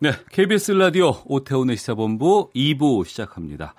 네, 0.00 0.12
KBS 0.30 0.70
라디오 0.70 1.12
오태훈의 1.24 1.76
시사본부 1.76 2.50
2부 2.54 3.04
시작합니다. 3.04 3.74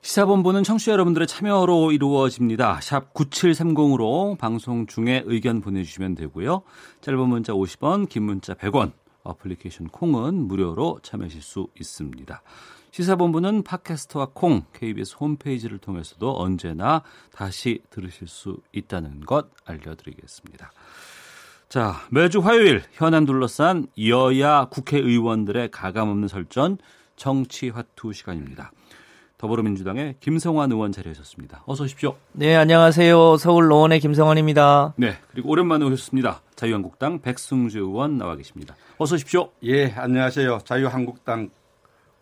시사본부는 0.00 0.64
청취자 0.64 0.90
여러분들의 0.90 1.28
참여로 1.28 1.92
이루어집니다. 1.92 2.80
샵 2.80 3.14
9730으로 3.14 4.36
방송 4.38 4.88
중에 4.88 5.22
의견 5.24 5.60
보내주시면 5.60 6.16
되고요. 6.16 6.62
짧은 7.00 7.28
문자 7.28 7.52
50원, 7.52 8.08
긴 8.08 8.24
문자 8.24 8.54
100원, 8.54 8.90
어플리케이션 9.22 9.86
콩은 9.86 10.34
무료로 10.48 10.98
참여하실 11.04 11.40
수 11.40 11.68
있습니다. 11.78 12.42
시사본부는 12.90 13.62
팟캐스트와 13.62 14.30
콩, 14.34 14.62
KBS 14.72 15.14
홈페이지를 15.20 15.78
통해서도 15.78 16.40
언제나 16.40 17.04
다시 17.30 17.82
들으실 17.90 18.26
수 18.26 18.56
있다는 18.72 19.20
것 19.20 19.46
알려드리겠습니다. 19.64 20.72
자, 21.72 22.02
매주 22.10 22.40
화요일 22.40 22.82
현안 22.92 23.24
둘러싼 23.24 23.86
여야 24.06 24.66
국회의원들의 24.66 25.70
가감없는 25.70 26.28
설전 26.28 26.76
정치 27.16 27.70
화투 27.70 28.12
시간입니다. 28.12 28.72
더불어민주당의 29.38 30.16
김성환 30.20 30.70
의원 30.70 30.92
자리하셨습니다. 30.92 31.62
어서 31.64 31.84
오십시오. 31.84 32.16
네, 32.32 32.54
안녕하세요. 32.56 33.38
서울 33.38 33.68
노원의 33.68 34.00
김성환입니다. 34.00 34.92
네, 34.98 35.14
그리고 35.30 35.48
오랜만에 35.48 35.86
오셨습니다. 35.86 36.42
자유한국당 36.56 37.22
백승주 37.22 37.78
의원 37.78 38.18
나와 38.18 38.36
계십니다. 38.36 38.76
어서 38.98 39.14
오십시오. 39.14 39.48
예, 39.62 39.92
안녕하세요. 39.92 40.58
자유한국당 40.66 41.48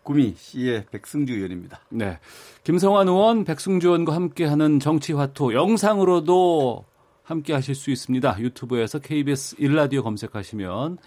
구미 0.04 0.34
C의 0.36 0.86
백승주 0.92 1.32
의원입니다. 1.32 1.80
네, 1.88 2.20
김성환 2.62 3.08
의원, 3.08 3.42
백승주 3.42 3.88
의원과 3.88 4.14
함께하는 4.14 4.78
정치 4.78 5.12
화투 5.12 5.54
영상으로도 5.54 6.84
함께 7.30 7.52
하실 7.52 7.76
수 7.76 7.92
있습니다. 7.92 8.40
유튜브에서 8.40 8.98
KBS 8.98 9.54
일라디오 9.60 10.02
검색하시면 10.02 10.98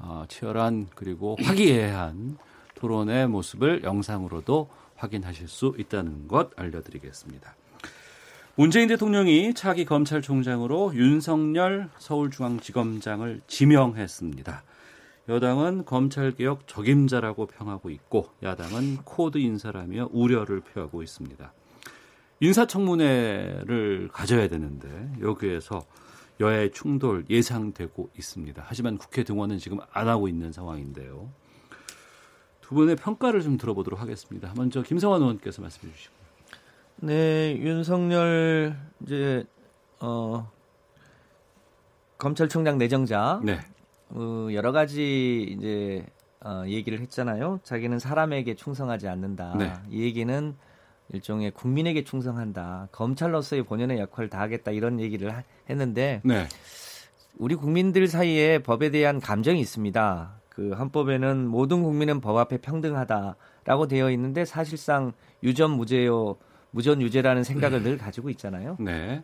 어, 0.00 0.24
치열한 0.28 0.88
그리고 0.96 1.36
화기애애한 1.40 2.38
토론의 2.74 3.28
모습을 3.28 3.84
영상으로도 3.84 4.68
확인하실 4.96 5.46
수 5.46 5.76
있다는 5.78 6.26
것 6.26 6.50
알려드리겠습니다. 6.58 7.54
문재인 8.56 8.88
대통령이 8.88 9.54
차기 9.54 9.84
검찰총장으로 9.84 10.92
윤석열 10.96 11.88
서울중앙지검장을 11.98 13.42
지명했습니다. 13.46 14.64
여당은 15.28 15.84
검찰개혁 15.84 16.66
적임자라고 16.66 17.46
평하고 17.46 17.90
있고 17.90 18.26
야당은 18.42 19.04
코드 19.04 19.38
인사라며 19.38 20.08
우려를 20.10 20.60
표하고 20.62 21.04
있습니다. 21.04 21.52
인사청문회를 22.40 24.08
가져야 24.12 24.48
되는데 24.48 24.88
여기에서 25.20 25.84
여야의 26.40 26.72
충돌 26.72 27.24
예상되고 27.28 28.10
있습니다. 28.16 28.64
하지만 28.66 28.96
국회 28.96 29.24
등원은 29.24 29.58
지금 29.58 29.78
안 29.92 30.08
하고 30.08 30.26
있는 30.26 30.52
상황인데요. 30.52 31.30
두 32.62 32.74
분의 32.74 32.96
평가를 32.96 33.42
좀 33.42 33.58
들어보도록 33.58 34.00
하겠습니다. 34.00 34.52
먼저 34.56 34.80
김성환 34.82 35.20
의원께서 35.20 35.60
말씀해 35.60 35.92
주시고. 35.92 36.14
네, 37.02 37.56
윤석열 37.58 38.76
이제 39.02 39.44
어 40.00 40.50
검찰총장 42.16 42.78
내정자 42.78 43.40
네. 43.42 43.58
어, 44.10 44.48
여러 44.52 44.72
가지 44.72 45.46
이제 45.50 46.06
어, 46.42 46.64
얘기를 46.66 47.00
했잖아요. 47.00 47.60
자기는 47.64 47.98
사람에게 47.98 48.54
충성하지 48.54 49.08
않는다. 49.08 49.56
네. 49.58 49.72
이 49.90 50.02
얘기는 50.02 50.54
일종의 51.12 51.50
국민에게 51.52 52.04
충성한다. 52.04 52.88
검찰로서의 52.92 53.64
본연의 53.64 53.98
역할을 53.98 54.30
다하겠다 54.30 54.70
이런 54.70 55.00
얘기를 55.00 55.34
하, 55.34 55.42
했는데 55.68 56.20
네. 56.24 56.46
우리 57.36 57.54
국민들 57.54 58.06
사이에 58.06 58.58
법에 58.58 58.90
대한 58.90 59.20
감정이 59.20 59.60
있습니다. 59.60 60.40
그 60.48 60.72
헌법에는 60.72 61.46
모든 61.46 61.82
국민은 61.82 62.20
법 62.20 62.36
앞에 62.36 62.58
평등하다라고 62.58 63.88
되어 63.88 64.10
있는데 64.10 64.44
사실상 64.44 65.12
유전 65.42 65.70
무죄요 65.72 66.36
무전 66.70 67.00
유죄라는 67.02 67.44
생각을 67.44 67.82
늘 67.82 67.98
가지고 67.98 68.30
있잖아요. 68.30 68.76
네. 68.78 69.22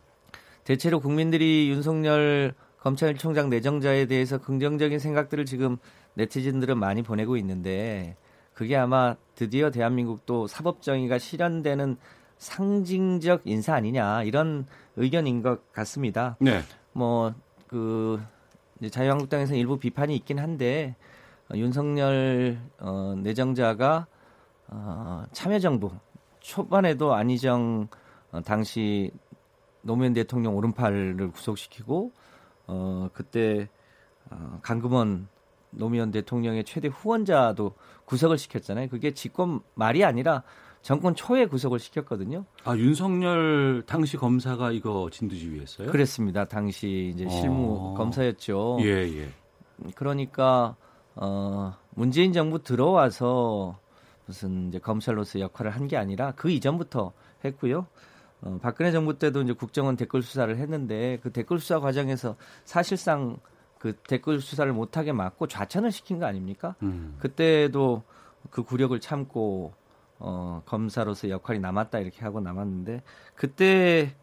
대체로 0.65 0.99
국민들이 0.99 1.69
윤석열 1.71 2.55
검찰총장 2.81 3.51
내정자에 3.51 4.07
대해서 4.07 4.39
긍정적인 4.39 4.99
생각들을 4.99 5.45
지금 5.45 5.77
네티즌들은 6.15 6.79
많이 6.79 7.03
보내고 7.03 7.37
있는데 7.37 8.17
그게 8.57 8.75
아마 8.75 9.17
드디어 9.35 9.71
대한민국도 9.71 10.47
사법정의가 10.47 11.19
실현되는 11.19 11.99
상징적 12.39 13.43
인사 13.45 13.75
아니냐 13.75 14.23
이런 14.23 14.65
의견인 14.97 15.43
것 15.43 15.71
같습니다. 15.75 16.39
네. 16.41 16.63
뭐그 16.95 18.19
자유한국당에서는 18.91 19.61
일부 19.61 19.79
비판이 19.79 20.17
있긴 20.17 20.39
한데 20.39 20.97
어, 21.51 21.57
윤석열 21.57 22.59
어, 22.79 23.15
내정자가 23.19 24.07
어, 24.69 25.25
참여정부 25.33 25.93
초반에도 26.41 27.13
안희정 27.13 27.89
어, 28.33 28.41
당시 28.41 29.11
노무현 29.83 30.15
대통령 30.15 30.57
오른팔을 30.57 31.31
구속시키고 31.31 32.11
어, 32.69 33.11
그때 33.13 33.69
어, 34.31 34.61
강금원 34.63 35.29
노무현 35.77 36.11
대통령의 36.11 36.65
최대 36.65 36.89
후원자도 36.89 37.75
구속을 38.05 38.39
시켰잖아요. 38.39 38.89
그게 38.89 39.13
직권 39.13 39.61
말이 39.75 40.05
아니라 40.05 40.43
정권 40.83 41.15
초에 41.15 41.47
구속을 41.47 41.79
시켰거든요. 41.79 42.45
아 42.65 42.77
윤석열 42.77 43.83
당시 43.87 44.17
검사가 44.17 44.71
이거 44.73 45.09
진두지휘했어요? 45.11 45.91
그랬습니다. 45.91 46.45
당시 46.45 47.13
이제 47.15 47.29
실무 47.29 47.93
어. 47.93 47.95
검사였죠. 47.97 48.79
예 48.83 48.87
예. 48.87 49.29
그러니까 49.95 50.77
어 51.15 51.75
문재인 51.95 52.33
정부 52.33 52.63
들어와서 52.63 53.79
무슨 54.27 54.69
이제 54.69 54.79
검찰로서 54.79 55.41
역할을 55.41 55.71
한 55.73 55.87
게 55.89 55.97
아니라 55.97 56.33
그 56.37 56.51
이전부터 56.51 57.13
했고요. 57.45 57.87
어, 58.43 58.59
박근혜 58.63 58.91
정부 58.93 59.19
때도 59.19 59.43
이제 59.43 59.53
국정원 59.53 59.97
댓글 59.97 60.23
수사를 60.23 60.55
했는데 60.57 61.19
그 61.23 61.33
댓글 61.33 61.59
수사 61.59 61.81
과정에서 61.81 62.37
사실상 62.65 63.39
그 63.79 63.95
댓글 64.09 64.41
수사를 64.41 64.71
못하게 64.73 65.13
막고 65.13 65.47
좌천을 65.47 65.93
시킨 65.93 66.19
거 66.19 66.27
아닙니까? 66.27 66.75
음. 66.83 67.17
그때도 67.19 68.03
그 68.51 68.63
굴욕을 68.63 69.01
참고 69.01 69.75
어, 70.19 70.63
검사로서 70.65 71.29
역할이 71.29 71.59
남았다 71.61 71.99
이렇게 71.99 72.23
하고 72.23 72.41
남았는데 72.41 73.03
그때 73.35 74.15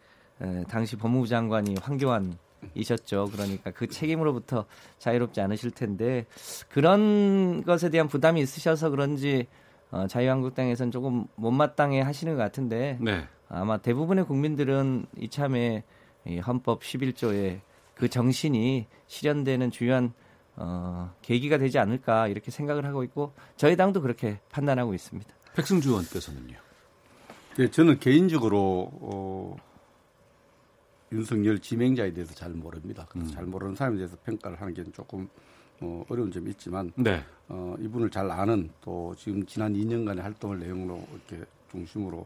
에, 0.42 0.64
당시 0.68 0.96
법무부 0.96 1.28
장관이 1.28 1.76
황교안 1.82 2.38
이셨죠. 2.74 3.30
그러니까 3.32 3.72
그 3.72 3.88
책임으로부터 3.88 4.66
자유롭지 4.98 5.42
않으실 5.42 5.72
텐데 5.72 6.26
그런 6.70 7.64
것에 7.64 7.90
대한 7.90 8.08
부담이 8.08 8.42
있으셔서 8.42 8.90
그런지 8.90 9.48
어, 9.92 10.08
자유한국당에서는 10.08 10.92
조금 10.92 11.28
못마땅해 11.36 12.02
하시는 12.02 12.36
것 12.36 12.42
같은데 12.42 12.98
네. 13.00 13.28
아마 13.50 13.78
대부분의 13.78 14.26
국민들은 14.26 15.06
이참에 15.18 15.84
이 16.26 16.40
헌법 16.40 16.82
11조의 16.82 17.60
그 17.96 18.10
정신이 18.10 18.88
실현되는 19.08 19.72
주요한 19.72 20.14
어, 20.56 21.14
계기가 21.22 21.58
되지 21.58 21.80
않을까 21.80 22.28
이렇게 22.28 22.52
생각을 22.52 22.86
하고 22.86 23.04
있고 23.04 23.34
저희 23.58 23.76
당도 23.76 24.02
그렇게 24.02 24.40
판단하고 24.50 24.94
있습니다. 24.94 25.34
백승주 25.56 25.90
의원께서는요. 25.90 26.58
예, 27.60 27.70
저는 27.70 28.00
개인적으로 28.00 28.92
어, 29.02 29.56
윤석열 31.12 31.60
지명자에 31.60 32.14
대해서 32.14 32.34
잘 32.34 32.52
모릅니다. 32.52 33.06
그래서 33.10 33.32
잘 33.32 33.46
모르는 33.46 33.76
사람에 33.76 33.98
대해서 33.98 34.18
평가를 34.24 34.60
하는 34.60 34.74
게 34.74 34.84
조금 34.92 35.30
어, 35.80 36.04
어려운 36.10 36.32
점이 36.32 36.50
있지만 36.52 36.92
네. 36.96 37.24
어, 37.48 37.76
이분을 37.80 38.10
잘 38.10 38.30
아는 38.32 38.72
또 38.82 39.14
지금 39.18 39.46
지난 39.46 39.74
2년간의 39.74 40.22
활동을 40.22 40.60
내용으로 40.60 41.06
이렇게 41.12 41.46
중심으로 41.72 42.26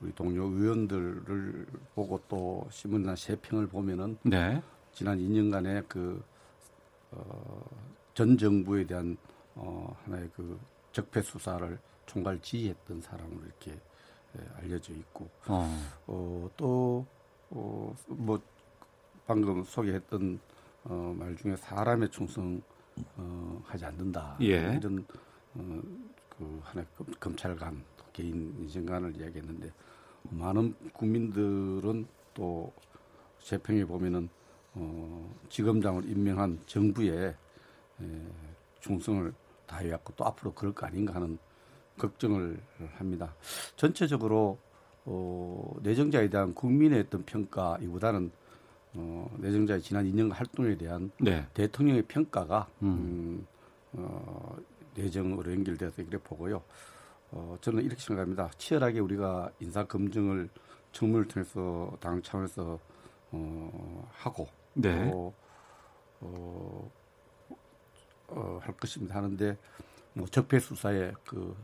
우리 0.00 0.12
동료 0.12 0.44
의원들을 0.44 1.66
보고 1.94 2.20
또 2.28 2.66
신문이나 2.70 3.16
세평을 3.16 3.66
보면은 3.66 4.16
네. 4.22 4.60
지난 4.98 5.16
2년간의 5.16 5.84
그, 5.86 6.20
어, 7.12 7.64
전 8.14 8.36
정부에 8.36 8.84
대한 8.84 9.16
어, 9.54 9.96
하나의 10.02 10.28
그 10.34 10.58
적폐 10.90 11.22
수사를 11.22 11.78
총괄 12.04 12.40
지휘했던 12.40 13.02
사람으로 13.02 13.46
이렇게 13.46 13.70
예, 13.70 14.48
알려져 14.56 14.92
있고, 14.94 15.30
어. 15.46 15.70
어, 16.08 16.50
또, 16.56 17.06
어, 17.50 17.94
뭐, 18.08 18.40
방금 19.24 19.62
소개했던 19.62 20.40
어, 20.82 21.14
말 21.16 21.36
중에 21.36 21.54
사람의 21.54 22.10
충성 22.10 22.60
어, 23.16 23.62
하지 23.66 23.84
않는다. 23.84 24.36
예. 24.40 24.74
이런 24.80 25.06
어, 25.54 25.80
그 26.28 26.60
하나의 26.64 26.88
검, 27.20 27.36
찰관 27.36 27.84
개인 28.12 28.52
인생관을 28.58 29.16
이야기했는데 29.16 29.72
많은 30.22 30.74
국민들은 30.92 32.04
또 32.34 32.72
재평에 33.38 33.84
보면은 33.84 34.28
어, 34.78 35.34
지검장을 35.48 36.08
임명한 36.08 36.60
정부에 36.66 37.26
에, 37.26 37.34
충성을 38.80 39.32
다해왔고 39.66 40.14
또 40.16 40.24
앞으로 40.24 40.54
그럴 40.54 40.72
거 40.72 40.86
아닌가 40.86 41.14
하는 41.14 41.38
걱정을 41.98 42.60
합니다. 42.96 43.34
전체적으로 43.76 44.58
어, 45.04 45.74
내정자에 45.82 46.28
대한 46.28 46.54
국민의 46.54 47.00
어떤 47.00 47.24
평가 47.24 47.76
이보다는 47.82 48.30
어, 48.94 49.36
내정자의 49.38 49.82
지난 49.82 50.04
2년 50.04 50.32
활동에 50.32 50.76
대한 50.76 51.10
네. 51.20 51.46
대통령의 51.54 52.02
평가가 52.02 52.68
음. 52.82 52.86
음, 52.88 53.46
어, 53.92 54.56
내정으로 54.94 55.52
연결돼서 55.52 56.02
이렇게 56.02 56.18
보고요. 56.18 56.62
어, 57.30 57.58
저는 57.60 57.84
이렇게 57.84 58.00
생각합니다. 58.00 58.50
치열하게 58.58 59.00
우리가 59.00 59.50
인사 59.60 59.84
검증을 59.84 60.48
청문을 60.92 61.26
통해서 61.28 61.96
당 62.00 62.22
차원에서 62.22 62.78
어, 63.30 64.08
하고 64.12 64.48
네. 64.74 65.10
또 65.10 65.34
어, 66.20 66.90
어, 68.28 68.60
할 68.62 68.76
것입니다. 68.76 69.16
하는데 69.16 69.56
뭐 70.12 70.26
적폐 70.26 70.58
수사에 70.58 71.12
그 71.24 71.56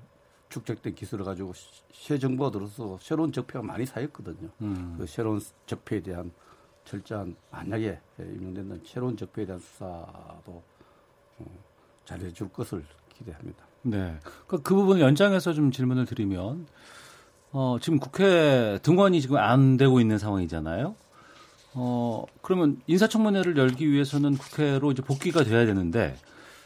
축적된 0.48 0.94
기술을 0.94 1.24
가지고 1.24 1.52
새 1.92 2.18
정부가 2.18 2.50
들어서 2.50 2.96
새로운 3.00 3.32
적폐가 3.32 3.62
많이 3.62 3.86
쌓였거든요. 3.86 4.50
음. 4.62 4.94
그 4.98 5.06
새로운 5.06 5.40
적폐에 5.66 6.00
대한 6.00 6.30
철저한 6.84 7.34
만약에 7.50 7.98
임명되는 8.18 8.82
새로운 8.84 9.16
적폐에 9.16 9.46
대한 9.46 9.60
수사도 9.60 10.62
어, 11.38 11.44
잘해줄 12.04 12.50
것을 12.50 12.84
기대합니다. 13.08 13.64
네. 13.82 14.18
그, 14.46 14.62
그 14.62 14.74
부분 14.74 15.00
연장해서 15.00 15.52
좀 15.52 15.70
질문을 15.70 16.04
드리면 16.06 16.66
어, 17.52 17.78
지금 17.80 17.98
국회 17.98 18.78
등원이 18.82 19.20
지금 19.20 19.36
안 19.36 19.76
되고 19.76 20.00
있는 20.00 20.18
상황이잖아요. 20.18 20.94
어, 21.74 22.24
그러면 22.40 22.80
인사청문회를 22.86 23.56
열기 23.56 23.90
위해서는 23.90 24.36
국회로 24.36 24.92
이제 24.92 25.02
복귀가 25.02 25.42
돼야 25.44 25.66
되는데 25.66 26.16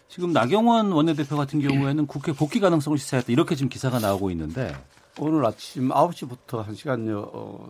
지금 0.09 0.33
나경원 0.33 0.93
원내대표 0.93 1.37
같은 1.37 1.61
경우에는 1.61 2.07
국회 2.07 2.33
복귀 2.33 2.61
가능성을 2.61 2.97
시사했다 2.99 3.33
이렇게 3.33 3.55
지금 3.55 3.69
기사가 3.69 3.99
나오고 3.99 4.31
있는데 4.31 4.75
오늘 5.19 5.45
아침 5.45 5.89
9시부터 5.89 6.67
1시간여 6.67 7.31
어, 7.33 7.69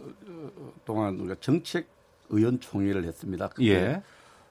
동안 0.85 1.19
우리가 1.19 1.37
정책 1.41 1.89
의원 2.31 2.61
총회를 2.61 3.05
했습니다. 3.05 3.51
예. 3.63 4.03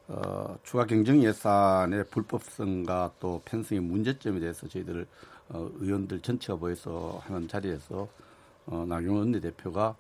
어, 0.08 0.58
추가 0.64 0.86
경정 0.86 1.22
예산의 1.24 2.06
불법성과 2.10 3.12
또 3.20 3.42
편성의 3.46 3.84
문제점에 3.84 4.40
대해서 4.40 4.68
저희들 4.68 5.06
어, 5.50 5.70
의원들 5.80 6.22
전체가 6.22 6.58
모여서 6.58 7.22
하는 7.26 7.48
자리에서 7.48 8.08
어, 8.66 8.86
나경원 8.88 9.24
원내대표가 9.24 9.96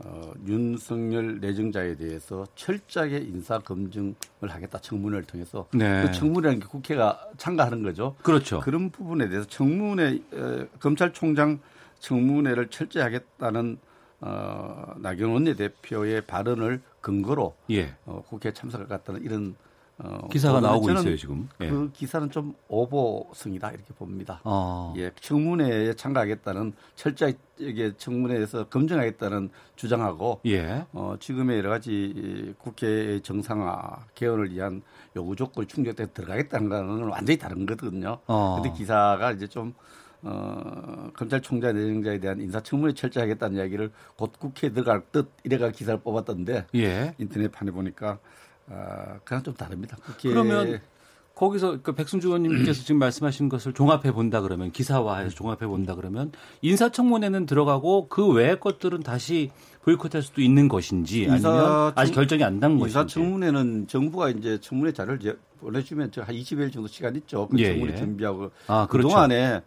어, 0.00 0.32
윤석열 0.46 1.40
내정자에 1.40 1.96
대해서 1.96 2.46
철저하게 2.54 3.18
인사 3.18 3.58
검증을 3.58 4.14
하겠다 4.42 4.78
청문회를 4.78 5.24
통해서 5.24 5.66
네. 5.72 6.04
그 6.04 6.12
청문회라는 6.12 6.60
게 6.60 6.66
국회가 6.66 7.20
참가하는 7.36 7.82
거죠. 7.82 8.14
그렇죠. 8.22 8.60
그런 8.60 8.90
부분에 8.90 9.28
대해서 9.28 9.46
청문회 9.48 10.20
에, 10.32 10.66
검찰총장 10.78 11.58
청문회를 11.98 12.68
철저히 12.68 13.02
하겠다는 13.02 13.78
어, 14.20 14.94
나경원 14.98 15.34
원내대표의 15.34 16.22
발언을 16.22 16.80
근거로 17.00 17.56
예. 17.70 17.94
어, 18.06 18.22
국회에 18.28 18.52
참석할 18.52 18.86
것 18.86 18.94
같다는 18.98 19.22
이런 19.24 19.56
어, 19.98 20.28
기사가 20.28 20.60
나오고 20.60 20.90
있어요 20.92 21.16
지금. 21.16 21.48
예. 21.60 21.68
그 21.68 21.90
기사는 21.92 22.30
좀 22.30 22.54
오보성이다 22.68 23.70
이렇게 23.70 23.92
봅니다. 23.94 24.40
어. 24.44 24.94
예, 24.96 25.10
청문회에 25.20 25.94
참가하겠다는 25.94 26.72
철저하게 26.94 27.96
청문회에서 27.96 28.68
검증하겠다는 28.68 29.50
주장하고 29.74 30.40
예. 30.46 30.86
어, 30.92 31.16
지금의 31.18 31.58
여러 31.58 31.70
가지 31.70 32.54
국회의 32.58 33.20
정상화 33.22 34.06
개헌을 34.14 34.52
위한 34.52 34.82
요구 35.16 35.34
조건이 35.34 35.66
충족돼 35.66 36.06
들어가겠다는 36.12 36.68
거는 36.68 37.08
완전히 37.08 37.36
다른 37.36 37.66
거거든요. 37.66 38.18
어. 38.26 38.60
근데 38.62 38.76
기사가 38.76 39.32
이제 39.32 39.48
좀 39.48 39.74
어, 40.22 41.10
검찰총장 41.14 41.74
내정자에 41.74 42.18
대한 42.18 42.40
인사청문회 42.40 42.94
철저하겠다는 42.94 43.56
이야기를 43.56 43.90
곧 44.16 44.32
국회에 44.38 44.70
들어갈 44.70 45.02
듯 45.12 45.32
이래가 45.42 45.70
기사를 45.70 46.00
뽑았던데 46.00 46.66
예. 46.76 47.14
인터넷판에 47.18 47.72
보니까 47.72 48.18
아, 48.70 49.18
그냥 49.24 49.42
좀 49.42 49.54
다릅니다. 49.54 49.96
그러면 50.20 50.80
거기서 51.34 51.78
그 51.82 51.92
백승주 51.92 52.26
의원님께서 52.28 52.82
지금 52.82 52.98
말씀하신 52.98 53.48
것을 53.48 53.72
종합해 53.72 54.10
본다 54.12 54.40
그러면 54.40 54.72
기사화해서 54.72 55.34
종합해 55.36 55.66
본다 55.68 55.94
그러면 55.94 56.32
인사청문회는 56.62 57.46
들어가고 57.46 58.08
그 58.08 58.26
외의 58.32 58.58
것들은 58.58 59.00
다시 59.04 59.50
보이콧할 59.82 60.22
수도 60.22 60.42
있는 60.42 60.66
것인지 60.68 61.28
아니면 61.30 61.38
인사청- 61.38 61.92
아직 61.94 62.12
결정이 62.14 62.42
안 62.44 62.58
난 62.58 62.78
것인지. 62.78 62.98
인사청문회는 62.98 63.86
정부가 63.86 64.30
이제 64.30 64.58
청문회 64.60 64.92
자료를 64.92 65.38
보내주면 65.60 66.10
저한 66.10 66.34
20일 66.34 66.72
정도 66.72 66.88
시간 66.88 67.14
있죠. 67.16 67.46
그 67.48 67.58
예, 67.60 67.70
청문회 67.72 67.92
예. 67.92 67.96
준비하고 67.96 68.50
아, 68.66 68.86
그 68.86 68.92
그렇죠. 68.98 69.08
동안에 69.08 69.62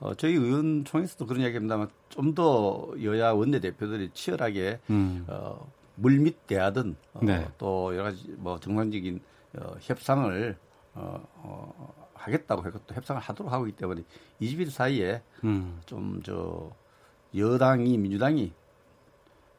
어, 0.00 0.14
저희 0.14 0.34
의원총회에서도 0.34 1.24
그런 1.26 1.40
이야기합니다만 1.42 1.88
좀 2.10 2.34
더 2.34 2.88
여야 3.02 3.30
원내 3.32 3.60
대표들이 3.60 4.10
치열하게 4.12 4.78
음. 4.90 5.24
어, 5.28 5.66
물밑 5.96 6.46
대하든 6.46 6.96
어, 7.14 7.20
네. 7.22 7.46
또 7.58 7.92
여러 7.94 8.04
가지 8.04 8.26
뭐 8.38 8.58
정상적인 8.58 9.20
어, 9.58 9.74
협상을 9.80 10.56
어, 10.94 11.28
어, 11.36 12.08
하겠다고 12.14 12.66
해서 12.66 12.78
또 12.86 12.94
협상을 12.94 13.20
하도록 13.20 13.52
하고 13.52 13.66
있기 13.66 13.78
때문에 13.78 14.02
20일 14.40 14.70
사이에 14.70 15.22
음. 15.44 15.80
좀저 15.86 16.70
여당이 17.36 17.98
민주당이 17.98 18.52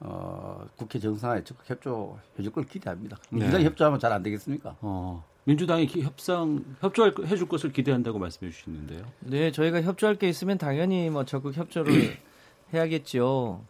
어, 0.01 0.67
국회 0.75 0.99
정상화에 0.99 1.43
적극 1.43 1.69
협조 1.69 2.19
해줄 2.37 2.51
걸 2.51 2.65
기대합니다. 2.65 3.17
네. 3.29 3.39
민주당이 3.39 3.65
협조하면 3.65 3.99
잘 3.99 4.11
안 4.11 4.21
되겠습니까? 4.23 4.75
어. 4.81 5.23
민주당이 5.45 5.85
기- 5.87 6.01
협상 6.01 6.65
협조할 6.81 7.13
해줄 7.25 7.47
것을 7.47 7.71
기대한다고 7.71 8.17
말씀해 8.19 8.51
주시는데요. 8.51 9.05
네, 9.19 9.51
저희가 9.51 9.81
협조할 9.83 10.15
게 10.15 10.27
있으면 10.27 10.57
당연히 10.57 11.09
뭐 11.09 11.23
적극 11.23 11.55
협조를 11.55 11.93
해야겠죠. 12.73 13.63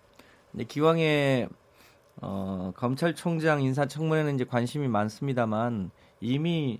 근데 0.52 0.64
기왕에 0.64 1.50
어, 2.22 2.72
검찰총장 2.76 3.62
인사청문회는 3.62 4.36
이제 4.36 4.46
관심이 4.46 4.88
많습니다만 4.88 5.92
이미 6.22 6.80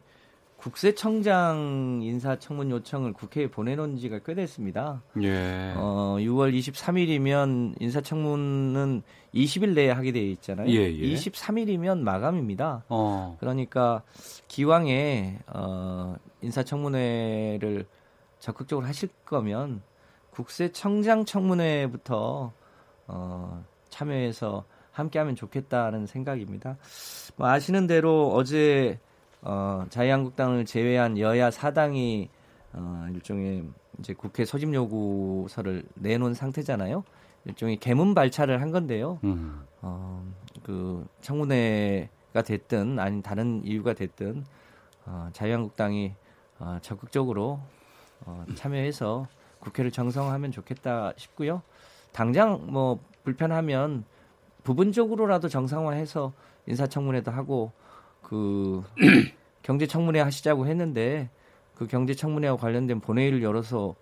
국세청장 0.58 2.00
인사청문 2.02 2.72
요청을 2.72 3.14
국회에 3.14 3.48
보내놓은 3.48 3.98
지가 3.98 4.20
꽤 4.26 4.34
됐습니다. 4.34 5.04
예. 5.22 5.74
어, 5.76 6.16
6월 6.20 6.58
23일이면 6.58 7.76
인사청문은 7.80 9.04
20일 9.34 9.74
내에 9.74 9.92
하게 9.92 10.12
되어 10.12 10.24
있잖아요. 10.24 10.68
예, 10.70 10.92
예. 10.92 11.14
23일이면 11.14 12.00
마감입니다. 12.00 12.86
어. 12.90 13.38
그러니까 13.40 14.02
기왕에 14.48 15.40
어, 15.48 16.16
인사청문회를 16.42 17.86
적극적으로 18.40 18.88
하실 18.88 19.10
거면 19.26 19.84
국세청장 20.32 21.26
청문회부터 21.26 22.54
어, 23.08 23.66
참여해서 23.90 24.66
함께하면 24.96 25.36
좋겠다는 25.36 26.08
생각입니다. 26.08 26.78
뭐 27.36 27.48
아시는 27.48 27.88
대로 27.88 28.32
어제 28.34 29.00
어, 29.42 29.86
자유한국당을 29.90 30.66
제외한 30.66 31.18
여야 31.20 31.52
사당이 31.52 32.30
어, 32.74 33.08
일종의 33.14 33.66
이제 34.00 34.14
국회 34.14 34.44
소집 34.46 34.74
요구서를 34.74 35.84
내놓은 35.96 36.34
상태잖아요. 36.34 37.04
일종의 37.46 37.78
개문 37.78 38.16
발차를 38.16 38.62
한 38.62 38.72
건데요. 38.72 39.20
음. 39.24 39.64
어, 39.82 40.26
그 40.64 41.06
청문회가 41.22 42.42
됐든 42.44 42.98
아닌 42.98 43.22
다른 43.22 43.62
이유가 43.64 43.94
됐든 43.94 44.44
어, 45.06 45.30
자유한국당이 45.34 46.14
어, 46.60 46.80
적극적으로 46.82 47.60
어, 48.26 48.46
참여해서 48.56 49.28
국회를 49.60 49.92
정상화하면 49.92 50.52
좋겠다 50.52 51.14
싶고요. 51.18 51.62
당장 52.12 52.66
뭐 52.68 53.00
불편하면 53.24 54.06
부분적으로라도 54.66 55.48
정상화해서 55.48 56.34
인사청문회도 56.68 57.32
하고 57.32 57.72
그 58.22 58.84
경제청문회 59.64 60.20
하시자고 60.20 60.66
했는데 60.68 61.30
그 61.76 61.88
경제청문회와 61.88 62.58
관련된 62.58 63.00
본회의를 63.00 63.42
열어서 63.44 63.96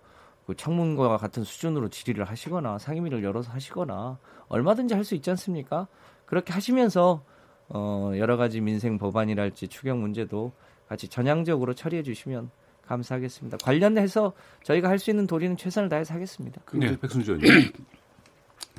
그 0.46 0.54
청문과 0.56 1.16
같은 1.18 1.44
수준으로 1.44 1.88
질의를 1.88 2.24
하시거나 2.24 2.78
상임위를 2.78 3.22
열어서 3.22 3.52
하시거나 3.52 4.18
얼마든지 4.48 4.94
할 4.94 5.04
수 5.04 5.14
있지 5.14 5.30
않습니까? 5.30 5.86
그렇게 6.26 6.52
하시면서 6.52 7.22
어 7.68 8.12
여러 8.16 8.36
가지 8.36 8.60
민생 8.60 8.98
법안이랄지 8.98 9.68
추경 9.68 10.00
문제도 10.00 10.52
같이 10.88 11.08
전향적으로 11.08 11.74
처리해 11.74 12.02
주시면 12.02 12.50
감사하겠습니다. 12.86 13.56
관련해서 13.58 14.32
저희가 14.62 14.88
할 14.88 14.98
수 14.98 15.10
있는 15.10 15.26
도리는 15.26 15.56
최선을 15.56 15.88
다해서 15.88 16.12
하겠습니다. 16.14 16.60
네, 16.72 16.98
백승주 17.00 17.32
의원님. 17.32 17.72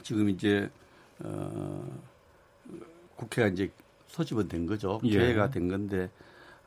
지금 0.03 0.29
이제 0.29 0.69
어, 1.19 1.99
국회가 3.15 3.47
이제 3.47 3.71
소집은 4.07 4.47
된 4.47 4.65
거죠. 4.65 4.99
예. 5.03 5.09
기회가 5.09 5.49
된 5.49 5.67
건데 5.67 6.09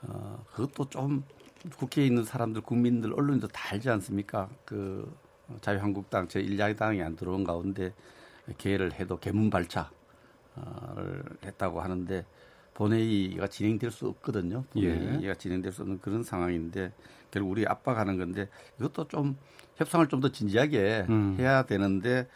어, 0.03 0.45
그것도 0.53 0.89
좀 0.91 1.25
국회에 1.77 2.07
있는 2.07 2.25
사람들, 2.25 2.63
국민들, 2.63 3.13
언론도 3.13 3.49
다 3.49 3.73
알지 3.73 3.91
않습니까? 3.91 4.49
그 4.65 5.11
자유한국당 5.61 6.29
제 6.29 6.43
1야당이 6.43 7.05
안 7.05 7.17
들어온 7.17 7.43
가운데 7.45 7.93
개를 8.59 8.93
해도 8.93 9.19
개문 9.19 9.51
발차를 9.51 9.91
했다고 11.45 11.81
하는데 11.81 12.25
본회의가 12.75 13.49
진행될 13.49 13.91
수 13.91 14.07
없거든요. 14.09 14.65
본회의가 14.71 15.23
예. 15.31 15.35
진행될 15.35 15.73
수 15.73 15.83
없는 15.83 16.01
그런 16.01 16.23
상황인데 16.23 16.93
결국 17.31 17.51
우리 17.51 17.67
압박하는 17.67 18.17
건데 18.19 18.49
이것도 18.79 19.09
좀 19.09 19.37
협상을 19.77 20.07
좀 20.09 20.21
더 20.21 20.31
진지하게 20.31 21.07
음. 21.09 21.37
해야 21.39 21.65
되는데 21.65 22.29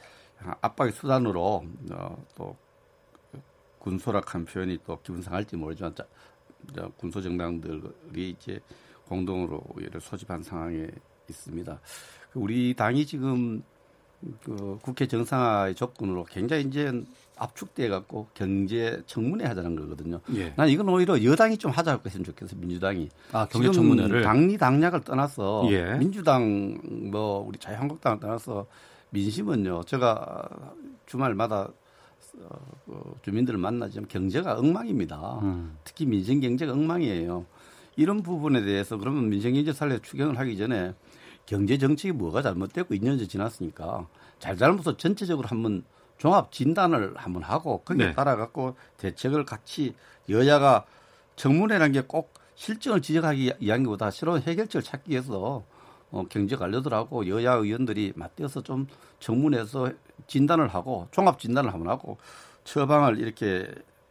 압박의 0.60 0.92
수단으로 0.92 1.64
어, 1.92 2.24
또 2.34 2.56
군소락한 3.78 4.44
표현이 4.44 4.78
또 4.86 4.98
기분 5.02 5.22
상할지 5.22 5.56
모르지만 5.56 5.94
자, 5.94 6.04
군소 6.96 7.20
정당들이 7.20 8.30
이제 8.30 8.60
공동으로 9.06 9.62
얘를 9.80 10.00
소집한 10.00 10.42
상황에 10.42 10.88
있습니다. 11.28 11.80
그 12.32 12.38
우리 12.38 12.74
당이 12.74 13.04
지금 13.06 13.62
그 14.44 14.78
국회 14.82 15.06
정상화의 15.06 15.74
조건으로 15.74 16.24
굉장히 16.24 16.62
이제 16.62 16.92
압축돼 17.36 17.88
갖고 17.88 18.28
경제 18.34 19.02
청문회 19.06 19.44
하자는 19.46 19.74
거거든요. 19.74 20.20
예. 20.34 20.52
난 20.56 20.68
이건 20.68 20.88
오히려 20.88 21.22
여당이 21.24 21.58
좀 21.58 21.72
하자고 21.72 22.02
했으면 22.06 22.24
좋겠어 22.24 22.54
민주당이. 22.56 23.08
아 23.32 23.46
경제 23.48 23.72
청문회를 23.72 24.22
당리 24.22 24.56
당략을 24.56 25.00
떠나서 25.00 25.66
예. 25.70 25.94
민주당 25.98 26.78
뭐 27.10 27.44
우리 27.46 27.58
자유한국당을 27.58 28.20
떠나서 28.20 28.66
민심은요. 29.12 29.84
제가 29.84 30.48
주말마다 31.06 31.68
어, 32.38 32.48
그 32.86 33.14
주민들을 33.22 33.58
만나지만 33.58 34.08
경제가 34.08 34.58
엉망입니다. 34.58 35.40
음. 35.42 35.76
특히 35.84 36.06
민생 36.06 36.40
경제가 36.40 36.72
엉망이에요. 36.72 37.44
이런 37.96 38.22
부분에 38.22 38.62
대해서 38.62 38.96
그러면 38.96 39.28
민생 39.28 39.54
경제 39.54 39.72
살려 39.72 39.98
추경을 39.98 40.38
하기 40.38 40.56
전에 40.56 40.94
경제 41.44 41.76
정책이 41.76 42.12
뭐가 42.12 42.40
잘못되고 42.40 42.94
2년째 42.94 43.28
지났으니까 43.28 44.08
잘잘못을 44.38 44.96
전체적으로 44.96 45.48
한번 45.48 45.84
종합 46.16 46.52
진단을 46.52 47.14
한번 47.16 47.42
하고 47.42 47.82
거기에 47.82 48.08
네. 48.08 48.12
따라 48.14 48.36
갖고 48.36 48.76
대책을 48.96 49.44
같이 49.44 49.94
여야가 50.28 50.86
청문회라는 51.36 51.92
게 51.92 52.02
꼭 52.02 52.32
실정을 52.54 53.02
지적하기 53.02 53.54
이야기보다 53.60 54.10
새로운 54.10 54.40
해결책을 54.40 54.82
찾기 54.82 55.10
위해서 55.10 55.64
어, 56.12 56.24
경제 56.28 56.54
관료들하고 56.56 57.26
여야 57.28 57.54
의원들이 57.54 58.12
맞대어서 58.14 58.62
좀 58.62 58.86
청문회에서 59.18 59.90
진단을 60.28 60.68
하고 60.68 61.08
종합 61.10 61.38
진단을 61.40 61.72
한번 61.72 61.88
하고 61.88 62.18
처방을 62.64 63.18
이렇게 63.18 63.68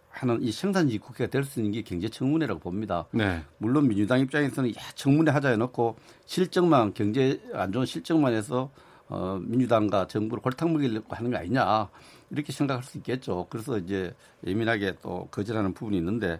하는 0.09 0.41
이 0.41 0.51
생산지 0.51 0.97
국회가 0.97 1.29
될 1.31 1.45
수 1.45 1.59
있는 1.59 1.71
게 1.71 1.83
경제 1.83 2.09
청문회라고 2.09 2.59
봅니다. 2.59 3.05
네. 3.11 3.43
물론 3.59 3.87
민주당 3.87 4.19
입장에서는 4.19 4.71
야, 4.71 4.81
청문회 4.95 5.31
하자 5.31 5.49
해놓고 5.49 5.95
실정만 6.25 6.93
경제 6.93 7.39
안 7.53 7.71
좋은 7.71 7.85
실정만 7.85 8.33
해서 8.33 8.69
어, 9.07 9.39
민주당과 9.41 10.07
정부를 10.07 10.41
골탕 10.41 10.73
먹이려고 10.73 11.15
하는 11.15 11.31
거 11.31 11.37
아니냐 11.37 11.87
이렇게 12.29 12.51
생각할 12.51 12.83
수 12.83 12.97
있겠죠. 12.97 13.45
그래서 13.49 13.77
이제 13.77 14.13
예민하게 14.45 14.95
또 15.01 15.27
거절하는 15.31 15.73
부분이 15.73 15.97
있는데 15.97 16.39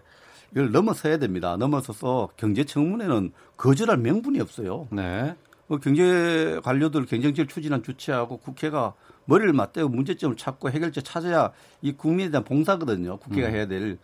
이걸 0.50 0.70
넘어서야 0.70 1.18
됩니다. 1.18 1.56
넘어서서 1.56 2.30
경제 2.36 2.64
청문회는 2.64 3.32
거절할 3.56 3.96
명분이 3.98 4.40
없어요. 4.40 4.88
네. 4.90 5.34
뭐 5.72 5.78
경제 5.78 6.60
관료들 6.62 7.06
경쟁지를 7.06 7.48
추진한 7.48 7.82
주체하고 7.82 8.36
국회가 8.36 8.92
머리를 9.24 9.54
맞대고 9.54 9.88
문제점을 9.88 10.36
찾고 10.36 10.68
해결책 10.68 11.02
찾아야 11.02 11.50
이 11.80 11.92
국민에 11.92 12.30
대한 12.30 12.44
봉사거든요. 12.44 13.16
국회가 13.16 13.48
음. 13.48 13.54
해야 13.54 13.66
될 13.66 13.96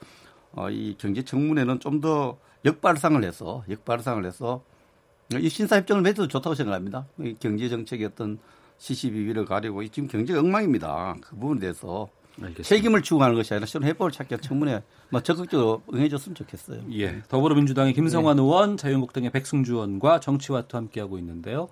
어, 0.53 0.71
이 0.71 0.97
경제 0.97 1.23
청문회는 1.23 1.79
좀 1.79 2.01
더 2.01 2.39
역발상을 2.65 3.23
해서 3.23 3.65
역발상을 3.69 4.25
해서 4.25 4.63
이 5.39 5.49
신사협정을 5.51 6.03
맺어도 6.03 6.29
좋다고 6.29 6.55
생각합니다. 6.55 7.07
이 7.19 7.37
경제 7.39 7.69
정책의 7.69 8.07
어떤 8.07 8.39
시시비비를 8.79 9.45
가리고 9.45 9.87
지금 9.89 10.09
경제가 10.09 10.41
엉망입니다. 10.41 11.17
그 11.21 11.37
부분에 11.37 11.61
대해서 11.61 12.09
알겠습니다. 12.41 12.63
책임을 12.63 13.03
지고 13.03 13.19
가는 13.19 13.35
것이 13.35 13.53
아니라 13.55 13.67
실은 13.67 13.87
해법을 13.87 14.13
찾기 14.13 14.33
위한 14.33 14.41
청문회 14.41 14.83
뭐 15.11 15.23
적극적으로 15.23 15.83
응해줬으면 15.93 16.35
좋겠어요. 16.35 16.83
예. 16.93 17.23
더불어민주당의 17.29 17.95
김성환 17.95 18.37
네. 18.37 18.43
의원, 18.43 18.77
자유한국당의 18.77 19.31
백승주 19.31 19.75
의원과 19.75 20.21
정치와투 20.21 20.77
함께하고 20.77 21.19
있는데요. 21.19 21.69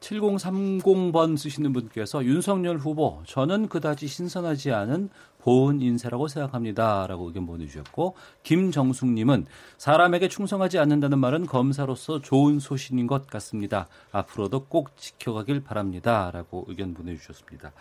7030번 0.00 1.36
쓰시는 1.36 1.72
분께서 1.72 2.24
윤석열 2.24 2.78
후보 2.78 3.22
저는 3.26 3.68
그다지 3.68 4.06
신선하지 4.06 4.72
않은 4.72 5.08
보은 5.46 5.80
인사라고 5.80 6.26
생각합니다라고 6.26 7.28
의견 7.28 7.46
보내주셨고 7.46 8.16
김정숙님은 8.42 9.46
사람에게 9.78 10.28
충성하지 10.28 10.80
않는다는 10.80 11.20
말은 11.20 11.46
검사로서 11.46 12.20
좋은 12.20 12.58
소신인 12.58 13.06
것 13.06 13.28
같습니다. 13.28 13.86
앞으로도 14.10 14.64
꼭 14.64 14.96
지켜가길 14.96 15.62
바랍니다라고 15.62 16.64
의견 16.66 16.94
보내주셨습니다. 16.94 17.72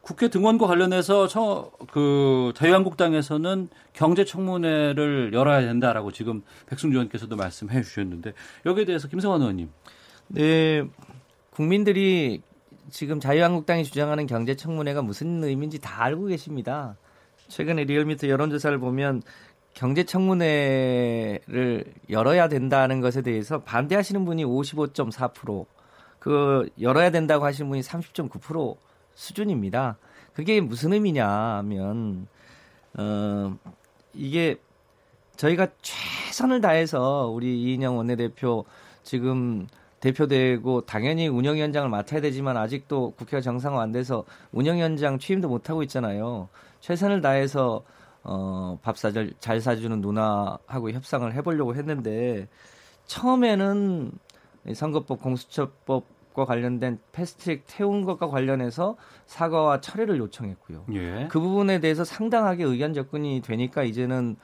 국회 0.00 0.28
등원과 0.28 0.66
관련해서 0.66 1.28
저, 1.28 1.70
그 1.92 2.52
자유한국당에서는 2.56 3.68
경제청문회를 3.92 5.32
열어야 5.32 5.60
된다라고 5.60 6.10
지금 6.10 6.42
백승주 6.66 6.96
의원께서도 6.96 7.36
말씀해 7.36 7.80
주셨는데 7.82 8.32
여기에 8.66 8.86
대해서 8.86 9.06
김성환 9.06 9.40
의원님. 9.40 9.70
네, 10.28 10.82
국민들이 11.54 12.42
지금 12.90 13.20
자유한국당이 13.20 13.84
주장하는 13.84 14.26
경제 14.26 14.56
청문회가 14.56 15.02
무슨 15.02 15.42
의미인지 15.42 15.78
다 15.78 16.02
알고 16.02 16.26
계십니다. 16.26 16.96
최근에 17.48 17.84
리얼미터 17.84 18.28
여론조사를 18.28 18.78
보면 18.78 19.22
경제 19.72 20.04
청문회를 20.04 21.84
열어야 22.10 22.48
된다는 22.48 23.00
것에 23.00 23.22
대해서 23.22 23.60
반대하시는 23.62 24.24
분이 24.24 24.44
55.4%, 24.44 25.66
그 26.18 26.68
열어야 26.80 27.10
된다고 27.10 27.44
하시는 27.44 27.68
분이 27.68 27.82
30.9% 27.82 28.76
수준입니다. 29.14 29.96
그게 30.32 30.60
무슨 30.60 30.92
의미냐 30.92 31.28
하면 31.28 32.26
어 32.94 33.56
이게 34.12 34.56
저희가 35.36 35.68
최선을 35.82 36.60
다해서 36.60 37.30
우리 37.32 37.62
이인영 37.62 37.96
원내대표 37.96 38.64
지금 39.02 39.68
대표되고 40.04 40.82
당연히 40.82 41.28
운영위원장을 41.28 41.88
맡아야 41.88 42.20
되지만 42.20 42.58
아직도 42.58 43.14
국회가 43.16 43.40
정상화 43.40 43.80
안 43.80 43.90
돼서 43.90 44.24
운영위원장 44.52 45.18
취임도 45.18 45.48
못 45.48 45.70
하고 45.70 45.82
있잖아요. 45.82 46.48
최선을 46.80 47.22
다해서 47.22 47.82
어, 48.22 48.78
밥 48.82 48.98
사절 48.98 49.32
잘 49.38 49.60
사주는 49.60 50.00
누나하고 50.00 50.90
협상을 50.90 51.32
해보려고 51.32 51.74
했는데 51.74 52.48
처음에는 53.06 54.12
선거법 54.74 55.22
공수처법과 55.22 56.44
관련된 56.44 56.98
패스트트랙 57.12 57.64
태운 57.66 58.04
것과 58.04 58.28
관련해서 58.28 58.96
사과와 59.26 59.80
철회를 59.80 60.18
요청했고요. 60.18 60.84
예. 60.92 61.28
그 61.30 61.40
부분에 61.40 61.80
대해서 61.80 62.04
상당하게 62.04 62.64
의견 62.64 62.92
접근이 62.92 63.40
되니까 63.42 63.84
이제는 63.84 64.36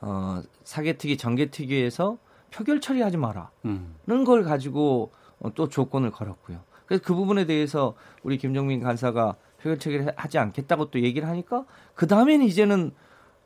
어, 0.00 0.42
사개특위 0.62 1.16
정개특위에서 1.16 2.18
표결 2.50 2.80
처리하지 2.80 3.16
마라는 3.16 3.48
음. 3.64 4.24
걸 4.24 4.44
가지고 4.44 5.12
어, 5.40 5.52
또 5.54 5.68
조건을 5.68 6.10
걸었고요. 6.10 6.60
그래서 6.86 7.02
그 7.04 7.14
부분에 7.14 7.44
대해서 7.44 7.94
우리 8.22 8.38
김정민 8.38 8.80
간사가 8.80 9.36
표결 9.62 9.78
처리를 9.78 10.12
하지 10.16 10.38
않겠다고 10.38 10.90
또 10.90 11.00
얘기를 11.00 11.28
하니까 11.28 11.64
그 11.94 12.06
다음에는 12.06 12.46
이제는 12.46 12.92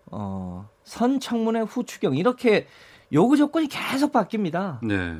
어, 0.06 0.68
선 0.85 1.21
청문회 1.21 1.61
후 1.61 1.85
추경 1.85 2.16
이렇게 2.16 2.66
요구 3.12 3.37
조건이 3.37 3.68
계속 3.68 4.12
바뀝니다. 4.12 4.85
네. 4.87 5.18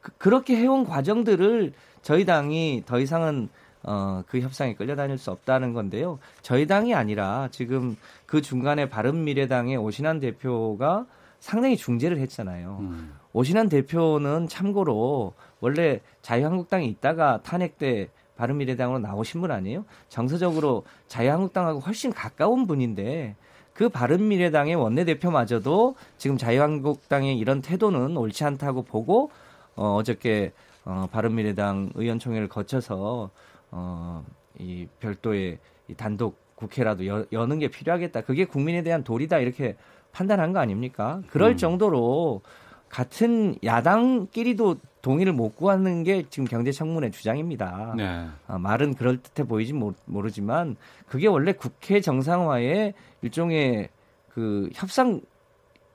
그, 0.00 0.28
렇게 0.28 0.56
해온 0.56 0.84
과정들을 0.84 1.72
저희 2.02 2.24
당이 2.24 2.82
더 2.86 2.98
이상은 2.98 3.48
어, 3.84 4.22
그 4.26 4.40
협상에 4.40 4.74
끌려다닐 4.74 5.18
수 5.18 5.30
없다는 5.30 5.72
건데요. 5.72 6.18
저희 6.42 6.66
당이 6.66 6.94
아니라 6.94 7.48
지금 7.50 7.96
그 8.26 8.40
중간에 8.40 8.88
바른미래당의 8.88 9.76
오신환 9.76 10.20
대표가 10.20 11.06
상당히 11.42 11.76
중재를 11.76 12.18
했잖아요. 12.18 12.78
음. 12.82 13.12
오신환 13.32 13.68
대표는 13.68 14.46
참고로 14.46 15.34
원래 15.60 16.00
자유한국당에 16.22 16.86
있다가 16.86 17.40
탄핵 17.42 17.78
때 17.78 18.08
바른미래당으로 18.36 19.00
나오신 19.00 19.40
분 19.40 19.50
아니에요? 19.50 19.84
정서적으로 20.08 20.84
자유한국당하고 21.08 21.80
훨씬 21.80 22.12
가까운 22.12 22.68
분인데 22.68 23.34
그 23.74 23.88
바른미래당의 23.88 24.76
원내대표마저도 24.76 25.96
지금 26.16 26.38
자유한국당의 26.38 27.36
이런 27.36 27.60
태도는 27.60 28.16
옳지 28.16 28.44
않다고 28.44 28.82
보고 28.82 29.32
어, 29.74 29.96
어저께 29.96 30.52
어, 30.84 31.08
바른미래당 31.10 31.90
의원총회를 31.96 32.48
거쳐서 32.48 33.30
어, 33.72 34.24
이 34.60 34.86
별도의 35.00 35.58
이 35.88 35.94
단독 35.94 36.40
국회라도 36.54 37.04
여, 37.08 37.26
여는 37.32 37.58
게 37.58 37.66
필요하겠다. 37.66 38.20
그게 38.20 38.44
국민에 38.44 38.82
대한 38.84 39.02
도리다 39.02 39.38
이렇게 39.38 39.76
판단한 40.12 40.52
거 40.52 40.60
아닙니까? 40.60 41.20
그럴 41.28 41.52
음. 41.52 41.56
정도로 41.56 42.42
같은 42.88 43.56
야당끼리도 43.64 44.76
동의를 45.00 45.32
못 45.32 45.56
구하는 45.56 46.04
게 46.04 46.24
지금 46.30 46.46
경제청문회 46.46 47.10
주장입니다. 47.10 47.94
네. 47.96 48.28
아, 48.46 48.58
말은 48.58 48.94
그럴 48.94 49.20
듯해 49.20 49.46
보이지 49.46 49.74
모르지만 50.04 50.76
그게 51.06 51.26
원래 51.26 51.52
국회 51.52 52.00
정상화의 52.00 52.94
일종의 53.22 53.88
그 54.28 54.68
협상 54.74 55.20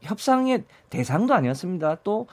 협상의 0.02 0.64
대상도 0.90 1.34
아니었습니다. 1.34 1.98
또 2.04 2.28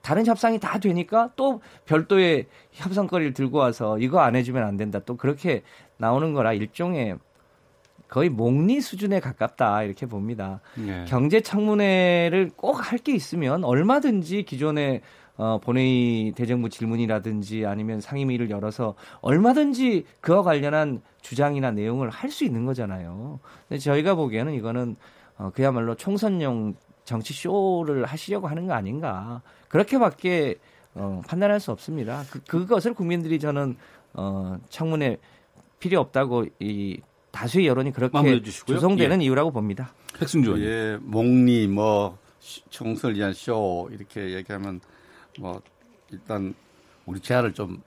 다른 0.00 0.24
협상이 0.24 0.60
다 0.60 0.78
되니까 0.78 1.30
또 1.34 1.60
별도의 1.86 2.46
협상거리를 2.72 3.34
들고 3.34 3.58
와서 3.58 3.98
이거 3.98 4.20
안 4.20 4.36
해주면 4.36 4.62
안 4.62 4.76
된다. 4.76 5.00
또 5.04 5.16
그렇게 5.16 5.62
나오는 5.96 6.32
거라 6.32 6.52
일종의 6.52 7.18
거의 8.12 8.28
목리 8.28 8.82
수준에 8.82 9.20
가깝다 9.20 9.84
이렇게 9.84 10.04
봅니다. 10.06 10.60
네. 10.76 11.06
경제 11.08 11.40
청문회를 11.40 12.50
꼭 12.56 12.78
할 12.82 12.98
게 12.98 13.14
있으면 13.14 13.64
얼마든지 13.64 14.42
기존의 14.42 15.00
어, 15.38 15.58
본회의 15.58 16.32
대정부 16.32 16.68
질문이라든지 16.68 17.64
아니면 17.64 18.02
상임위를 18.02 18.50
열어서 18.50 18.94
얼마든지 19.22 20.04
그와 20.20 20.42
관련한 20.42 21.00
주장이나 21.22 21.70
내용을 21.70 22.10
할 22.10 22.30
수 22.30 22.44
있는 22.44 22.66
거잖아요. 22.66 23.40
근데 23.66 23.78
저희가 23.78 24.14
보기에는 24.14 24.52
이거는 24.52 24.96
어, 25.38 25.50
그야말로 25.54 25.94
총선용 25.94 26.74
정치 27.04 27.32
쇼를 27.32 28.04
하시려고 28.04 28.46
하는 28.46 28.66
거 28.66 28.74
아닌가. 28.74 29.40
그렇게밖에 29.68 30.56
어, 30.94 31.22
판단할 31.26 31.60
수 31.60 31.72
없습니다. 31.72 32.24
그, 32.30 32.40
그것을 32.44 32.92
국민들이 32.92 33.38
저는 33.38 33.76
어, 34.12 34.58
청문회 34.68 35.16
필요 35.78 35.98
없다고 36.00 36.44
이 36.60 37.00
다수의 37.32 37.66
여론이 37.66 37.92
그렇게. 37.92 38.12
조성되는 38.74 39.20
이유라고 39.22 39.50
봅니다. 39.50 39.92
백승주 40.18 40.50
의원. 40.56 40.62
예, 40.62 40.98
목리 41.00 41.66
뭐 41.66 42.18
시- 42.38 42.62
총선을 42.70 43.16
위한 43.16 43.32
쇼 43.32 43.88
이렇게 43.92 44.34
얘기하면 44.34 44.80
뭐 45.40 45.60
일단 46.10 46.54
우리 47.06 47.18
제안을 47.20 47.52
좀 47.54 47.82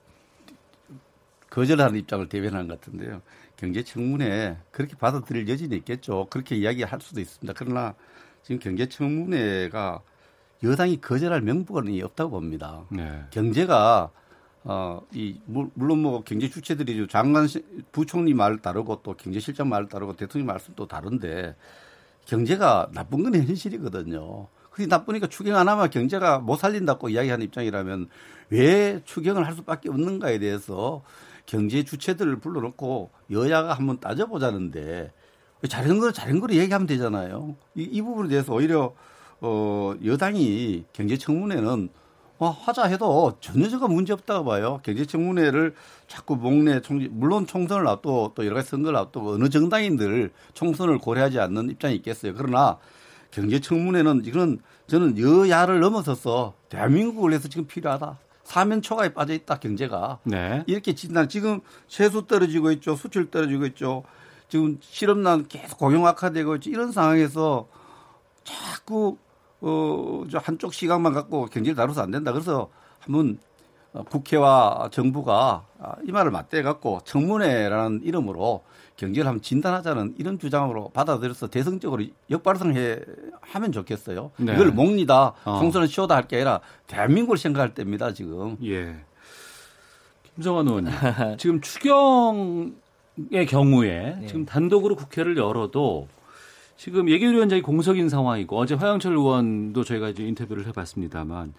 거절하는 1.48 1.98
입장을 2.00 2.28
대변하는 2.28 2.68
것 2.68 2.80
같은데요. 2.80 3.22
경제 3.56 3.82
청문회 3.82 4.58
그렇게 4.70 4.94
받아들일 4.96 5.48
여지는 5.48 5.78
있겠죠. 5.78 6.26
그렇게 6.28 6.56
이야기할 6.56 7.00
수도 7.00 7.20
있습니다. 7.20 7.54
그러나 7.56 7.94
지금 8.42 8.58
경제 8.58 8.86
청문회가 8.86 10.00
여당이 10.62 11.00
거절할 11.00 11.40
명분이 11.42 12.02
없다고 12.02 12.30
봅니다. 12.32 12.84
네. 12.90 13.22
경제가 13.30 14.10
어, 14.68 15.00
이, 15.14 15.40
물- 15.46 15.70
물론 15.74 16.02
뭐 16.02 16.22
경제 16.24 16.50
주체들이 16.50 17.06
장관, 17.08 17.46
시- 17.46 17.64
부총리 17.92 18.34
말 18.34 18.58
다르고 18.58 19.00
또 19.04 19.14
경제실장 19.14 19.68
말 19.68 19.86
다르고 19.88 20.16
대통령 20.16 20.46
말씀도 20.48 20.88
다른데 20.88 21.54
경제가 22.24 22.90
나쁜 22.92 23.22
건 23.22 23.36
현실이거든요. 23.36 24.48
그게 24.72 24.86
나쁘니까 24.86 25.28
추경 25.28 25.56
안 25.56 25.68
하면 25.68 25.88
경제가 25.88 26.40
못 26.40 26.56
살린다고 26.56 27.10
이야기하는 27.10 27.46
입장이라면 27.46 28.08
왜 28.50 29.00
추경을 29.04 29.46
할 29.46 29.54
수밖에 29.54 29.88
없는가에 29.88 30.40
대해서 30.40 31.02
경제 31.46 31.84
주체들을 31.84 32.40
불러놓고 32.40 33.10
여야가 33.30 33.72
한번 33.72 34.00
따져보자는데 34.00 35.12
왜 35.62 35.68
잘한 35.68 36.00
거 36.00 36.10
잘한 36.10 36.40
거로 36.40 36.54
얘기하면 36.54 36.88
되잖아요. 36.88 37.54
이, 37.76 37.82
이 37.84 38.02
부분에 38.02 38.28
대해서 38.28 38.52
오히려 38.52 38.94
어, 39.40 39.94
여당이 40.04 40.86
경제청문회는 40.92 41.88
어, 41.88 42.05
하자 42.38 42.84
해도 42.84 43.36
전혀 43.40 43.68
저가 43.68 43.88
문제 43.88 44.12
없다고 44.12 44.44
봐요. 44.44 44.80
경제청문회를 44.82 45.74
자꾸 46.06 46.36
목내 46.36 46.80
총, 46.82 47.06
물론 47.12 47.46
총선을 47.46 47.88
앞두고 47.88 48.32
또 48.34 48.44
여러 48.44 48.56
가지 48.56 48.70
선거를 48.70 48.98
앞두고 48.98 49.32
어느 49.32 49.48
정당인들 49.48 50.30
총선을 50.54 50.98
고려하지 50.98 51.40
않는 51.40 51.70
입장이 51.70 51.94
있겠어요. 51.96 52.34
그러나 52.36 52.78
경제청문회는 53.30 54.24
이거는 54.24 54.60
저는 54.86 55.18
여야를 55.18 55.80
넘어서서 55.80 56.54
대한민국을 56.68 57.30
위해서 57.30 57.48
지금 57.48 57.66
필요하다. 57.66 58.18
사면 58.44 58.80
초과에 58.80 59.12
빠져 59.12 59.34
있다 59.34 59.58
경제가. 59.58 60.20
네. 60.22 60.62
이렇게 60.66 60.94
진단 60.94 61.28
지금 61.28 61.60
세수 61.88 62.26
떨어지고 62.26 62.70
있죠. 62.72 62.94
수출 62.94 63.30
떨어지고 63.30 63.66
있죠. 63.66 64.04
지금 64.48 64.78
실업난 64.80 65.48
계속 65.48 65.78
고용 65.78 66.06
악화되고 66.06 66.56
있죠. 66.56 66.70
이런 66.70 66.92
상황에서 66.92 67.66
자꾸 68.44 69.18
어, 69.60 70.24
저 70.30 70.38
한쪽 70.38 70.74
시각만 70.74 71.12
갖고 71.12 71.46
경제를 71.46 71.74
다뤄서 71.76 72.02
안 72.02 72.10
된다. 72.10 72.32
그래서 72.32 72.68
한번 73.00 73.38
어, 73.92 74.02
국회와 74.02 74.88
정부가 74.92 75.64
아, 75.80 75.94
이 76.06 76.12
말을 76.12 76.30
맞대 76.30 76.62
갖고 76.62 77.00
청문회라는 77.04 78.02
이름으로 78.04 78.62
경제를 78.96 79.28
한번 79.28 79.42
진단하자는 79.42 80.14
이런 80.18 80.38
주장으로 80.38 80.88
받아들여서 80.90 81.48
대승적으로 81.48 82.02
역발상해 82.30 82.98
하면 83.42 83.72
좋겠어요. 83.72 84.30
네. 84.38 84.54
이걸 84.54 84.70
목니다, 84.72 85.34
어. 85.44 85.58
총선은 85.60 85.86
쉬어다 85.86 86.16
할 86.16 86.26
게 86.28 86.36
아니라 86.36 86.60
대한민국을 86.86 87.36
생각할 87.36 87.74
때입니다, 87.74 88.12
지금. 88.14 88.56
예. 88.64 88.96
김성환 90.34 90.66
의원님, 90.66 90.92
지금 91.38 91.60
추경의 91.60 93.46
경우에 93.48 94.16
네. 94.20 94.26
지금 94.26 94.44
단독으로 94.46 94.96
국회를 94.96 95.36
열어도 95.36 96.08
지금 96.76 97.08
예결위 97.08 97.38
원장이 97.38 97.62
공석인 97.62 98.08
상황이고 98.08 98.56
어제 98.58 98.74
화영철 98.74 99.12
의원도 99.12 99.82
저희가 99.84 100.08
이제 100.10 100.22
인터뷰를 100.24 100.66
해봤습니다만 100.68 101.54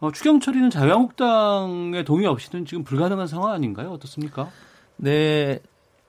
어, 0.00 0.10
추경 0.10 0.40
처리는 0.40 0.70
자유한국당의 0.70 2.04
동의 2.04 2.26
없이는 2.26 2.64
지금 2.66 2.82
불가능한 2.82 3.26
상황 3.26 3.52
아닌가요? 3.52 3.90
어떻습니까? 3.90 4.48
네, 4.96 5.60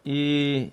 이 0.04 0.71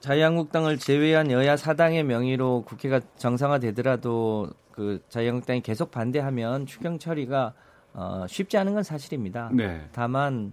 자유한국당을 0.00 0.78
제외한 0.78 1.30
여야 1.30 1.56
사당의 1.56 2.04
명의로 2.04 2.62
국회가 2.66 3.00
정상화되더라도 3.16 4.50
그 4.70 5.00
자유한국당이 5.08 5.60
계속 5.62 5.90
반대하면 5.90 6.66
추경 6.66 6.98
처리가 6.98 7.52
어, 7.94 8.26
쉽지 8.28 8.58
않은 8.58 8.74
건 8.74 8.82
사실입니다. 8.82 9.50
네. 9.52 9.88
다만 9.92 10.52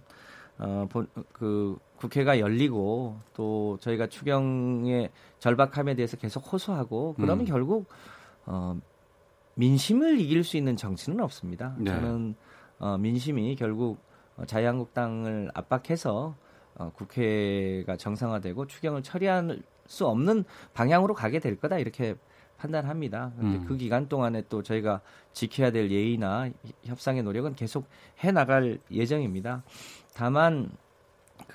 어, 0.58 0.86
본- 0.90 1.06
그 1.32 1.76
국회가 1.96 2.38
열리고 2.38 3.18
또 3.34 3.78
저희가 3.80 4.06
추경의 4.08 5.10
절박함에 5.38 5.94
대해서 5.94 6.16
계속 6.16 6.52
호소하고 6.52 7.14
그러면 7.14 7.40
음. 7.40 7.44
결국 7.46 7.86
어, 8.44 8.78
민심을 9.54 10.20
이길 10.20 10.44
수 10.44 10.56
있는 10.56 10.76
정치는 10.76 11.20
없습니다. 11.20 11.74
네. 11.78 11.90
저는 11.90 12.34
어, 12.78 12.98
민심이 12.98 13.56
결국 13.56 13.98
어, 14.36 14.44
자유한국당을 14.44 15.50
압박해서 15.54 16.34
어, 16.78 16.92
국회가 16.94 17.96
정상화되고 17.96 18.66
추경을 18.66 19.02
처리할 19.02 19.62
수 19.86 20.06
없는 20.06 20.44
방향으로 20.74 21.14
가게 21.14 21.38
될 21.38 21.56
거다 21.56 21.78
이렇게 21.78 22.16
판단합니다. 22.58 23.32
그런데 23.36 23.58
음. 23.58 23.64
그 23.66 23.76
기간 23.76 24.08
동안에 24.08 24.42
또 24.48 24.62
저희가 24.62 25.00
지켜야 25.32 25.70
될 25.70 25.90
예의나 25.90 26.50
협상의 26.84 27.22
노력은 27.22 27.54
계속 27.54 27.86
해 28.24 28.32
나갈 28.32 28.78
예정입니다. 28.90 29.62
다만 30.14 30.70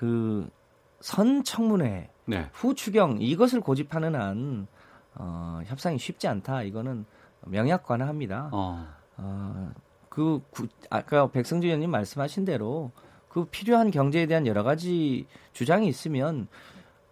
그 0.02 0.50
선청문회 0.98 2.10
네. 2.24 2.48
후 2.52 2.74
추경 2.74 3.18
이것을 3.20 3.60
고집하는 3.60 4.16
한 4.16 4.66
어, 5.14 5.60
협상이 5.64 5.96
쉽지 5.96 6.26
않다. 6.26 6.64
이거는 6.64 7.04
명약관화합니다. 7.46 8.48
어. 8.52 8.84
어, 9.18 9.70
그 10.08 10.42
구- 10.50 10.66
아까 10.90 11.30
백성주 11.30 11.68
의원님 11.68 11.88
말씀하신 11.92 12.44
대로 12.44 12.90
그 13.28 13.44
필요한 13.44 13.92
경제에 13.92 14.26
대한 14.26 14.48
여러 14.48 14.64
가지 14.64 15.26
주장이 15.52 15.86
있으면 15.86 16.48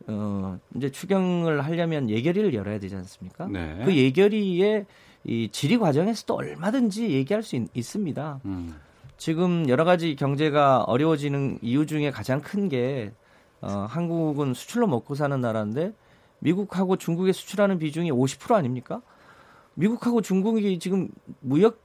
어, 0.08 0.58
이제 0.74 0.90
추경을 0.90 1.60
하려면 1.64 2.10
예결위를 2.10 2.54
열어야 2.54 2.80
되지 2.80 2.96
않습니까? 2.96 3.46
네. 3.46 3.82
그 3.84 3.94
예결위의 3.96 4.86
이 5.22 5.48
질의 5.52 5.78
과정에서도 5.78 6.34
얼마든지 6.34 7.10
얘기할 7.10 7.44
수 7.44 7.54
있, 7.54 7.82
습니다 7.84 8.40
음. 8.46 8.74
지금 9.20 9.68
여러 9.68 9.84
가지 9.84 10.16
경제가 10.16 10.84
어려워지는 10.84 11.58
이유 11.60 11.84
중에 11.84 12.10
가장 12.10 12.40
큰게 12.40 13.12
어, 13.60 13.86
한국은 13.86 14.54
수출로 14.54 14.86
먹고 14.86 15.14
사는 15.14 15.38
나라인데 15.38 15.92
미국하고 16.38 16.96
중국에 16.96 17.32
수출하는 17.32 17.78
비중이 17.78 18.10
50% 18.10 18.54
아닙니까? 18.54 19.02
미국하고 19.74 20.22
중국이 20.22 20.78
지금 20.78 21.10
무역 21.40 21.82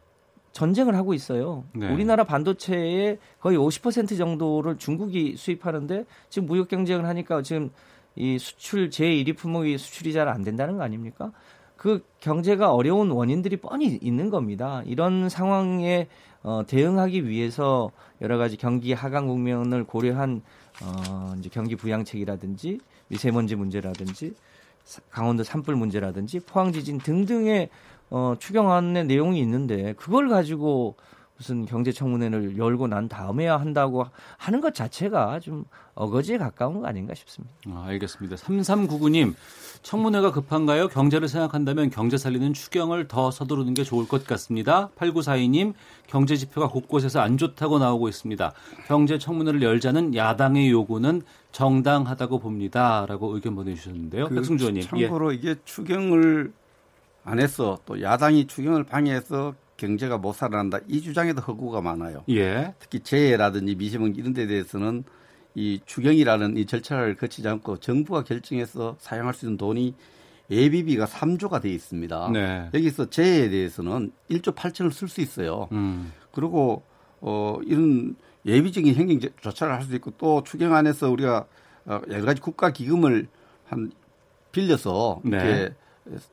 전쟁을 0.54 0.96
하고 0.96 1.14
있어요. 1.14 1.66
네. 1.74 1.92
우리나라 1.92 2.24
반도체의 2.24 3.20
거의 3.42 3.58
50% 3.58 4.18
정도를 4.18 4.78
중국이 4.78 5.36
수입하는데 5.36 6.06
지금 6.30 6.48
무역 6.48 6.70
경쟁을 6.70 7.06
하니까 7.06 7.42
지금 7.42 7.70
이 8.16 8.40
수출 8.40 8.90
제1위 8.90 9.36
품목이 9.36 9.78
수출이 9.78 10.14
잘 10.14 10.30
안 10.30 10.42
된다는 10.42 10.78
거 10.78 10.84
아닙니까? 10.84 11.34
그 11.76 12.02
경제가 12.22 12.74
어려운 12.74 13.12
원인들이 13.12 13.58
뻔히 13.58 14.00
있는 14.02 14.30
겁니다. 14.30 14.82
이런 14.86 15.28
상황에 15.28 16.08
어, 16.48 16.62
대응하기 16.68 17.28
위해서 17.28 17.90
여러 18.22 18.38
가지 18.38 18.56
경기 18.56 18.94
하강 18.94 19.26
국면을 19.28 19.84
고려한 19.84 20.44
어, 20.84 21.34
이제 21.40 21.50
경기 21.52 21.76
부양책이라든지 21.76 22.80
미세먼지 23.08 23.56
문제라든지 23.56 24.36
사- 24.84 25.02
강원도 25.10 25.44
산불 25.44 25.76
문제라든지 25.76 26.42
포항 26.42 26.72
지진 26.72 27.00
등등의 27.00 27.70
어, 28.12 28.36
추경안의 28.38 29.06
내용이 29.06 29.40
있는데 29.40 29.94
그걸 29.94 30.30
가지고 30.30 30.96
무슨 31.38 31.66
경제청문회를 31.66 32.58
열고 32.58 32.88
난 32.88 33.10
다음에야 33.10 33.58
한다고 33.58 34.06
하는 34.38 34.62
것 34.62 34.74
자체가 34.74 35.40
좀 35.42 35.66
어거지에 35.94 36.38
가까운 36.38 36.82
거 36.82 36.88
아닌가 36.88 37.14
싶습니다. 37.14 37.54
아, 37.70 37.86
알겠습니다. 37.88 38.38
3399님, 38.38 39.34
청문회가 39.82 40.32
급한가요? 40.32 40.88
경제를 40.88 41.28
생각한다면 41.28 41.90
경제 41.90 42.18
살리는 42.18 42.54
추경을 42.54 43.08
더 43.08 43.32
서두르는 43.32 43.74
게 43.74 43.84
좋을 43.84 44.08
것 44.08 44.26
같습니다. 44.26 44.90
8942님, 44.98 45.74
경제 46.08 46.38
지표가 46.38 46.70
곳곳에서 46.70 47.20
안 47.20 47.38
좋다고 47.38 47.80
나오고 47.80 48.08
있습니다. 48.08 48.54
경제 48.88 49.18
청문회를 49.18 49.62
열자는 49.62 50.16
야당의 50.16 50.72
요구는 50.72 51.22
정당하다고 51.52 52.40
봅니다. 52.40 53.06
라고 53.08 53.36
의견 53.36 53.56
보내주셨는데요. 53.56 54.30
그 54.30 54.36
백승주 54.36 54.66
의원님. 54.66 54.84
예. 54.84 55.08
참고로 55.08 55.34
이게 55.34 55.56
추경을 55.66 56.54
안 57.24 57.40
해서 57.40 57.78
또 57.86 58.02
야당이 58.02 58.48
추경을 58.48 58.84
방해해서 58.84 59.54
경제가 59.78 60.18
못 60.18 60.34
살아난다 60.34 60.80
이 60.88 61.02
주장에도 61.02 61.42
허구가 61.42 61.82
많아요. 61.82 62.24
예. 62.30 62.74
특히 62.80 63.00
재해라든지 63.02 63.76
미세먼지 63.76 64.20
이런 64.20 64.34
데 64.34 64.48
대해서는 64.48 65.04
이 65.54 65.80
추경이라는 65.86 66.58
이 66.58 66.66
절차를 66.66 67.16
거치지 67.16 67.48
않고 67.48 67.78
정부가 67.78 68.24
결정해서 68.24 68.96
사용할 69.00 69.34
수 69.34 69.46
있는 69.46 69.58
돈이 69.58 69.96
예비비가 70.50 71.06
3조가 71.06 71.62
돼 71.62 71.70
있습니다. 71.70 72.30
네. 72.32 72.70
여기서 72.74 73.10
재해에 73.10 73.50
대해서는 73.50 74.12
1조 74.30 74.54
8천을 74.54 74.92
쓸 74.92 75.08
수 75.08 75.22
있어요. 75.22 75.68
음. 75.72 76.12
그리고 76.32 76.84
어 77.22 77.58
이런 77.66 78.16
예비적인 78.46 78.94
행정 78.96 79.32
조차를 79.42 79.74
할 79.74 79.84
수 79.84 79.96
있고 79.96 80.12
또 80.18 80.44
추경 80.44 80.74
안에서 80.76 81.10
우리가 81.10 81.48
어, 81.86 82.02
여러 82.10 82.26
가지 82.26 82.42
국가 82.42 82.72
기금을 82.72 83.28
한 83.66 83.92
빌려서 84.52 85.22
네. 85.24 85.38
이렇게 85.38 85.74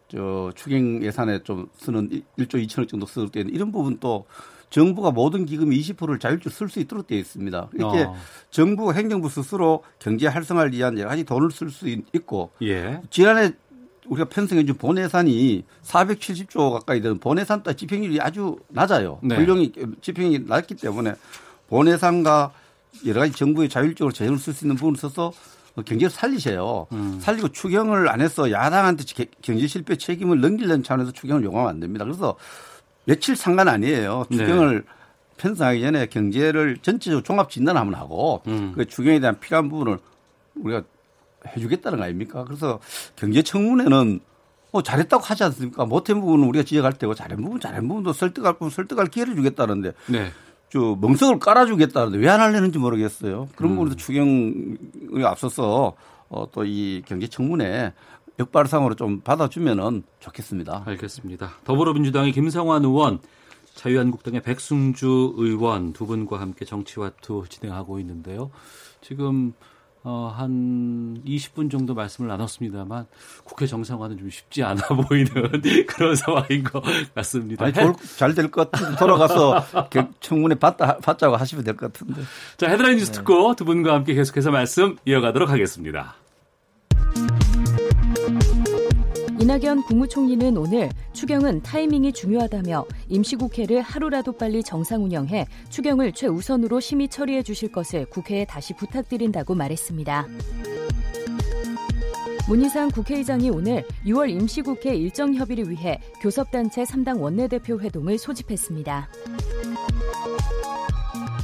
저 0.09 0.53
추경 0.55 1.03
예산에 1.03 1.43
좀 1.43 1.69
쓰는 1.79 2.09
1조 2.39 2.67
2천억 2.67 2.89
정도 2.89 3.07
쓸 3.07 3.29
때는 3.29 3.53
이런 3.53 3.73
부분 3.73 3.99
또 3.99 4.27
정부가 4.71 5.11
모든 5.11 5.45
기금 5.45 5.71
20%를 5.71 6.19
자율적으로 6.19 6.51
쓸 6.51 6.69
수 6.69 6.81
있도록 6.81 7.07
되어 7.07 7.19
있습니다. 7.19 7.69
이렇게 7.75 8.03
어. 8.05 8.15
정부 8.51 8.93
행정부 8.93 9.29
스스로 9.29 9.83
경제 9.99 10.27
활성화를 10.27 10.73
위한 10.73 10.99
여러 10.99 11.11
가지 11.11 11.25
돈을 11.25 11.51
쓸 11.51 11.71
수 11.71 11.89
있고 11.89 12.51
예. 12.63 13.03
지난해 13.11 13.53
우리가 14.07 14.29
편성해 14.29 14.65
준 14.65 14.77
본예산이 14.77 15.65
470조 15.85 16.73
가까이 16.73 17.01
되는 17.01 17.19
본예산 17.19 17.63
따 17.63 17.73
집행률이 17.75 18.21
아주 18.21 18.59
낮아요. 18.69 19.19
네. 19.23 19.37
훌륭히 19.37 19.73
집행이 20.01 20.41
낮기 20.47 20.75
때문에 20.77 21.15
본예산과 21.69 22.53
여러 23.07 23.21
가지 23.21 23.33
정부의 23.33 23.69
자율적으로 23.69 24.13
재정을 24.13 24.39
쓸 24.39 24.53
수 24.53 24.65
있는 24.65 24.77
부분을 24.77 24.97
써서 24.99 25.33
경제를 25.77 26.11
살리셔요. 26.11 26.87
음. 26.93 27.19
살리고 27.21 27.49
추경을 27.49 28.09
안 28.09 28.21
해서 28.21 28.51
야당한테 28.51 29.05
게- 29.05 29.31
경제 29.41 29.67
실패 29.67 29.97
책임을 29.97 30.41
넘기려는 30.41 30.83
차원에서 30.83 31.13
추경을 31.13 31.43
요구하면 31.45 31.71
안 31.71 31.81
됩니다. 31.81 32.05
그래서 32.05 32.37
며칠 33.05 33.35
상관 33.37 33.69
아니에요. 33.69 34.27
네. 34.31 34.37
추경을 34.37 34.85
편성하기 35.39 35.81
전에 35.81 36.07
경제를 36.07 36.77
전체적으로 36.83 37.23
종합 37.23 37.51
진단을 37.51 37.81
한번 37.81 37.99
하고 37.99 38.43
음. 38.47 38.73
그 38.75 38.85
추경에 38.85 39.19
대한 39.19 39.41
필요한 39.41 39.69
부분을 39.71 39.99
우리가 40.57 40.83
해주겠다는 41.57 41.99
거 41.99 42.05
아닙니까? 42.05 42.45
그래서 42.45 42.79
경제청문회는 43.17 44.21
뭐 44.71 44.83
잘했다고 44.83 45.23
하지 45.25 45.43
않습니까? 45.45 45.85
못한 45.87 46.21
부분은 46.21 46.47
우리가 46.49 46.65
지적할 46.65 46.93
때고 46.95 47.15
잘한 47.15 47.43
부분 47.43 47.61
잘한 47.61 47.89
부분도 47.89 48.13
설득할 48.13 48.53
부분 48.55 48.71
설득할 48.71 49.07
기회를 49.07 49.35
주겠다는데 49.37 49.93
네. 50.07 50.31
저 50.73 50.97
멍석을 51.01 51.39
깔아주겠다는데 51.39 52.19
왜 52.19 52.29
안 52.29 52.41
하려는지 52.41 52.79
모르겠어요. 52.79 53.49
그런 53.57 53.73
음. 53.73 53.77
부분도 53.77 53.97
추경에 53.97 54.77
앞서서 55.25 55.95
어, 56.31 56.51
또 56.51 56.65
이 56.65 57.03
경제청문회 57.05 57.93
역발상으로 58.39 58.95
좀 58.95 59.21
받아주면은 59.21 60.03
좋겠습니다. 60.21 60.85
알겠습니다. 60.87 61.51
더불어민주당의 61.65 62.33
김성환 62.33 62.85
의원, 62.85 63.19
자유한국당의 63.75 64.41
백승주 64.43 65.35
의원 65.37 65.93
두 65.93 66.07
분과 66.07 66.41
함께 66.41 66.65
정치와투 66.65 67.45
진행하고 67.51 67.99
있는데요. 68.01 68.51
지금 69.03 69.53
어, 70.05 70.35
한 70.37 71.23
20분 71.25 71.71
정도 71.71 71.95
말씀을 71.95 72.29
나눴습니다만 72.29 73.07
국회 73.45 73.67
정상화는 73.67 74.19
좀 74.19 74.31
쉽지 74.31 74.63
않아 74.65 74.83
보이는 75.09 75.31
그런 75.87 76.17
상황인 76.17 76.65
것 76.65 76.83
같습니다. 77.15 77.65
아니, 77.65 77.73
잘될 78.17 78.51
것 78.51 78.71
같은데 78.71 78.97
돌아가서 78.97 79.65
경- 79.91 80.13
청문회 80.21 80.57
받다, 80.57 80.99
받자고 80.99 81.37
하시면 81.37 81.65
될 81.65 81.77
것 81.77 81.93
같은데. 81.93 82.21
자, 82.57 82.69
헤드라인 82.69 82.97
뉴스 82.99 83.13
듣고 83.13 83.55
두 83.55 83.65
분과 83.65 83.95
함께 83.95 84.15
계속해서 84.15 84.51
말씀 84.51 84.97
이어가도록 85.05 85.49
하겠습니다. 85.51 86.15
이낙연 89.43 89.83
국무총리는 89.83 90.57
오늘 90.57 90.89
추경은 91.15 91.63
타이밍이 91.63 92.13
중요하다며 92.13 92.87
임시국회를 93.09 93.83
하루라도 93.83 94.31
빨리 94.31 94.63
정상 94.63 95.03
운영해 95.03 95.49
추경을 95.69 96.13
최우선으로 96.13 96.79
심의 96.79 97.09
처리해 97.09 97.43
주실 97.43 97.73
것을 97.73 98.07
국회에 98.07 98.45
다시 98.45 98.73
부탁드린다고 98.73 99.57
말했습니다. 99.57 100.29
문희상 102.49 102.93
국회의장이 102.93 103.51
오늘 103.51 103.85
6월 104.07 104.31
임시국회 104.31 104.95
일정 104.95 105.35
협의를 105.35 105.69
위해 105.71 105.99
교섭단체 106.21 106.85
3당 106.85 107.21
원내대표 107.21 107.81
회동을 107.81 108.19
소집했습니다. 108.19 109.09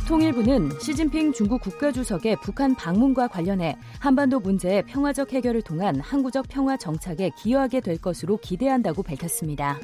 통일부는 0.09 0.71
시진핑 0.81 1.35
중국 1.35 1.61
국가주석의 1.61 2.37
북한 2.41 2.75
방문과 2.75 3.29
관련해 3.29 3.77
한반도 3.99 4.41
문제의 4.41 4.83
평화적 4.87 5.35
해결을 5.35 5.61
통한 5.61 6.01
항구적 6.01 6.47
평화 6.49 6.79
정착에 6.79 7.31
기여하게 7.37 7.83
될 7.83 7.99
것으로 7.99 8.39
기대한다고 8.39 9.03
밝혔습니다. 9.03 9.79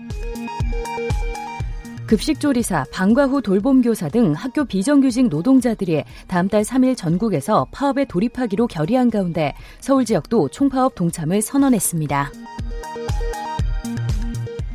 급식조리사, 2.06 2.86
방과 2.90 3.26
후 3.26 3.42
돌봄교사 3.42 4.08
등 4.08 4.32
학교 4.32 4.64
비정규직 4.64 5.28
노동자들이 5.28 6.04
다음 6.26 6.48
달 6.48 6.62
3일 6.62 6.96
전국에서 6.96 7.66
파업에 7.70 8.06
돌입하기로 8.06 8.66
결의한 8.66 9.10
가운데 9.10 9.54
서울 9.80 10.06
지역도 10.06 10.48
총파업 10.48 10.94
동참을 10.94 11.42
선언했습니다. 11.42 12.30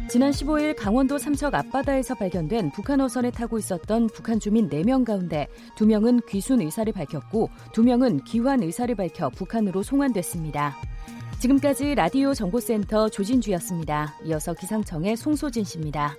지난 0.09 0.31
15일 0.31 0.75
강원도 0.75 1.19
삼척 1.19 1.53
앞바다에서 1.53 2.15
발견된 2.15 2.71
북한 2.71 2.99
어선에 2.99 3.29
타고 3.29 3.59
있었던 3.59 4.07
북한 4.07 4.39
주민 4.39 4.67
4명 4.67 5.05
가운데 5.05 5.47
2명은 5.75 6.25
귀순 6.27 6.61
의사를 6.61 6.91
밝혔고 6.91 7.51
2명은 7.73 8.23
귀환 8.25 8.63
의사를 8.63 8.93
밝혀 8.95 9.29
북한으로 9.29 9.83
송환됐습니다. 9.83 10.75
지금까지 11.39 11.93
라디오 11.93 12.33
정보센터 12.33 13.09
조진주였습니다. 13.09 14.15
이어서 14.25 14.55
기상청의 14.55 15.15
송소진 15.15 15.63
씨입니다. 15.63 16.15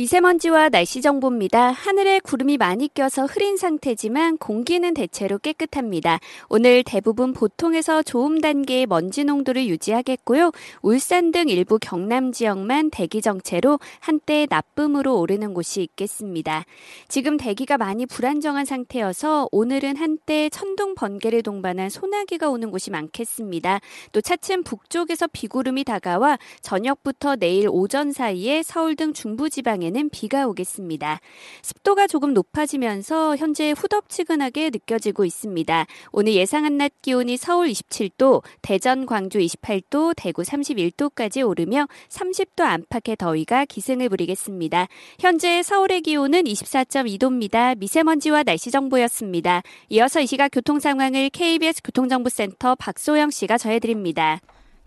미세먼지와 0.00 0.70
날씨 0.70 1.02
정보입니다. 1.02 1.72
하늘에 1.72 2.20
구름이 2.20 2.56
많이 2.56 2.88
껴서 2.88 3.26
흐린 3.26 3.58
상태지만 3.58 4.38
공기는 4.38 4.94
대체로 4.94 5.36
깨끗합니다. 5.36 6.20
오늘 6.48 6.82
대부분 6.82 7.34
보통에서 7.34 8.02
좋음 8.02 8.40
단계의 8.40 8.86
먼지 8.86 9.24
농도를 9.24 9.66
유지하겠고요. 9.66 10.52
울산 10.80 11.32
등 11.32 11.50
일부 11.50 11.78
경남 11.78 12.32
지역만 12.32 12.88
대기 12.88 13.20
정체로 13.20 13.78
한때 13.98 14.46
나쁨으로 14.48 15.20
오르는 15.20 15.52
곳이 15.52 15.82
있겠습니다. 15.82 16.64
지금 17.08 17.36
대기가 17.36 17.76
많이 17.76 18.06
불안정한 18.06 18.64
상태여서 18.64 19.48
오늘은 19.52 19.96
한때 19.96 20.48
천둥 20.48 20.94
번개를 20.94 21.42
동반한 21.42 21.90
소나기가 21.90 22.48
오는 22.48 22.70
곳이 22.70 22.90
많겠습니다. 22.90 23.80
또 24.12 24.22
차츰 24.22 24.62
북쪽에서 24.62 25.26
비구름이 25.26 25.84
다가와 25.84 26.38
저녁부터 26.62 27.36
내일 27.36 27.68
오전 27.70 28.12
사이에 28.12 28.62
서울 28.62 28.96
등 28.96 29.12
중부 29.12 29.50
지방에 29.50 29.89
는 29.90 30.08
비가 30.10 30.46
오겠습니다. 30.46 31.20
습도가 31.62 32.06
조금 32.06 32.32
높아지면서 32.32 33.36
현재 33.36 33.72
후덥지근하게 33.72 34.70
느껴지고 34.70 35.24
있습니다. 35.24 35.86
오늘 36.12 36.34
예상한 36.34 36.76
낮 36.76 36.92
기온이 37.02 37.36
서울 37.36 37.68
27도, 37.68 38.42
대전, 38.62 39.06
광주 39.06 39.38
28도, 39.38 40.12
대구 40.16 40.42
31도까지 40.42 41.46
오르며 41.46 41.86
30도 42.08 42.62
안팎의 42.62 43.16
더위가 43.16 43.64
기승을 43.64 44.08
부리겠습니다. 44.08 44.86
현재 45.18 45.62
서울의 45.62 46.02
기온은 46.02 46.44
24.2도입니다. 46.44 47.76
미세먼지와 47.78 48.44
날씨 48.44 48.70
정보였습니다. 48.70 49.62
이어서 49.88 50.20
이 50.20 50.26
시각 50.26 50.50
교통 50.52 50.78
상황을 50.78 51.30
KBS 51.30 51.82
교통정보센터 51.82 52.76
박소영 52.76 53.30
씨가 53.30 53.58
전해드립니다. 53.58 54.40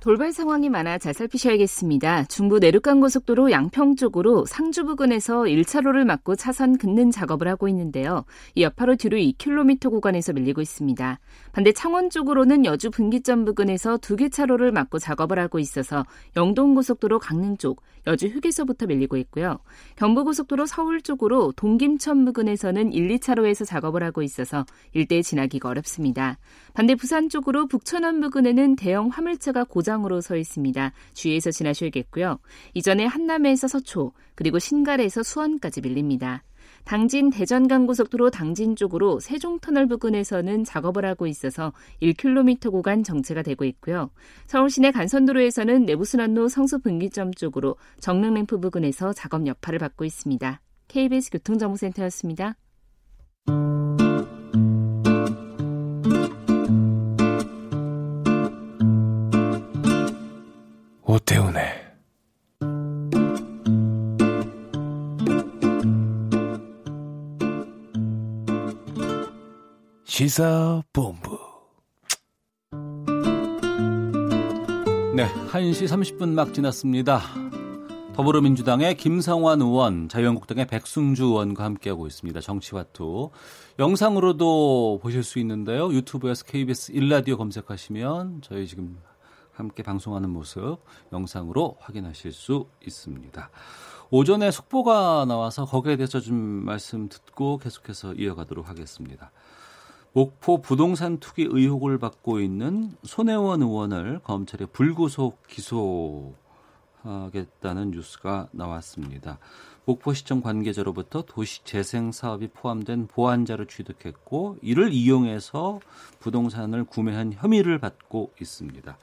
돌발 0.04 0.34
상황이 0.34 0.68
많아 0.68 0.98
잘 0.98 1.14
살피셔야겠습니다. 1.14 2.26
중부 2.26 2.60
내륙간 2.60 3.00
고속도로 3.00 3.52
양평 3.52 3.96
쪽으로 3.96 4.44
상주 4.46 4.84
부근에서 4.84 5.44
1차로를 5.44 6.04
막고 6.04 6.36
차선 6.36 6.78
긋는 6.78 7.10
작업을 7.10 7.48
하고 7.48 7.70
있는데요. 7.70 8.26
이 8.54 8.64
여파로 8.64 8.98
뒤로 8.98 9.16
2km 9.16 9.90
구간에서 9.90 10.34
밀리고 10.34 10.60
있습니다. 10.60 11.20
반대 11.54 11.72
창원 11.72 12.10
쪽으로는 12.10 12.66
여주 12.66 12.92
분기점 12.92 13.46
부근에서 13.46 13.96
두 13.98 14.18
개 14.18 14.28
차로를 14.28 14.74
막고 14.74 15.00
작업을 15.00 15.40
하고 15.40 15.58
있어서 15.58 16.06
영동 16.36 16.76
고속도로 16.76 17.20
강릉 17.20 17.56
쪽 17.56 17.82
여주 18.06 18.28
휴게소부터 18.28 18.88
밀리고 18.88 19.16
있고요. 19.16 19.60
경부 19.96 20.26
고속도로 20.26 20.66
서울 20.66 21.02
쪽으로 21.02 21.54
동김천 21.56 22.26
부근에서는 22.26 22.92
1, 22.92 23.08
2차로에서 23.08 23.66
작업을 23.66 24.04
하고 24.04 24.22
있어서 24.22 24.66
일대에 24.92 25.22
지나기가 25.22 25.70
어렵습니다. 25.70 26.38
반대 26.74 26.96
부산 26.96 27.30
쪽으로 27.30 27.68
북천원 27.68 28.20
부근에는 28.20 28.76
대형 28.76 29.08
화물차가 29.08 29.64
고장 29.64 29.93
으로 30.06 30.22
서 30.22 30.36
있습니다. 30.36 30.92
주의해서 31.14 31.52
지나셔야겠고요. 31.52 32.40
이전에 32.74 33.06
한남에서 33.06 33.68
서초 33.68 34.12
그리고 34.36 34.60
신갈에서 34.60 35.24
수원까지 35.24 35.82
밀립니다. 35.82 36.44
당진 36.84 37.30
대전간고속도로 37.30 38.30
당진 38.30 38.76
쪽으로 38.76 39.20
세종터널 39.20 39.88
부근에서는 39.88 40.64
작업을 40.64 41.06
하고 41.06 41.28
있어서 41.28 41.72
1km 42.02 42.72
구간 42.72 43.04
정체가 43.04 43.42
되고 43.42 43.64
있고요. 43.66 44.10
서울 44.48 44.70
시내 44.70 44.92
간선도로에서는 44.92 45.86
내부순환로 45.86 46.50
성수 46.50 46.80
분기점 46.80 47.34
쪽으로 47.34 47.78
정릉램프 48.00 48.60
부근에서 48.60 49.14
작업 49.14 49.48
여파를 49.48 49.80
받고 49.80 50.04
있습니다. 50.04 50.60
KBS 50.90 51.32
교통정보센터였습니다. 51.32 52.56
시사본부. 70.14 71.40
네, 75.16 75.28
1시 75.50 75.88
30분 75.88 76.30
막 76.30 76.54
지났습니다. 76.54 77.20
더불어민주당의 78.14 78.96
김성환 78.96 79.62
의원, 79.62 80.08
자유한국당의 80.10 80.68
백승주 80.68 81.24
의원과 81.24 81.64
함께하고 81.64 82.06
있습니다. 82.06 82.42
정치화투. 82.42 83.32
영상으로도 83.80 85.00
보실 85.02 85.24
수 85.24 85.40
있는데요. 85.40 85.92
유튜브에서 85.92 86.46
KBS 86.46 86.92
일라디오 86.92 87.36
검색하시면 87.36 88.42
저희 88.44 88.68
지금 88.68 89.00
함께 89.52 89.82
방송하는 89.82 90.30
모습 90.30 90.78
영상으로 91.12 91.78
확인하실 91.80 92.34
수 92.34 92.68
있습니다. 92.86 93.50
오전에 94.12 94.52
속보가 94.52 95.26
나와서 95.28 95.66
거기에 95.66 95.96
대해서 95.96 96.20
좀 96.20 96.36
말씀 96.36 97.10
듣고 97.10 97.58
계속해서 97.58 98.14
이어가도록 98.14 98.70
하겠습니다. 98.70 99.32
목포 100.16 100.62
부동산 100.62 101.18
투기 101.18 101.48
의혹을 101.50 101.98
받고 101.98 102.40
있는 102.40 102.96
손혜원 103.02 103.64
의원을 103.64 104.20
검찰에 104.20 104.68
불구속 104.68 105.42
기소하겠다는 105.48 106.36
뉴스가 107.90 108.48
나왔습니다. 108.52 109.40
목포시청 109.86 110.42
관계자로부터 110.42 111.24
도시재생 111.24 112.12
사업이 112.12 112.50
포함된 112.50 113.08
보안자를 113.08 113.66
취득했고 113.66 114.58
이를 114.62 114.94
이용해서 114.94 115.80
부동산을 116.20 116.84
구매한 116.84 117.34
혐의를 117.34 117.80
받고 117.80 118.34
있습니다. 118.40 118.96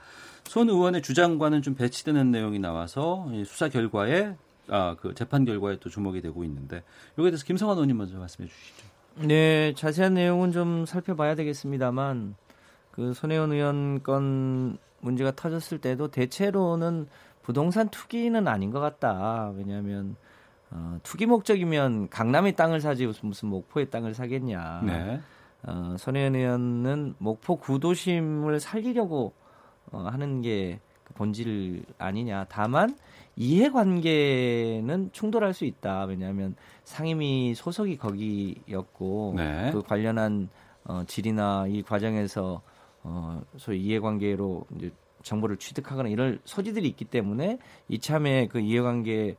손 0.45 0.69
의원의 0.69 1.03
주장과는 1.03 1.63
좀 1.63 1.75
배치되는 1.75 2.31
내용이 2.31 2.61
나와서 2.61 3.29
수사 3.45 3.69
결과에 3.69 4.37
아, 4.69 4.95
그 5.01 5.13
재판 5.15 5.45
결과에 5.45 5.81
또 5.81 5.91
주목이 5.91 6.23
되고 6.23 6.45
있는데 6.45 6.85
여기에 7.19 7.33
대해서 7.33 7.45
김성환 7.45 7.77
의원님 7.77 7.97
먼저 7.97 8.17
말씀해 8.17 8.49
주시죠. 8.49 8.90
네, 9.23 9.75
자세한 9.75 10.15
내용은 10.15 10.51
좀 10.51 10.87
살펴봐야 10.87 11.35
되겠습니다만 11.35 12.37
그 12.91 13.13
손혜원 13.13 13.53
의원 13.53 14.03
건 14.03 14.79
문제가 15.01 15.33
터졌을 15.33 15.79
때도 15.79 16.09
대체로는 16.09 17.07
부동산 17.43 17.89
투기는 17.89 18.49
아닌 18.49 18.71
것 18.71 18.81
같다. 18.81 19.53
왜냐하면 19.57 20.17
어, 20.71 20.99
투기 21.03 21.27
목적이면 21.27 22.09
강남의 22.09 22.57
땅을 22.57 22.81
사지 22.81 23.07
무슨 23.23 23.49
목포의 23.49 23.91
땅을 23.91 24.15
사겠냐. 24.15 24.83
네. 24.85 25.21
어, 25.65 25.97
손혜원 25.99 26.35
의원은 26.37 27.15
목포 27.19 27.57
구도심을 27.57 28.61
살리려고 28.61 29.35
어, 29.93 30.09
하는 30.11 30.43
게 30.43 30.81
그 31.11 31.15
본질 31.15 31.85
아니냐. 31.99 32.47
다만 32.49 32.97
이해관계는 33.41 35.11
충돌할 35.13 35.55
수 35.55 35.65
있다. 35.65 36.05
왜냐하면 36.05 36.55
상임위 36.85 37.55
소속이 37.55 37.97
거기였고 37.97 39.35
네. 39.35 39.71
그 39.73 39.81
관련한 39.81 40.51
어, 40.85 41.05
질이나 41.07 41.65
이 41.67 41.83
과정에서 41.83 42.61
어, 43.03 43.43
소위 43.57 43.81
이해관계로 43.81 44.67
이제 44.77 44.93
정보를 45.23 45.57
취득하거나 45.57 46.11
이럴 46.11 46.39
소지들이 46.45 46.87
있기 46.89 47.07
때문에 47.07 47.59
이참에 47.89 48.47
그 48.49 48.61
이해관계 48.61 49.37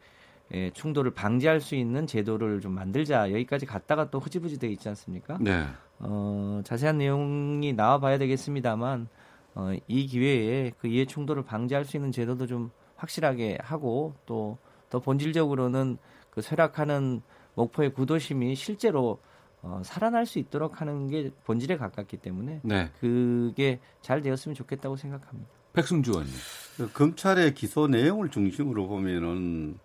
의 0.54 0.72
충돌을 0.74 1.12
방지할 1.12 1.62
수 1.62 1.76
있는 1.76 2.06
제도를 2.06 2.60
좀 2.60 2.74
만들자 2.74 3.32
여기까지 3.32 3.66
갔다가 3.66 4.10
또 4.10 4.20
흐지부지 4.20 4.60
돼 4.60 4.68
있지 4.68 4.90
않습니까? 4.90 5.38
네. 5.40 5.64
어, 6.00 6.60
자세한 6.66 6.98
내용이 6.98 7.72
나와 7.72 8.00
봐야 8.00 8.18
되겠습니다만 8.18 9.08
어, 9.56 9.72
이 9.88 10.08
기회에 10.08 10.72
그 10.78 10.88
이해 10.88 11.06
충돌을 11.06 11.44
방지할 11.44 11.86
수 11.86 11.96
있는 11.96 12.12
제도도 12.12 12.48
좀 12.48 12.72
확실하게 13.02 13.58
하고 13.62 14.14
또 14.26 14.58
더 14.92 15.00
본질적으로는 15.00 15.98
그 16.30 16.42
쇠락하는 16.42 17.24
목포의 17.56 17.94
구도심이 17.94 18.54
실제로 18.56 19.20
어, 19.64 19.82
살아날 19.84 20.26
수 20.26 20.38
있도록 20.38 20.82
하는 20.82 21.08
게 21.08 21.32
본질에 21.46 21.78
가깝기 21.78 22.18
때문에 22.18 22.62
네. 22.64 22.92
그게 23.00 23.80
잘 24.02 24.22
되었으면 24.22 24.54
좋겠다고 24.54 24.96
생각합니다. 24.98 25.50
백승주 25.74 26.12
의원님. 26.12 26.34
그 26.78 26.92
검찰의 26.92 27.54
기소 27.54 27.88
내용을 27.88 28.30
중심으로 28.30 28.88
보면은 28.88 29.80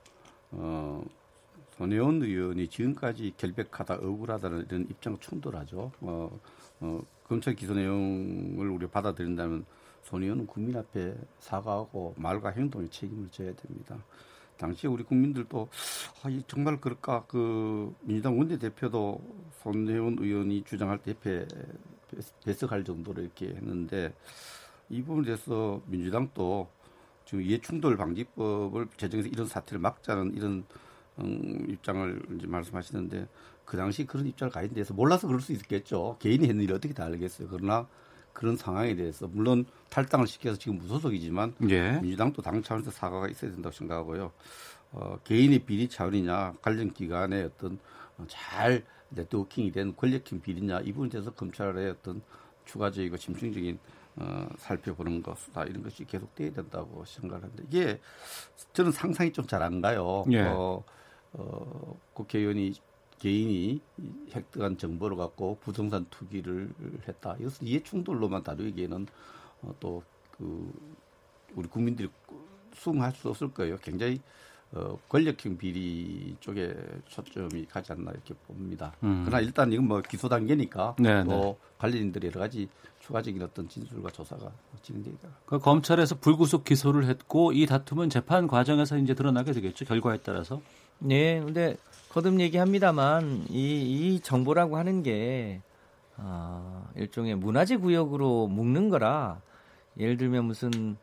어, 0.51 1.05
손혜원 1.77 2.23
의원이 2.23 2.69
지금까지 2.69 3.35
결백하다 3.37 3.97
억울하다는 3.97 4.67
이런 4.69 4.87
입장과 4.91 5.21
충돌하죠. 5.21 5.93
어, 6.01 6.41
어, 6.81 7.01
검찰 7.25 7.55
기소 7.55 7.75
내용을 7.75 8.69
우리가 8.71 8.91
받아들인다면 8.91 9.67
손의원은 10.07 10.47
국민 10.47 10.77
앞에 10.77 11.15
사과하고 11.41 12.15
말과 12.17 12.51
행동에 12.51 12.89
책임을 12.89 13.29
져야 13.31 13.55
됩니다. 13.55 13.99
당시 14.57 14.87
우리 14.87 15.03
국민들도 15.03 15.69
아, 16.23 16.41
정말 16.47 16.81
그럴까 16.81 17.25
그 17.27 17.95
민주당 18.03 18.39
원내대표도 18.39 19.21
손혜원 19.63 20.17
의원이 20.19 20.63
주장할 20.65 20.99
때 20.99 21.11
옆에 21.11 21.47
배석할 22.45 22.85
정도로 22.85 23.21
이렇게 23.21 23.49
했는데 23.49 24.15
이 24.89 25.03
부분에 25.03 25.27
대해서 25.27 25.83
민주당도 25.87 26.69
지금 27.25 27.43
이해충돌 27.43 27.97
방지법을 27.97 28.87
제정해서 28.97 29.29
이런 29.29 29.47
사태를 29.47 29.81
막자는 29.81 30.35
이런 30.35 30.65
음, 31.19 31.67
입장을 31.69 32.23
이제 32.37 32.47
말씀하시는데 32.47 33.27
그 33.65 33.77
당시 33.77 34.07
그런 34.07 34.27
입장을 34.27 34.53
가진 34.53 34.73
데서 34.73 34.95
몰라서 34.95 35.27
그럴 35.27 35.41
수 35.41 35.53
있겠죠. 35.53 36.17
개인이 36.21 36.49
했는 36.49 36.63
일 36.63 36.73
어떻게 36.73 36.95
다 36.95 37.05
알겠어요. 37.07 37.49
그러나 37.51 37.89
그런 38.33 38.57
상황에 38.57 38.95
대해서 38.95 39.27
물론 39.27 39.65
탈당을 39.91 40.27
시켜서 40.27 40.59
지금 40.59 40.79
무소속이지만 40.79 41.55
예. 41.71 41.93
민주당도 42.01 42.43
당 42.43 42.63
차원에서 42.63 42.91
사과가 42.91 43.29
있어야 43.29 43.51
된다고 43.51 43.75
생각하고요. 43.75 44.33
어, 44.93 45.19
개인의 45.25 45.61
비리 45.61 45.89
차원이냐 45.89 46.55
관련 46.63 46.93
기관의 46.93 47.45
어떤 47.45 47.79
어, 48.19 48.25
잘 48.29 48.85
네트워킹이 49.11 49.73
된 49.73 49.95
권력형 49.97 50.41
비리냐 50.41 50.81
이 50.81 50.93
부분에 50.93 51.11
대해서 51.11 51.31
검찰의 51.33 51.91
어떤 51.91 52.23
추가적이고 52.65 53.17
심층적인 53.17 53.79
어, 54.17 54.49
살펴보는 54.59 55.23
것, 55.23 55.37
다 55.53 55.65
이런 55.65 55.83
것이 55.83 56.05
계속돼야 56.05 56.51
된다고 56.53 57.05
생각하는데 57.05 57.65
이게 57.69 58.01
저는 58.73 58.91
상상이 58.93 59.33
좀 59.33 59.47
잘 59.47 59.63
안 59.63 59.81
가요. 59.81 60.25
예. 60.31 60.41
어, 60.43 60.83
어, 61.33 62.01
국회의원이 62.15 62.75
개인이 63.19 63.81
획득한 64.35 64.79
정보를 64.79 65.17
갖고 65.17 65.59
부동산 65.61 66.07
투기를 66.11 66.71
했다. 67.09 67.37
이것은 67.41 67.67
이해 67.67 67.83
충돌로만 67.83 68.43
다루기에는 68.43 69.07
어, 69.07 69.07
또 69.81 70.03
그 70.39 70.73
우리 71.55 71.69
국민들이 71.69 72.09
수긍할 72.75 73.13
수 73.13 73.29
없을 73.29 73.49
거예요. 73.53 73.79
굉장히 73.79 74.21
어, 74.73 74.99
권력형 75.09 75.57
비리 75.57 76.37
쪽에 76.41 76.75
초점이 77.07 77.67
가지 77.67 77.93
않나 77.93 78.11
이렇게 78.11 78.35
봅니다. 78.47 78.93
음. 79.03 79.23
그러나 79.25 79.41
일단 79.41 79.73
이건 79.73 79.87
뭐 79.87 80.03
기소 80.03 80.29
단계니까 80.29 80.97
네, 80.99 81.25
또 81.25 81.31
네. 81.31 81.57
관련인들이 81.79 82.27
여러 82.27 82.41
가지 82.41 82.69
추가적인 83.01 83.41
어떤 83.43 83.69
진술과 83.69 84.11
조사가 84.11 84.51
진행되니까. 84.83 85.29
그 85.47 85.59
검찰에서 85.59 86.17
불구속 86.17 86.65
기소를 86.65 87.07
했고 87.07 87.53
이 87.53 87.65
다툼은 87.65 88.11
재판 88.11 88.49
과정에서 88.49 88.99
이제 88.99 89.15
드러나게 89.15 89.53
되겠죠. 89.53 89.85
결과에 89.85 90.19
따라서. 90.23 90.61
네, 90.99 91.41
근데 91.41 91.77
거듭 92.11 92.41
얘기합니다만 92.41 93.47
이, 93.49 94.15
이 94.15 94.21
정보라고 94.21 94.77
하는 94.77 95.03
게 95.03 95.63
어, 96.19 96.89
일종의 96.97 97.37
문화재 97.37 97.77
구역으로 97.77 98.47
묶는 98.49 98.89
거라 98.89 99.41
예를 99.99 100.17
들면 100.17 100.45
무슨 100.45 100.97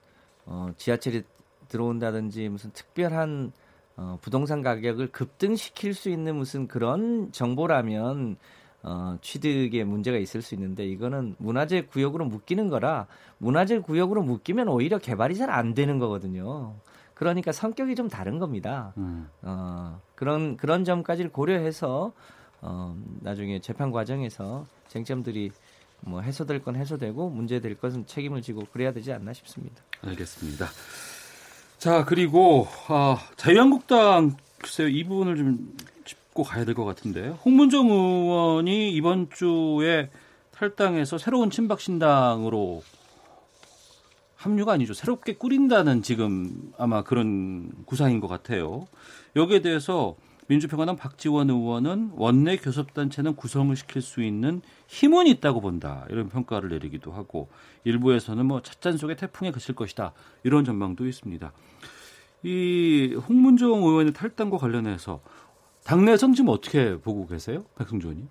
어, 0.46 0.72
지하철이 0.78 1.24
들어온다든지 1.68 2.50
무슨 2.50 2.72
특별한 2.72 3.52
어, 3.96 4.18
부동산 4.22 4.62
가격을 4.62 5.12
급등시킬 5.12 5.94
수 5.94 6.10
있는 6.10 6.36
무슨 6.36 6.68
그런 6.68 7.32
정보라면 7.32 8.38
어, 8.82 9.18
취득에 9.22 9.84
문제가 9.84 10.18
있을 10.18 10.42
수 10.42 10.56
있는데 10.56 10.86
이거는 10.86 11.36
문화재 11.38 11.86
구역으로 11.86 12.26
묶이는 12.26 12.70
거라 12.70 13.08
문화재 13.38 13.80
구역으로 13.80 14.24
묶이면 14.24 14.68
오히려 14.68 14.98
개발이 14.98 15.36
잘 15.36 15.50
안 15.50 15.74
되는 15.74 16.00
거거든요. 16.00 16.74
그러니까 17.14 17.52
성격이 17.52 17.96
좀 17.96 18.10
다른 18.10 18.40
겁니다. 18.40 18.94
음. 18.98 19.30
어, 19.44 20.02
그런 20.16 20.58
그런 20.58 20.84
점까지를 20.84 21.32
고려해서 21.32 22.12
어, 22.62 22.98
나중에 23.22 23.60
재판 23.60 23.92
과정에서 23.92 24.66
쟁점들이 24.94 25.52
뭐 26.02 26.22
해소될 26.22 26.62
건 26.64 26.76
해소되고 26.76 27.30
문제될 27.32 27.78
것은 27.80 28.06
책임을 28.06 28.42
지고 28.44 28.66
그래야 28.72 28.94
되지 28.94 29.12
않나 29.12 29.34
싶습니다. 29.34 29.82
알겠습니다. 30.02 30.68
자 31.80 32.06
그리고 32.06 32.68
아, 32.88 33.18
자유한국당 33.36 34.38
글쎄요 34.60 34.88
이 34.90 35.04
부분을 35.04 35.36
좀 35.38 35.76
짚고 36.06 36.44
가야 36.44 36.64
될 36.66 36.76
것 36.76 36.86
같은데 36.86 37.30
홍문정 37.46 37.90
의원이 37.90 38.92
이번 38.94 39.30
주에 39.32 40.10
탈당해서 40.52 41.18
새로운 41.18 41.50
친박 41.50 41.82
신당으로 41.82 42.84
합류가 44.36 44.74
아니죠. 44.74 44.94
새롭게 44.94 45.36
꾸린다는 45.36 46.04
지금 46.04 46.72
아마 46.78 47.02
그런 47.04 47.72
구상인 47.86 48.20
것 48.20 48.28
같아요. 48.28 48.88
여기에 49.36 49.62
대해서 49.62 50.16
민주평화당 50.48 50.96
박지원 50.96 51.50
의원은 51.50 52.12
원내 52.16 52.58
교섭단체는 52.58 53.36
구성을 53.36 53.76
시킬 53.76 54.02
수 54.02 54.22
있는 54.22 54.62
힘은 54.88 55.28
있다고 55.28 55.62
본다. 55.62 56.06
이런 56.10 56.30
평가를 56.30 56.70
내리기도 56.70 57.12
하고 57.12 57.50
일부에서는 57.84 58.46
뭐 58.46 58.62
찻잔 58.62 58.98
속에 58.98 59.16
태풍에 59.16 59.52
그칠 59.52 59.76
것이다. 59.76 60.14
이런 60.44 60.66
전망도 60.66 61.08
있습니다. 61.08 61.52
이 62.44 63.16
홍문종 63.28 63.84
의원의 63.84 64.14
탈당과 64.14 64.58
관련해서 64.58 65.22
당내에서는 65.86 66.36
지금 66.36 66.50
어떻게 66.50 66.98
보고 66.98 67.26
계세요? 67.28 67.64
백승조 67.78 68.10
의원님? 68.10 68.30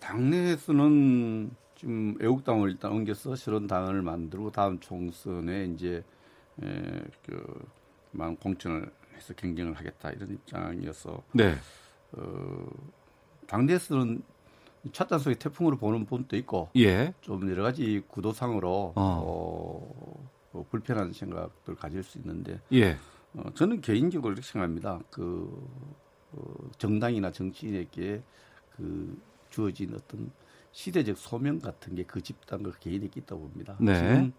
당내에서는 0.00 1.50
지금 1.76 2.16
애국당을 2.20 2.70
일단 2.70 2.92
옮겨서 2.92 3.34
실은 3.36 3.66
당을 3.66 4.02
만들고 4.02 4.52
다음 4.52 4.78
총선에 4.80 5.66
이제 5.74 6.04
에, 6.62 7.02
그만 8.12 8.36
공천을 8.36 8.90
해서 9.14 9.34
경쟁을 9.34 9.74
하겠다 9.74 10.10
이런 10.10 10.30
입장이어서 10.32 11.22
네. 11.32 11.54
어, 12.12 12.66
당내에서는 13.46 14.22
첫 14.92 15.08
단속의 15.08 15.36
태풍으로 15.38 15.76
보는 15.78 16.04
분도 16.04 16.36
있고 16.36 16.68
예. 16.76 17.14
좀 17.22 17.48
여러 17.50 17.62
가지 17.62 18.02
구도상으로 18.08 18.92
어. 18.94 18.94
어, 18.96 20.28
뭐 20.52 20.66
불편한 20.70 21.12
생각들 21.12 21.74
가질 21.74 22.02
수 22.02 22.18
있는데 22.18 22.60
예. 22.72 22.96
어, 23.34 23.44
저는 23.54 23.80
개인적으로 23.80 24.32
이렇게 24.34 24.46
생각합니다. 24.46 25.00
그 25.10 25.68
어, 26.32 26.54
정당이나 26.78 27.32
정치인에게 27.32 28.22
그 28.76 29.22
주어진 29.50 29.94
어떤 29.94 30.30
시대적 30.72 31.16
소명 31.16 31.58
같은 31.60 31.94
게 31.94 32.04
그 32.04 32.20
집단과 32.20 32.72
그 32.72 32.78
개인에게 32.80 33.20
있다고 33.20 33.42
봅니다. 33.42 33.76
네. 33.80 33.94
지금 33.94 34.32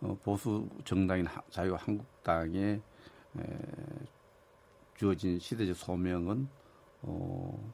어, 0.00 0.18
보수 0.24 0.68
정당인 0.84 1.26
하- 1.26 1.42
자유한국당에 1.50 2.80
에, 3.40 4.06
주어진 4.96 5.38
시대적 5.38 5.76
소명은 5.76 6.48
어, 7.02 7.72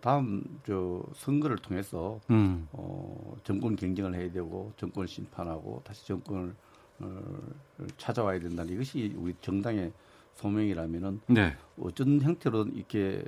다음 0.00 0.60
저 0.66 1.02
선거를 1.14 1.56
통해서 1.56 2.20
음. 2.30 2.68
어, 2.72 3.36
정권 3.42 3.74
경쟁을 3.74 4.14
해야 4.14 4.30
되고 4.30 4.72
정권을 4.76 5.08
심판하고 5.08 5.80
다시 5.84 6.06
정권을 6.06 6.54
어, 7.00 7.22
찾아와야 7.96 8.38
된다는 8.38 8.74
이것이 8.74 9.14
우리 9.16 9.34
정당의 9.40 9.92
소명이라면은 10.34 11.20
네. 11.28 11.56
어떤 11.80 12.20
형태로 12.20 12.66
이렇게 12.74 13.22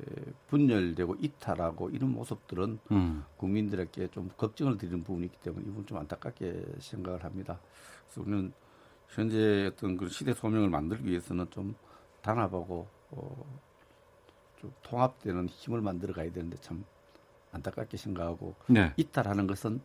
에, 0.00 0.04
분열되고 0.48 1.16
이탈하고 1.20 1.90
이런 1.90 2.12
모습들은 2.12 2.78
음. 2.90 3.24
국민들에게 3.36 4.08
좀 4.08 4.30
걱정을 4.36 4.78
드리는 4.78 5.02
부분이 5.04 5.26
있기 5.26 5.38
때문에 5.42 5.64
이분 5.68 5.84
좀 5.84 5.98
안타깝게 5.98 6.64
생각을 6.78 7.24
합니다. 7.24 7.60
그래서 8.06 8.22
우리는 8.22 8.52
현재 9.14 9.70
어떤 9.72 9.96
그 9.96 10.08
시대 10.08 10.32
소명을 10.32 10.68
만들기 10.68 11.06
위해서는 11.06 11.46
좀 11.50 11.74
단합하고 12.22 12.88
어, 13.10 13.60
좀 14.60 14.72
통합되는 14.82 15.48
힘을 15.48 15.80
만들어 15.80 16.12
가야 16.12 16.32
되는데 16.32 16.56
참 16.56 16.84
안타깝게 17.52 17.96
생각하고 17.96 18.54
네. 18.66 18.92
이탈하는 18.96 19.46
것은 19.46 19.80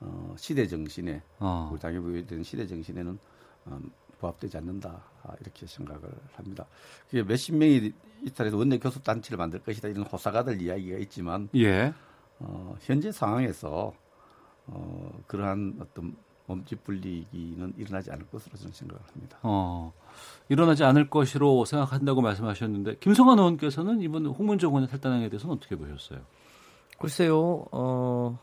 어, 0.00 0.34
시대 0.38 0.66
정신에 0.68 1.22
어. 1.40 1.70
우리 1.72 1.80
당에 1.80 1.98
보여지는 1.98 2.44
시대 2.44 2.66
정신에는 2.66 3.18
어, 3.66 3.80
부합되지 4.20 4.56
않는다 4.58 5.02
아, 5.22 5.34
이렇게 5.40 5.66
생각을 5.66 6.08
합니다. 6.34 6.66
그게 7.10 7.22
몇십 7.22 7.56
명이 7.56 7.92
이탈해서 8.24 8.56
원내 8.56 8.78
교섭 8.78 9.02
단체를 9.02 9.38
만들 9.38 9.60
것이다 9.60 9.88
이런 9.88 10.04
호사가들 10.04 10.60
이야기가 10.62 10.98
있지만 10.98 11.48
예. 11.56 11.92
어, 12.38 12.76
현재 12.80 13.10
상황에서 13.10 13.92
어, 14.66 15.22
그러한 15.26 15.78
어떤 15.80 16.16
몸집 16.48 16.82
불리기는 16.82 17.74
일어나지 17.76 18.10
않을 18.10 18.26
것으로 18.26 18.56
저는 18.56 18.72
생각을 18.72 19.00
합니다. 19.12 19.38
어. 19.42 19.92
일어나지 20.48 20.82
않을 20.82 21.10
것으로 21.10 21.64
생각한다고 21.66 22.22
말씀하셨는데 22.22 22.96
김성환 23.00 23.38
의원께서는 23.38 24.00
이번 24.00 24.26
홍문정 24.26 24.70
의원의 24.70 24.88
탈당에 24.88 25.28
대해서는 25.28 25.56
어떻게 25.56 25.76
보셨어요? 25.76 26.20
글쎄요, 26.98 27.66
어, 27.70 28.38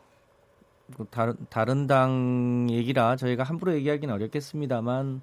뭐 0.98 1.08
다른, 1.10 1.36
다른 1.50 1.88
당 1.88 2.68
얘기라 2.70 3.16
저희가 3.18 3.44
함부로 3.44 3.74
얘기하기는 3.74 4.14
어렵겠습니다만, 4.14 5.22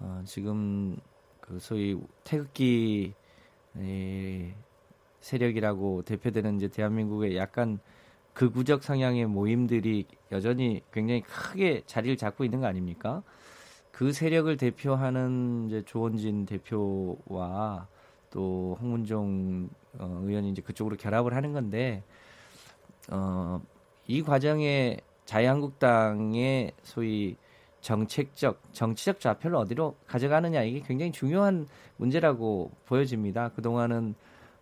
어, 0.00 0.22
지금 0.26 0.96
그 1.40 1.58
소위 1.58 1.98
태극기 2.24 3.14
에, 3.78 4.54
세력이라고 5.20 6.02
대표되는 6.02 6.56
이제 6.56 6.68
대한민국의 6.68 7.36
약간 7.36 7.80
극우적 8.34 8.82
성향의 8.82 9.26
모임들이 9.26 10.06
여전히 10.30 10.82
굉장히 10.92 11.22
크게 11.22 11.82
자리를 11.86 12.16
잡고 12.16 12.44
있는 12.44 12.60
거 12.60 12.66
아닙니까? 12.66 13.22
그 13.90 14.12
세력을 14.12 14.56
대표하는 14.56 15.66
이제 15.68 15.82
조원진 15.84 16.46
대표와 16.46 17.86
또 18.30 18.76
홍문종 18.80 19.68
어, 19.98 20.22
의원이 20.24 20.50
이제 20.50 20.62
그쪽으로 20.62 20.96
결합을 20.96 21.34
하는 21.34 21.52
건데 21.52 22.02
어, 23.10 23.60
이 24.06 24.22
과정에 24.22 24.96
자유한국당의 25.26 26.72
소위 26.82 27.36
정책적, 27.82 28.60
정치적 28.72 29.20
좌표를 29.20 29.56
어디로 29.56 29.96
가져가느냐 30.06 30.62
이게 30.62 30.80
굉장히 30.80 31.12
중요한 31.12 31.66
문제라고 31.96 32.70
보여집니다. 32.86 33.50
그 33.54 33.60
동안은 33.60 34.14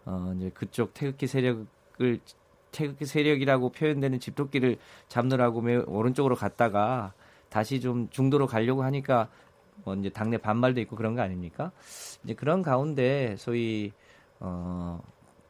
어, 0.07 0.33
이제 0.37 0.51
그쪽 0.51 0.95
태극기 0.95 1.27
세력을 1.27 1.67
태극기 2.73 3.07
세력이라고 3.07 3.71
표현되는 3.71 4.21
집토끼를 4.21 4.77
잡느라고 5.09 5.61
매 5.61 5.77
오른쪽으로 5.77 6.37
갔다가 6.37 7.13
다시 7.49 7.81
좀 7.81 8.09
중도로 8.11 8.47
가려고 8.47 8.83
하니까 8.85 9.29
뭐 9.85 9.95
이제 9.95 10.09
당내 10.11 10.39
반발도 10.39 10.81
있고 10.83 10.97
그런 10.97 11.15
거 11.15 11.23
아닙니까? 11.23 11.73
이제 12.25 12.35
그런 12.35 12.63
가운데 12.63 13.35
소위 13.39 13.93
어 14.39 15.01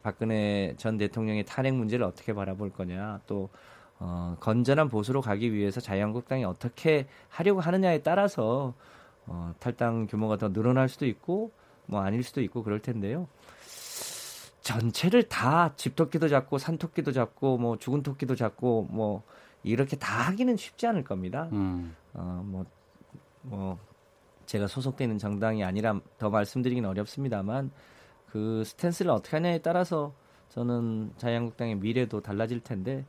박근혜 0.02 0.74
전 0.76 0.96
대통령의 0.96 1.44
탄핵 1.44 1.74
문제를 1.74 2.04
어떻게 2.04 2.32
바라볼 2.32 2.70
거냐 2.70 3.20
또 3.26 3.50
어, 3.98 4.34
건전한 4.40 4.88
보수로 4.88 5.20
가기 5.20 5.52
위해서 5.52 5.80
자유한국당이 5.80 6.44
어떻게 6.44 7.06
하려고 7.28 7.60
하느냐에 7.60 8.02
따라서 8.02 8.72
어, 9.26 9.54
탈당 9.60 10.06
규모가 10.06 10.38
더 10.38 10.50
늘어날 10.52 10.88
수도 10.88 11.06
있고 11.06 11.52
뭐 11.84 12.00
아닐 12.00 12.22
수도 12.22 12.40
있고 12.40 12.62
그럴 12.62 12.80
텐데요. 12.80 13.28
전체를 14.70 15.24
다 15.24 15.74
집토끼도 15.76 16.28
잡고 16.28 16.58
산토끼도 16.58 17.12
잡고 17.12 17.58
뭐 17.58 17.76
죽은 17.76 18.02
토끼도 18.02 18.36
잡고 18.36 18.86
뭐 18.90 19.22
이렇게 19.62 19.96
다 19.96 20.28
하기는 20.28 20.56
쉽지 20.56 20.86
않을 20.86 21.04
겁니다. 21.04 21.48
음. 21.52 21.94
어, 22.14 22.42
뭐, 22.44 22.64
뭐, 23.42 23.78
제가 24.46 24.66
소속되는 24.66 25.18
정당이 25.18 25.62
아니라 25.64 26.00
더 26.18 26.30
말씀드리긴 26.30 26.84
어렵습니다만, 26.84 27.70
그 28.30 28.64
스탠스를 28.64 29.10
어떻게 29.10 29.36
하냐에 29.36 29.58
따라서 29.58 30.14
저는 30.48 31.12
자유한국당의 31.18 31.76
미래도 31.76 32.20
달라질 32.20 32.60
텐데, 32.60 33.04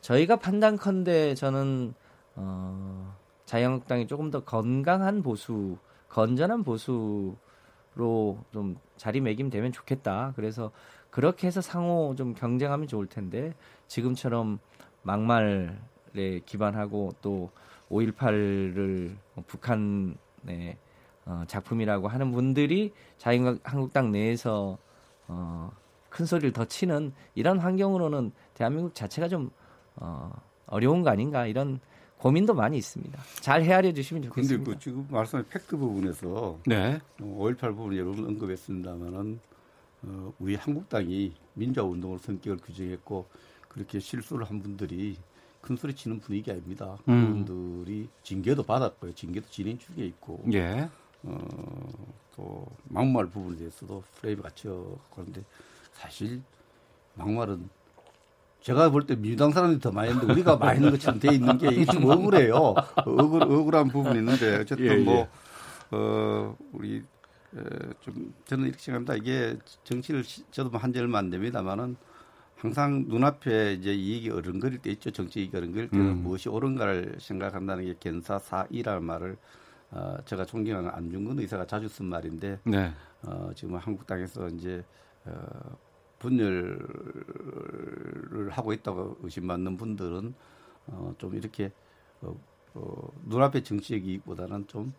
저희가 0.00 0.36
판단컨대 0.36 1.34
저는, 1.34 1.94
어, 2.36 3.14
자유한국당이 3.44 4.06
조금 4.06 4.30
더 4.30 4.44
건강한 4.44 5.22
보수, 5.22 5.76
건전한 6.08 6.64
보수로 6.64 7.36
좀 8.52 8.76
자리매김되면 8.96 9.72
좋겠다. 9.72 10.32
그래서 10.34 10.72
그렇게 11.10 11.46
해서 11.46 11.60
상호 11.60 12.14
좀 12.16 12.34
경쟁하면 12.34 12.86
좋을 12.86 13.06
텐데, 13.06 13.54
지금처럼 13.88 14.58
막말에 15.02 15.70
기반하고 16.46 17.12
또 17.20 17.50
5.18을 17.90 19.16
북한의 19.46 20.76
어, 21.26 21.44
작품이라고 21.46 22.08
하는 22.08 22.30
분들이 22.32 22.92
자유한국당 23.18 24.10
내에서 24.12 24.78
어, 25.28 25.70
큰 26.08 26.26
소리를 26.26 26.52
더 26.52 26.64
치는 26.64 27.12
이런 27.34 27.58
환경으로는 27.58 28.32
대한민국 28.54 28.94
자체가 28.94 29.28
좀 29.28 29.50
어, 29.96 30.32
어려운 30.66 31.02
거 31.02 31.10
아닌가 31.10 31.46
이런 31.46 31.80
고민도 32.18 32.54
많이 32.54 32.76
있습니다. 32.76 33.18
잘 33.40 33.62
헤아려 33.62 33.92
주시면 33.92 34.22
근데 34.24 34.34
좋겠습니다. 34.34 34.70
그 34.72 34.78
지금 34.78 35.06
말씀한 35.10 35.46
팩트 35.48 35.76
부분에서 35.76 36.58
네. 36.66 37.00
5.18 37.18 37.76
부분 37.76 37.96
여러 37.96 38.12
번 38.12 38.26
언급했습니다만은 38.26 39.40
어, 40.02 40.32
우리 40.38 40.54
한국당이 40.54 41.32
민주화 41.54 41.84
운동을 41.86 42.18
성격을 42.18 42.58
규정했고 42.58 43.26
그렇게 43.68 44.00
실수를 44.00 44.44
한 44.48 44.60
분들이 44.62 45.16
큰 45.60 45.76
소리 45.76 45.94
치는 45.94 46.20
분위기 46.20 46.50
아닙니다. 46.50 46.96
음. 47.08 47.44
그분들이 47.44 48.08
징계도 48.22 48.62
받았고요. 48.62 49.14
징계도 49.14 49.46
진행 49.50 49.78
중에 49.78 50.06
있고 50.06 50.42
예. 50.52 50.88
어, 51.22 51.38
또 52.34 52.66
막말 52.88 53.26
부분에 53.26 53.58
대해서도 53.58 54.02
프레임이 54.16 54.40
갇혀 54.42 54.84
그런데 55.12 55.42
사실 55.92 56.40
막말은 57.14 57.68
제가 58.62 58.90
볼 58.90 59.06
때 59.06 59.16
민주당 59.16 59.50
사람들이 59.52 59.80
더 59.80 59.90
많이 59.90 60.10
했는데 60.10 60.32
우리가 60.32 60.56
많이 60.56 60.76
했는 60.76 60.90
것처럼 60.92 61.18
돼 61.20 61.32
있는 61.34 61.56
게 61.58 61.68
이게 61.68 61.84
좀 61.86 62.04
억울해요. 62.08 62.74
억울, 63.06 63.42
억울한 63.42 63.88
부분이 63.88 64.18
있는데 64.18 64.56
어쨌든 64.60 64.86
예, 64.86 64.90
예. 64.92 64.96
뭐, 64.98 65.28
어, 65.92 66.56
우리, 66.72 66.96
에, 66.96 67.02
좀 68.00 68.32
저는 68.44 68.64
이렇게 68.66 68.78
생각합니다. 68.80 69.14
이게 69.16 69.56
정치를 69.84 70.22
시- 70.24 70.44
저도 70.50 70.70
뭐 70.70 70.78
한지 70.80 70.98
얼마 71.00 71.18
안 71.18 71.30
됩니다만은 71.30 71.96
항상 72.56 73.04
눈앞에 73.08 73.74
이제 73.74 73.92
이익이 73.94 74.30
어른거릴 74.30 74.78
때 74.78 74.90
있죠. 74.92 75.10
정치 75.10 75.40
이익이 75.40 75.56
어른거릴 75.56 75.88
때는 75.90 76.06
음. 76.06 76.22
무엇이 76.22 76.48
옳은가를 76.48 77.16
생각한다는 77.18 77.84
게 77.86 77.94
견사사이라는 77.98 79.02
말을 79.02 79.36
어, 79.92 80.16
제가 80.24 80.44
존경하는 80.44 80.88
안중근 80.90 81.40
의사가 81.40 81.66
자주 81.66 81.88
쓴 81.88 82.06
말인데 82.06 82.60
네. 82.64 82.92
어, 83.22 83.50
지금 83.56 83.74
한국 83.76 84.06
당에서 84.06 84.46
이제 84.48 84.84
어, 85.24 85.32
분열을 86.20 86.78
하고 88.50 88.72
있다고 88.72 89.18
의심받는 89.22 89.76
분들은 89.76 90.34
어, 90.88 91.14
좀 91.18 91.34
이렇게 91.34 91.72
어, 92.20 92.38
어, 92.74 93.08
눈앞의 93.26 93.64
정치적 93.64 94.06
이익보다는 94.06 94.66
좀 94.68 94.82
음, 94.84 94.94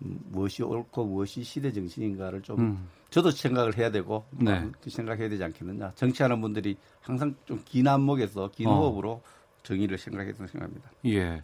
무엇이 0.00 0.62
옳고 0.62 1.04
무엇이 1.04 1.42
시대 1.44 1.72
정신인가를 1.72 2.42
좀 2.42 2.58
음. 2.58 2.88
저도 3.10 3.30
생각을 3.30 3.76
해야 3.76 3.90
되고 3.90 4.24
네. 4.30 4.70
생각해야 4.86 5.28
되지 5.28 5.42
않겠느냐. 5.44 5.92
정치하는 5.94 6.40
분들이 6.40 6.76
항상 7.00 7.34
좀 7.44 7.60
긴 7.64 7.86
안목에서 7.88 8.50
긴 8.54 8.68
어. 8.68 8.74
호흡으로 8.80 9.22
정의를 9.62 9.98
생각했던 9.98 10.46
생각합니다. 10.46 10.90
예. 11.06 11.42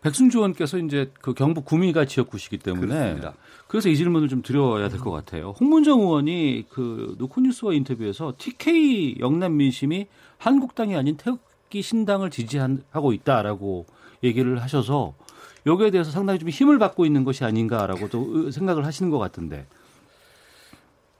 백순주 0.00 0.38
의원께서 0.38 0.78
이제 0.78 1.10
그 1.20 1.32
경북 1.34 1.64
구미가 1.64 2.04
지역구시기 2.06 2.58
때문에 2.58 2.86
그렇습니다. 2.86 3.34
그래서 3.68 3.88
이 3.88 3.96
질문을 3.96 4.28
좀 4.28 4.42
드려야 4.42 4.88
될 4.88 5.00
것 5.00 5.10
같아요. 5.10 5.50
홍문정 5.58 6.00
의원이 6.00 6.66
그 6.68 7.14
노코뉴스와 7.18 7.72
인터뷰에서 7.74 8.34
TK 8.38 9.16
영남 9.20 9.56
민심이 9.56 10.06
한국당이 10.38 10.94
아닌 10.96 11.16
태극기 11.16 11.80
신당을 11.82 12.30
지지하고 12.30 13.12
있다라고 13.14 13.86
얘기를 14.22 14.62
하셔서 14.62 15.14
여기에 15.66 15.90
대해서 15.90 16.10
상당히 16.10 16.38
좀 16.38 16.48
힘을 16.48 16.78
받고 16.78 17.06
있는 17.06 17.24
것이 17.24 17.44
아닌가라고 17.44 18.08
또 18.08 18.50
생각을 18.50 18.84
하시는 18.84 19.10
것 19.10 19.18
같은데. 19.18 19.66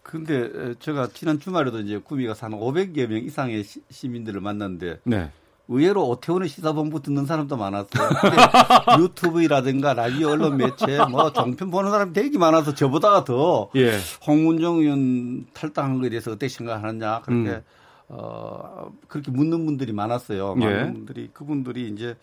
근데 0.02 0.74
제가 0.78 1.08
지난 1.12 1.40
주말에도 1.40 1.80
이제 1.80 1.98
구미가 1.98 2.34
사는 2.34 2.56
500여 2.56 3.08
명 3.08 3.18
이상의 3.24 3.64
시, 3.64 4.08
민들을 4.08 4.40
만났는데 4.40 5.00
네. 5.04 5.30
의외로 5.66 6.06
오태훈의 6.10 6.48
시사본부 6.48 7.00
듣는 7.00 7.24
사람도 7.24 7.56
많았어요. 7.56 8.10
유튜브라든가 9.00 9.94
라디오 9.94 10.28
언론 10.28 10.58
매체 10.58 11.02
뭐 11.10 11.32
종편 11.32 11.70
보는 11.70 11.90
사람이 11.90 12.12
되게 12.12 12.36
많아서 12.36 12.74
저보다가 12.74 13.24
더 13.24 13.70
예. 13.76 13.98
홍문정 14.26 14.80
의원 14.80 15.46
탈당한 15.54 16.00
거에 16.00 16.10
대해서 16.10 16.32
어떻게 16.32 16.48
생각하느냐 16.48 17.22
그렇게 17.22 17.50
음. 17.50 17.62
어 18.08 18.92
그렇게 19.08 19.30
묻는 19.30 19.64
분들이 19.64 19.92
많았어요. 19.92 20.54
많은 20.54 20.88
예. 20.88 20.92
분들이 20.92 21.30
그분들이 21.32 21.88
이제 21.88 22.14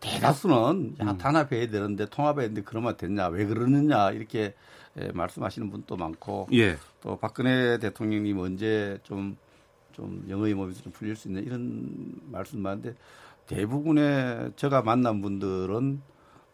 대다수는 0.00 0.96
야 1.00 1.10
음. 1.10 1.18
단합해야 1.18 1.68
되는데 1.70 2.06
통합해야 2.06 2.48
되는데 2.48 2.62
그러면 2.62 2.96
됐냐 2.96 3.28
왜 3.28 3.46
그러느냐 3.46 4.10
이렇게 4.12 4.54
예, 4.98 5.10
말씀하시는 5.12 5.70
분도 5.70 5.96
많고 5.96 6.48
예. 6.54 6.76
또 7.02 7.18
박근혜 7.18 7.78
대통령님 7.78 8.38
언제 8.38 8.98
좀 9.02 9.36
좀 9.96 10.22
영어의 10.28 10.52
몸에서 10.54 10.82
좀 10.82 10.92
풀릴 10.92 11.16
수 11.16 11.28
있는 11.28 11.44
이런 11.44 12.20
말씀 12.30 12.60
많은데 12.60 12.94
대부분의 13.46 14.52
제가 14.56 14.82
만난 14.82 15.22
분들은 15.22 16.02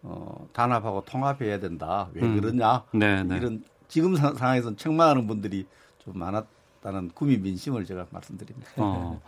어, 0.04 0.48
단합하고 0.52 1.04
통합해야 1.04 1.58
된다. 1.58 2.08
왜 2.14 2.22
음. 2.22 2.40
그러냐? 2.40 2.84
네, 2.92 3.22
네. 3.24 3.36
이런 3.36 3.64
지금 3.88 4.14
상황에서는 4.14 4.76
책망하는 4.76 5.26
분들이 5.26 5.66
좀 6.04 6.18
많았다는 6.18 7.10
구미 7.14 7.38
민심을 7.38 7.84
제가 7.84 8.06
말씀드립니다. 8.10 8.70
어. 8.76 9.20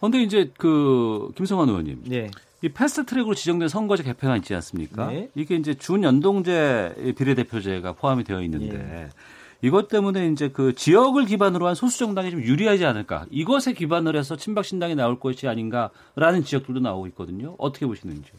근데 0.00 0.20
이제 0.22 0.52
그 0.58 1.30
김성환 1.36 1.68
의원님. 1.68 2.02
네. 2.06 2.30
이 2.62 2.68
패스트 2.68 3.04
트랙으로 3.06 3.34
지정된 3.34 3.68
선거제 3.68 4.04
개편안 4.04 4.38
있지 4.38 4.54
않습니까? 4.54 5.08
네. 5.08 5.28
이게 5.34 5.56
이제 5.56 5.74
준연동제 5.74 7.14
비례대표제가 7.18 7.94
포함이 7.94 8.22
되어 8.22 8.40
있는데 8.42 8.78
네. 8.78 9.08
이것 9.62 9.88
때문에 9.88 10.28
이제 10.28 10.48
그 10.48 10.74
지역을 10.74 11.24
기반으로 11.26 11.66
한 11.66 11.74
소수 11.74 11.98
정당이 11.98 12.30
좀 12.30 12.40
유리하지 12.42 12.84
않을까? 12.84 13.26
이것에 13.30 13.72
기반을 13.72 14.16
해서 14.16 14.36
친박 14.36 14.64
신당이 14.64 14.94
나올 14.94 15.18
것이 15.18 15.46
아닌가라는 15.48 16.44
지적들도 16.44 16.80
나오고 16.80 17.08
있거든요. 17.08 17.54
어떻게 17.58 17.86
보시는지요? 17.86 18.34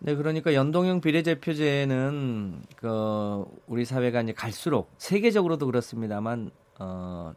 네, 0.00 0.16
그러니까 0.16 0.52
연동형 0.54 1.00
비례대표제는 1.00 2.62
그 2.76 3.44
우리 3.66 3.84
사회가 3.84 4.22
이제 4.22 4.32
갈수록 4.32 4.90
세계적으로도 4.98 5.66
그렇습니다만 5.66 6.50
어 6.78 7.32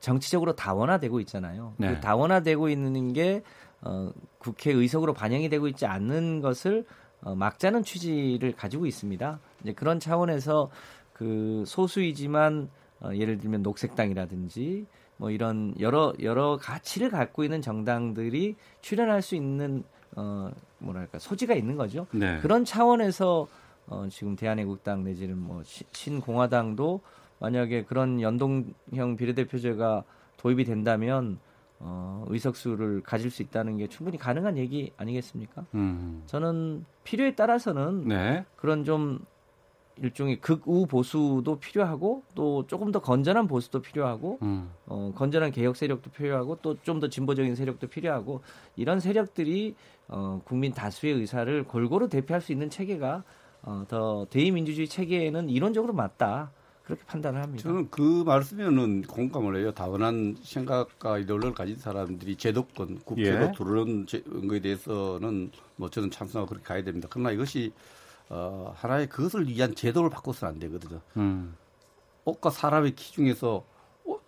정치적으로 0.00 0.54
다원화되고 0.54 1.20
있잖아요. 1.20 1.74
네. 1.78 1.94
그 1.94 2.00
다원화되고 2.00 2.68
있는 2.68 3.12
게 3.12 3.42
어, 3.82 4.12
국회 4.38 4.72
의석으로 4.72 5.14
반영이 5.14 5.48
되고 5.48 5.68
있지 5.68 5.86
않는 5.86 6.40
것을 6.40 6.84
어, 7.22 7.34
막자는 7.34 7.82
취지를 7.82 8.52
가지고 8.52 8.86
있습니다. 8.86 9.40
이제 9.62 9.72
그런 9.72 10.00
차원에서 10.00 10.70
그 11.12 11.64
소수이지만 11.66 12.70
어, 13.00 13.10
예를 13.14 13.38
들면 13.38 13.62
녹색당이라든지 13.62 14.86
뭐 15.16 15.30
이런 15.30 15.74
여러 15.80 16.14
여러 16.22 16.56
가치를 16.56 17.10
갖고 17.10 17.44
있는 17.44 17.60
정당들이 17.60 18.56
출연할 18.80 19.20
수 19.20 19.34
있는 19.34 19.84
어 20.16 20.50
뭐랄까 20.78 21.18
소지가 21.18 21.54
있는 21.54 21.76
거죠. 21.76 22.06
네. 22.12 22.38
그런 22.40 22.64
차원에서 22.64 23.46
어 23.86 24.08
지금 24.10 24.34
대한애국당 24.34 25.04
내지는 25.04 25.36
뭐 25.36 25.62
신공화당도 25.64 27.02
만약에 27.38 27.84
그런 27.84 28.22
연동형 28.22 29.16
비례대표제가 29.18 30.04
도입이 30.38 30.64
된다면 30.64 31.38
어, 31.82 32.24
의석수를 32.28 33.02
가질 33.02 33.30
수 33.30 33.42
있다는 33.42 33.78
게 33.78 33.86
충분히 33.86 34.18
가능한 34.18 34.58
얘기 34.58 34.92
아니겠습니까? 34.96 35.64
음. 35.74 36.22
저는 36.26 36.84
필요에 37.04 37.34
따라서는 37.34 38.06
네. 38.06 38.44
그런 38.56 38.84
좀 38.84 39.20
일종의 39.96 40.40
극우 40.40 40.86
보수도 40.86 41.58
필요하고 41.58 42.22
또 42.34 42.66
조금 42.66 42.90
더 42.92 43.00
건전한 43.00 43.46
보수도 43.46 43.82
필요하고 43.82 44.38
음. 44.42 44.70
어, 44.86 45.12
건전한 45.14 45.50
개혁 45.50 45.76
세력도 45.76 46.10
필요하고 46.10 46.56
또 46.62 46.76
좀 46.82 47.00
더 47.00 47.08
진보적인 47.08 47.54
세력도 47.54 47.88
필요하고 47.88 48.40
이런 48.76 49.00
세력들이 49.00 49.74
어, 50.08 50.40
국민 50.44 50.72
다수의 50.72 51.14
의사를 51.14 51.64
골고루 51.64 52.08
대표할 52.08 52.40
수 52.40 52.52
있는 52.52 52.70
체계가 52.70 53.24
어, 53.62 53.84
더 53.88 54.26
대의민주주의 54.30 54.88
체계에는 54.88 55.48
이론적으로 55.50 55.92
맞다. 55.92 56.50
그렇게 56.90 57.04
판단을 57.04 57.40
합니다. 57.40 57.62
저는 57.62 57.88
그 57.90 58.24
말씀에는 58.26 59.02
공감을 59.02 59.56
해요. 59.56 59.72
다원한 59.72 60.36
생각과 60.42 61.18
이론을 61.18 61.54
가진 61.54 61.76
사람들이 61.76 62.34
제도권, 62.34 62.98
국회로 63.04 63.46
예. 63.46 63.52
들어오는 63.56 64.06
거에 64.48 64.60
대해서는 64.60 65.52
뭐 65.76 65.88
저는 65.88 66.10
찬성하고 66.10 66.48
그렇게 66.48 66.64
가야 66.64 66.82
됩니다. 66.82 67.06
그러나 67.08 67.30
이것이 67.30 67.72
어, 68.28 68.74
하나의 68.76 69.08
그것을 69.08 69.48
위한 69.48 69.74
제도를 69.74 70.10
바꿔서는 70.10 70.54
안 70.54 70.60
되거든요. 70.60 71.00
음. 71.16 71.54
옷과 72.24 72.50
사람의 72.50 72.96
키 72.96 73.12
중에서 73.12 73.64
옷, 74.04 74.20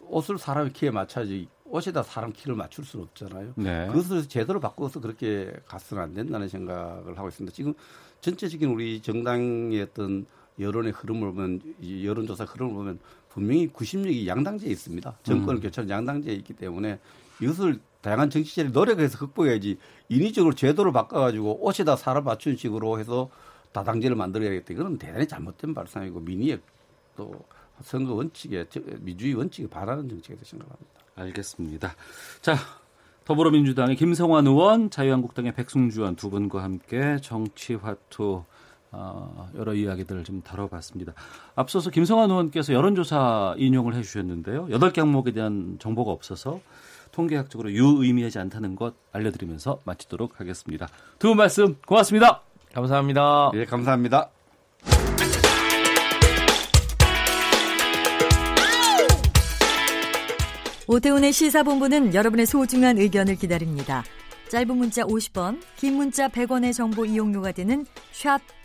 옷을 0.00 0.38
사람의 0.38 0.72
키에 0.72 0.90
맞춰야지 0.90 1.46
옷에다 1.64 2.02
사람 2.02 2.32
키를 2.32 2.56
맞출 2.56 2.84
수는 2.84 3.06
없잖아요. 3.06 3.52
네. 3.56 3.86
그것을 3.86 4.28
제도를 4.28 4.60
바꿔서 4.60 5.00
그렇게 5.00 5.52
가서는 5.66 6.02
안 6.02 6.12
된다는 6.12 6.48
생각을 6.48 7.16
하고 7.16 7.28
있습니다. 7.28 7.54
지금 7.54 7.72
전체적인 8.20 8.68
우리 8.68 9.00
정당의 9.00 9.80
어떤 9.80 10.26
여론의 10.58 10.92
흐름을 10.92 11.32
보면 11.32 11.60
여론조사 12.04 12.44
흐름을 12.44 12.74
보면 12.74 12.98
분명히 13.28 13.66
구심력이 13.66 14.28
양당제에 14.28 14.70
있습니다. 14.70 15.18
정권을 15.22 15.56
음. 15.56 15.60
교체한 15.60 15.88
양당제에 15.88 16.34
있기 16.34 16.52
때문에 16.54 16.98
이것을 17.40 17.80
다양한 18.02 18.30
정치자들이 18.30 18.72
노력해서 18.72 19.18
극복해야지 19.18 19.78
인위적으로 20.08 20.54
제도를 20.54 20.92
바꿔가지고 20.92 21.64
옷에다 21.64 21.96
사람 21.96 22.24
맞춘 22.24 22.56
식으로 22.56 22.98
해서 22.98 23.30
다당제를 23.72 24.16
만들어야겠다. 24.16 24.74
이거는 24.74 24.98
대단히 24.98 25.26
잘못된 25.26 25.72
발상이고 25.72 26.20
민의의 26.20 26.60
또 27.16 27.34
선거 27.82 28.14
원칙에 28.14 28.66
민주주의 29.00 29.34
원칙에 29.34 29.68
반하는 29.68 30.08
정책이라고 30.08 30.44
생각합니다. 30.44 30.90
알겠습니다. 31.14 31.94
자 32.42 32.56
더불어민주당의 33.24 33.96
김성환 33.96 34.46
의원, 34.46 34.90
자유한국당의 34.90 35.54
백승주 35.54 36.00
의원 36.00 36.16
두 36.16 36.28
분과 36.28 36.62
함께 36.62 37.18
정치화투 37.22 38.24
어, 38.24 38.46
여러 39.56 39.74
이야기들을 39.74 40.24
좀 40.24 40.42
다뤄봤습니다. 40.42 41.12
앞서서 41.54 41.90
김성환 41.90 42.30
의원께서 42.30 42.72
여론조사 42.72 43.54
인용을 43.58 43.94
해주셨는데요. 43.94 44.68
여덟 44.70 44.92
개 44.92 45.00
항목에 45.00 45.32
대한 45.32 45.76
정보가 45.80 46.10
없어서 46.10 46.60
통계학적으로 47.12 47.70
유의미하지 47.72 48.38
않다는 48.38 48.74
것 48.76 48.94
알려드리면서 49.12 49.80
마치도록 49.84 50.40
하겠습니다. 50.40 50.88
두 51.18 51.28
분 51.28 51.36
말씀 51.38 51.76
고맙습니다. 51.86 52.42
감사합니다. 52.74 53.50
예, 53.54 53.64
감사합니다. 53.66 54.30
오태훈의 60.88 61.32
시사본부는 61.32 62.14
여러분의 62.14 62.46
소중한 62.46 62.98
의견을 62.98 63.36
기다립니다. 63.36 64.04
짧은 64.50 64.76
문자 64.76 65.02
50원, 65.04 65.60
긴 65.76 65.94
문자 65.96 66.28
100원의 66.28 66.74
정보 66.74 67.06
이용료가 67.06 67.52
되는 67.52 67.86
샵 68.10 68.40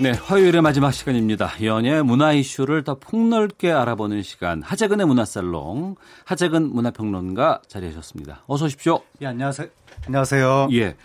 네, 0.00 0.10
화요일의 0.10 0.60
마지막 0.60 0.90
시간입니다. 0.90 1.52
연예 1.62 2.02
문화 2.02 2.32
이슈를 2.32 2.82
더 2.82 2.96
폭넓게 2.96 3.70
알아보는 3.70 4.22
시간. 4.22 4.60
하재근의 4.60 5.06
문화살롱, 5.06 5.94
하재근 6.24 6.74
문화평론가 6.74 7.62
자리하셨습니다. 7.68 8.42
어서 8.48 8.64
오십시오. 8.64 9.02
예, 9.22 9.26
안녕하세요. 9.26 9.68
안녕하세요. 10.06 10.68
예. 10.72 10.96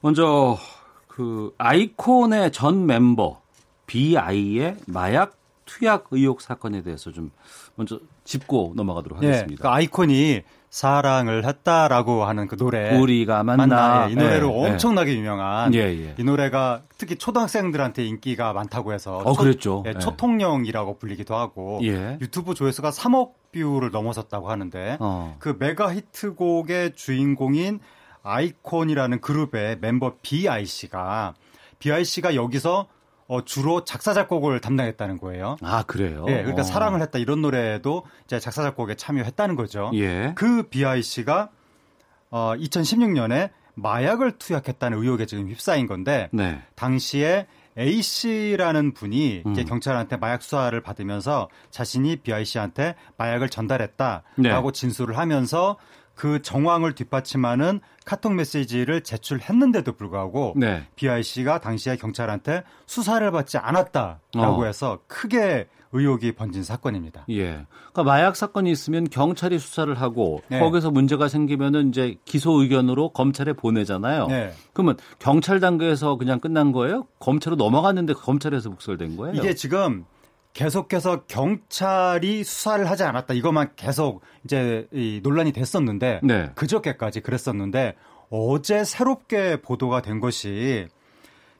먼저 0.00 0.58
그 1.06 1.54
아이콘의 1.58 2.50
전 2.50 2.86
멤버 2.86 3.40
BI의 3.86 4.78
마약 4.88 5.36
투약 5.64 6.08
의혹 6.10 6.40
사건에 6.40 6.82
대해서 6.82 7.12
좀 7.12 7.30
먼저 7.76 8.00
짚고 8.24 8.72
넘어가도록 8.74 9.22
예, 9.22 9.28
하겠습니다. 9.28 9.62
그 9.62 9.68
아이콘이 9.68 10.42
사랑을 10.74 11.44
했다라고 11.46 12.24
하는 12.24 12.48
그 12.48 12.56
노래 12.56 12.98
우리가 12.98 13.44
만나 13.44 14.08
예, 14.08 14.12
이 14.12 14.16
노래로 14.16 14.48
예, 14.48 14.70
엄청나게 14.72 15.14
유명한 15.14 15.72
예, 15.72 15.78
예. 15.78 16.14
이 16.18 16.24
노래가 16.24 16.82
특히 16.98 17.14
초등학생들한테 17.14 18.04
인기가 18.04 18.52
많다고 18.52 18.92
해서 18.92 19.18
어, 19.18 19.34
그랬죠. 19.34 19.84
예, 19.86 19.92
예. 19.94 19.98
초통령이라고 20.00 20.98
불리기도 20.98 21.36
하고 21.36 21.78
예. 21.84 22.18
유튜브 22.20 22.54
조회수가 22.54 22.90
3억 22.90 23.34
view를 23.52 23.92
넘어섰다고 23.92 24.50
하는데 24.50 24.96
어. 24.98 25.36
그 25.38 25.54
메가 25.60 25.94
히트곡의 25.94 26.96
주인공인 26.96 27.78
아이콘이라는 28.24 29.20
그룹의 29.20 29.78
멤버 29.80 30.14
BI 30.22 30.54
씨가 30.54 31.34
BIC가 31.78 32.34
여기서 32.34 32.88
어, 33.26 33.44
주로 33.44 33.84
작사 33.84 34.12
작곡을 34.12 34.60
담당했다는 34.60 35.18
거예요. 35.18 35.56
아 35.62 35.82
그래요. 35.84 36.24
예, 36.28 36.36
그러니까 36.36 36.60
어. 36.60 36.64
사랑을 36.64 37.00
했다 37.00 37.18
이런 37.18 37.42
노래도 37.42 38.04
이제 38.24 38.38
작사 38.38 38.62
작곡에 38.62 38.96
참여했다는 38.96 39.56
거죠. 39.56 39.90
예. 39.94 40.32
그 40.34 40.64
BIC가 40.68 41.50
어, 42.30 42.52
2016년에 42.56 43.50
마약을 43.74 44.38
투약했다는 44.38 44.98
의혹에 44.98 45.26
지금 45.26 45.48
휩싸인 45.48 45.86
건데 45.86 46.28
네. 46.32 46.60
당시에 46.74 47.46
A 47.76 48.02
씨라는 48.02 48.94
분이 48.94 49.42
이제 49.50 49.62
음. 49.62 49.66
경찰한테 49.66 50.16
마약 50.16 50.42
수사를 50.42 50.80
받으면서 50.80 51.48
자신이 51.70 52.16
B.I. 52.16 52.44
씨한테 52.44 52.94
마약을 53.16 53.48
전달했다라고 53.48 54.32
네. 54.36 54.72
진술을 54.72 55.18
하면서 55.18 55.76
그 56.14 56.42
정황을 56.42 56.94
뒷받침하는 56.94 57.80
카톡 58.04 58.34
메시지를 58.34 59.02
제출했는데도 59.02 59.92
불구하고 59.92 60.54
네. 60.56 60.86
B.I. 60.96 61.22
씨가 61.22 61.60
당시에 61.60 61.96
경찰한테 61.96 62.62
수사를 62.86 63.28
받지 63.30 63.58
않았다라고 63.58 64.62
어. 64.62 64.64
해서 64.64 65.00
크게 65.06 65.68
의혹이 65.94 66.32
번진 66.32 66.64
사건입니다. 66.64 67.24
예. 67.30 67.64
그러니까 67.92 68.02
마약 68.02 68.34
사건이 68.34 68.70
있으면 68.70 69.08
경찰이 69.08 69.60
수사를 69.60 69.94
하고 69.94 70.42
네. 70.48 70.58
거기서 70.58 70.90
문제가 70.90 71.28
생기면은 71.28 71.90
이제 71.90 72.16
기소 72.24 72.60
의견으로 72.60 73.10
검찰에 73.10 73.52
보내잖아요. 73.52 74.26
네. 74.26 74.52
그러면 74.72 74.96
경찰 75.20 75.60
단계에서 75.60 76.16
그냥 76.16 76.40
끝난 76.40 76.72
거예요? 76.72 77.06
검찰로 77.20 77.56
넘어갔는데 77.56 78.14
검찰에서 78.14 78.70
북설된 78.70 79.16
거예요? 79.16 79.36
이게 79.36 79.54
지금 79.54 80.04
계속해서 80.54 81.24
경찰이 81.26 82.44
수사를 82.44 82.88
하지 82.88 83.02
않았다. 83.02 83.34
이것만 83.34 83.72
계속 83.76 84.22
이제 84.44 84.88
이 84.92 85.20
논란이 85.22 85.52
됐었는데 85.52 86.20
네. 86.22 86.50
그저께까지 86.54 87.20
그랬었는데 87.20 87.96
어제 88.30 88.84
새롭게 88.84 89.60
보도가 89.60 90.00
된 90.00 90.20
것이 90.20 90.88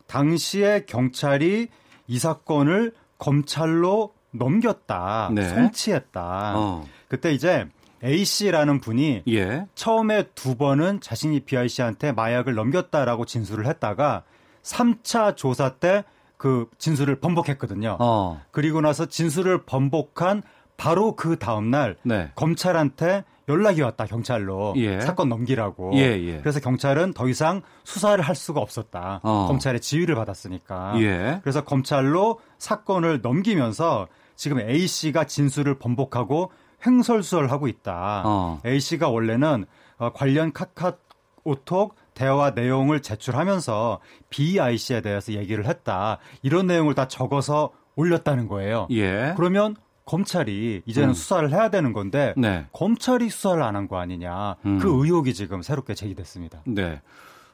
당시에 0.07 0.85
경찰이 0.87 1.69
이 2.07 2.19
사건을 2.19 2.93
검찰로 3.19 4.15
넘겼다. 4.31 5.31
네. 5.33 5.49
송치했다. 5.49 6.53
어. 6.57 6.87
그때 7.09 7.33
이제 7.33 7.67
A 8.05 8.25
씨라는 8.25 8.81
분이 8.81 9.23
예. 9.29 9.67
처음에 9.75 10.25
두 10.35 10.57
번은 10.57 11.01
자신이 11.01 11.41
B.I. 11.41 11.69
씨한테 11.69 12.13
마약을 12.13 12.55
넘겼다라고 12.55 13.25
진술을 13.25 13.67
했다가 13.67 14.25
3차 14.63 15.37
조사 15.37 15.77
때 15.77 16.05
그 16.37 16.69
진술을 16.79 17.21
번복했거든요. 17.21 17.97
어. 18.01 18.41
그리고 18.51 18.81
나서 18.81 19.07
진술을 19.07 19.65
번복한 19.65 20.43
바로 20.77 21.15
그 21.17 21.39
다음날 21.39 21.97
네. 22.03 22.31
검찰한테 22.35 23.25
연락이 23.49 23.83
왔다 23.83 24.07
경찰로 24.07 24.75
예. 24.77 25.01
사건 25.01 25.29
넘기라고. 25.29 25.93
예, 25.95 26.01
예. 26.01 26.39
그래서 26.39 26.61
경찰은 26.61 27.13
더 27.13 27.29
이상 27.29 27.63
수사를 27.85 28.23
할 28.23 28.35
수가 28.35 28.61
없었다. 28.61 29.21
어. 29.23 29.47
검찰의 29.49 29.81
지휘를 29.81 30.15
받았으니까. 30.15 30.95
예. 31.01 31.41
그래서 31.43 31.63
검찰로 31.63 32.41
사건을 32.59 33.21
넘기면서 33.23 34.09
지금 34.35 34.61
A 34.61 34.87
씨가 34.87 35.25
진술을 35.25 35.79
번복하고 35.79 36.51
횡설수설하고 36.87 37.69
있다. 37.69 38.23
어. 38.25 38.61
A 38.65 38.81
씨가 38.81 39.09
원래는 39.09 39.67
어, 39.99 40.11
관련 40.13 40.53
카카오톡 40.53 41.95
대화 42.15 42.51
내용을 42.51 43.03
제출하면서 43.03 44.01
B 44.31 44.61
I 44.61 44.77
씨에 44.79 45.01
대해서 45.01 45.33
얘기를 45.33 45.67
했다. 45.67 46.19
이런 46.43 46.67
내용을 46.67 46.95
다 46.95 47.09
적어서 47.09 47.71
올렸다는 47.97 48.49
거예요. 48.49 48.87
예. 48.91 49.35
그러면 49.37 49.77
검찰이 50.07 50.83
이제는 50.87 51.11
음. 51.11 51.15
수사를 51.15 51.51
해야 51.53 51.71
되는 51.71 51.93
건데 51.93 52.35
네. 52.37 52.67
검찰이 52.73 53.29
수사를 53.31 53.63
안 53.63 53.75
한 53.77 53.89
거 53.89 53.99
아니냐. 53.99 54.57
음. 54.67 54.79
그 54.79 54.89
의혹이 55.03 55.35
지금 55.35 55.63
새롭게 55.63 55.95
제기됐습니다. 55.95 56.61
네. 56.67 57.01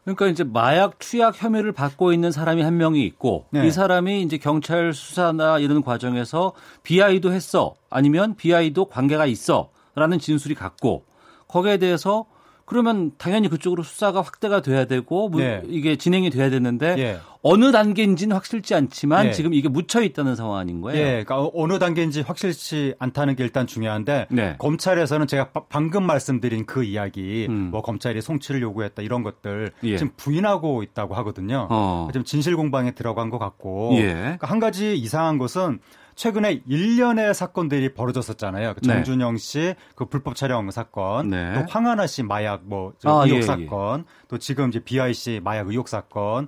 그러니까 0.05 0.27
이제 0.29 0.45
마약 0.45 0.99
투약 0.99 1.41
혐의를 1.43 1.73
받고 1.73 2.13
있는 2.13 2.33
사람이 2.33 2.63
한 2.63 2.77
명이 2.79 3.05
있고 3.05 3.47
네. 3.51 3.67
이 3.67 3.71
사람이 3.71 4.23
이제 4.23 4.39
경찰 4.39 4.93
수사나 4.95 5.59
이런 5.59 5.83
과정에서 5.83 6.55
BI도 6.83 7.33
했어 7.33 7.75
아니면 7.91 8.35
BI도 8.35 8.87
관계가 8.87 9.27
있어라는 9.27 10.19
진술이 10.19 10.55
같고 10.55 11.05
거기에 11.49 11.77
대해서 11.77 12.25
그러면 12.71 13.11
당연히 13.19 13.49
그쪽으로 13.49 13.83
수사가 13.83 14.21
확대가 14.23 14.63
돼야 14.63 14.85
되고 14.85 15.29
문- 15.29 15.43
네. 15.43 15.61
이게 15.67 15.97
진행이 15.97 16.31
돼야 16.31 16.51
되는데 16.51 16.95
예. 16.99 17.19
어느 17.43 17.73
단계인지는 17.73 18.37
확실치 18.37 18.77
않지만 18.77 19.27
예. 19.27 19.33
지금 19.33 19.55
이게 19.55 19.69
묻혀 19.69 20.03
있다는 20.03 20.37
상황 20.37 20.59
아닌 20.59 20.81
거예요. 20.81 21.01
예, 21.01 21.25
그러니까 21.25 21.51
어느 21.53 21.81
단계인지 21.81 22.21
확실치 22.21 22.95
않다는 23.01 23.35
게 23.35 23.43
일단 23.43 23.67
중요한데 23.67 24.29
네. 24.31 24.55
검찰에서는 24.59 25.27
제가 25.27 25.49
바- 25.51 25.65
방금 25.69 26.05
말씀드린 26.05 26.65
그 26.65 26.85
이야기, 26.85 27.47
음. 27.49 27.71
뭐 27.73 27.83
검찰이 27.83 28.21
송치를 28.21 28.63
요구했다 28.63 29.03
이런 29.03 29.25
것들 29.25 29.73
예. 29.83 29.97
지금 29.97 30.13
부인하고 30.17 30.85
있다고 30.85 31.15
하거든요. 31.17 31.67
어. 31.71 32.09
지금 32.13 32.25
진실 32.25 32.55
공방에 32.57 32.93
들어간 32.93 33.31
것 33.31 33.39
같고 33.39 33.95
예. 33.95 34.13
그러니까 34.15 34.47
한 34.47 34.61
가지 34.61 34.97
이상한 34.97 35.39
것은 35.39 35.81
최근에 36.21 36.61
일련의 36.67 37.33
사건들이 37.33 37.95
벌어졌었잖아요. 37.95 38.75
그 38.75 38.81
네. 38.83 38.93
정준영 38.93 39.39
씨 39.39 39.75
그 39.95 40.05
불법 40.05 40.37
촬영 40.37 40.71
사건, 40.71 41.31
네. 41.31 41.55
또 41.55 41.65
황하나 41.67 42.07
씨 42.07 42.23
마약 42.23 42.61
뭐저 42.65 43.09
아, 43.09 43.25
의혹 43.25 43.37
예, 43.37 43.37
예. 43.37 43.43
사건, 43.43 44.05
또 44.29 44.37
지금 44.37 44.69
이제 44.69 44.81
BI 44.81 45.15
씨 45.15 45.41
마약 45.43 45.69
의혹 45.69 45.89
사건 45.89 46.47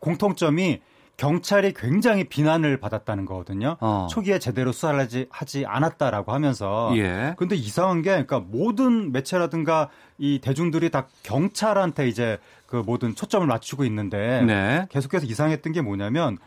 공통점이 0.00 0.80
경찰이 1.18 1.72
굉장히 1.74 2.24
비난을 2.24 2.80
받았다는 2.80 3.24
거거든요. 3.26 3.76
어. 3.78 4.08
초기에 4.10 4.40
제대로 4.40 4.72
수사를 4.72 4.98
하지, 4.98 5.26
하지 5.30 5.66
않았다라고 5.66 6.32
하면서. 6.32 6.90
예. 6.96 7.36
근데 7.38 7.54
이상한 7.54 8.02
게, 8.02 8.10
그러니까 8.10 8.40
모든 8.40 9.12
매체라든가 9.12 9.88
이 10.18 10.40
대중들이 10.42 10.90
다 10.90 11.06
경찰한테 11.22 12.08
이제 12.08 12.40
그 12.66 12.82
모든 12.84 13.14
초점을 13.14 13.46
맞추고 13.46 13.84
있는데 13.84 14.42
네. 14.42 14.86
계속해서 14.90 15.26
이상했던 15.26 15.72
게 15.72 15.80
뭐냐면 15.80 16.38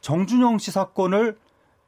정준영 0.00 0.56
씨 0.56 0.70
사건을 0.70 1.36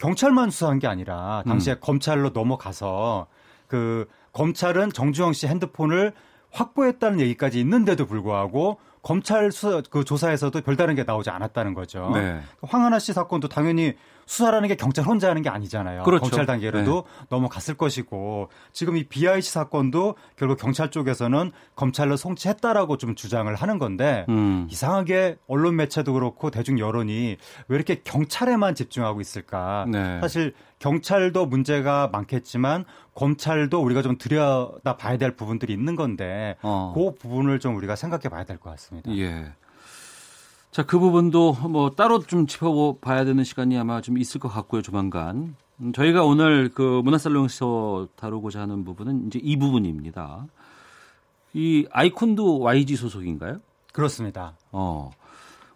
경찰만 0.04 0.50
수사한 0.50 0.80
게 0.80 0.86
아니라 0.86 1.42
음. 1.46 1.48
당시에 1.48 1.76
검찰로 1.80 2.28
넘어가서 2.34 3.26
그 3.66 4.06
검찰은 4.32 4.92
정준영 4.92 5.32
씨 5.32 5.46
핸드폰을 5.46 6.12
확보했다는 6.50 7.20
얘기까지 7.20 7.58
있는데도 7.60 8.04
불구하고 8.04 8.78
검찰 9.00 9.50
수사 9.50 9.80
그 9.88 10.04
조사에서도 10.04 10.60
별다른 10.60 10.94
게 10.94 11.04
나오지 11.04 11.30
않았다는 11.30 11.72
거죠. 11.72 12.10
네. 12.12 12.42
황하나 12.60 12.98
씨 12.98 13.14
사건도 13.14 13.48
당연히 13.48 13.94
수사라는 14.26 14.68
게 14.68 14.74
경찰 14.76 15.04
혼자 15.04 15.28
하는 15.30 15.42
게 15.42 15.48
아니잖아요. 15.48 16.02
그렇죠. 16.04 16.22
검찰 16.22 16.46
단계로도 16.46 17.04
네. 17.06 17.26
넘어갔을 17.28 17.74
것이고 17.76 18.48
지금 18.72 18.96
이 18.96 19.04
BIC 19.04 19.50
사건도 19.50 20.16
결국 20.36 20.58
경찰 20.58 20.90
쪽에서는 20.90 21.52
검찰로 21.76 22.16
송치했다라고 22.16 22.96
좀 22.96 23.14
주장을 23.14 23.52
하는 23.54 23.78
건데 23.78 24.24
음. 24.28 24.66
이상하게 24.70 25.36
언론 25.46 25.76
매체도 25.76 26.12
그렇고 26.12 26.50
대중 26.50 26.78
여론이 26.78 27.36
왜 27.68 27.76
이렇게 27.76 28.00
경찰에만 28.02 28.74
집중하고 28.74 29.20
있을까? 29.20 29.86
네. 29.88 30.20
사실 30.20 30.54
경찰도 30.78 31.46
문제가 31.46 32.08
많겠지만 32.12 32.84
검찰도 33.14 33.80
우리가 33.82 34.02
좀 34.02 34.18
들여다 34.18 34.96
봐야 34.96 35.16
될 35.16 35.36
부분들이 35.36 35.72
있는 35.72 35.96
건데 35.96 36.56
어. 36.62 36.92
그 36.94 37.14
부분을 37.14 37.60
좀 37.60 37.76
우리가 37.76 37.96
생각해 37.96 38.28
봐야 38.28 38.44
될 38.44 38.58
것 38.58 38.70
같습니다. 38.70 39.10
예. 39.16 39.52
자, 40.74 40.82
그 40.84 40.98
부분도 40.98 41.52
뭐 41.70 41.90
따로 41.90 42.18
좀 42.18 42.48
짚어봐야 42.48 43.24
되는 43.24 43.44
시간이 43.44 43.78
아마 43.78 44.00
좀 44.00 44.18
있을 44.18 44.40
것 44.40 44.48
같고요, 44.48 44.82
조만간. 44.82 45.54
음, 45.80 45.92
저희가 45.92 46.24
오늘 46.24 46.68
그 46.68 47.00
문화살롱에서 47.04 48.08
다루고자 48.16 48.62
하는 48.62 48.84
부분은 48.84 49.28
이제 49.28 49.38
이 49.40 49.56
부분입니다. 49.56 50.48
이 51.52 51.86
아이콘도 51.92 52.58
YG 52.58 52.96
소속인가요? 52.96 53.60
그렇습니다. 53.92 54.56
어. 54.72 55.12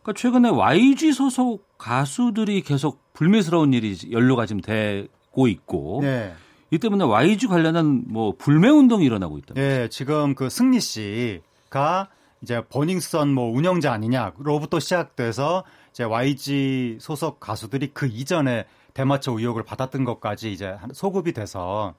그러니까 0.03 0.21
최근에 0.21 0.49
YG 0.49 1.13
소속 1.13 1.79
가수들이 1.79 2.63
계속 2.63 3.01
불미스러운 3.13 3.75
일이 3.75 3.97
연루가 4.11 4.47
지금 4.47 4.61
되고 4.61 5.47
있고 5.47 6.01
네. 6.03 6.35
이 6.73 6.79
때문에 6.79 7.05
YG 7.05 7.47
관련한 7.47 8.03
뭐 8.09 8.35
불매 8.37 8.69
운동이 8.69 9.05
일어나고 9.05 9.39
있다. 9.39 9.55
예, 9.59 9.87
지금 9.93 10.35
그 10.35 10.51
승리 10.51 10.81
씨가 10.81 12.09
이제 12.43 12.63
버닝썬 12.69 13.35
뭐 13.35 13.51
운영자 13.53 13.93
아니냐로부터 13.93 14.79
시작돼서 14.81 15.65
이제 15.91 16.05
YG 16.05 16.99
소속 17.01 17.41
가수들이 17.41 17.91
그 17.93 18.07
이전에 18.07 18.67
대마초 18.95 19.39
의혹을 19.39 19.65
받았던 19.65 20.05
것까지 20.05 20.53
이제 20.53 20.67
한- 20.69 20.91
소급이 20.93 21.33
돼서 21.33 21.95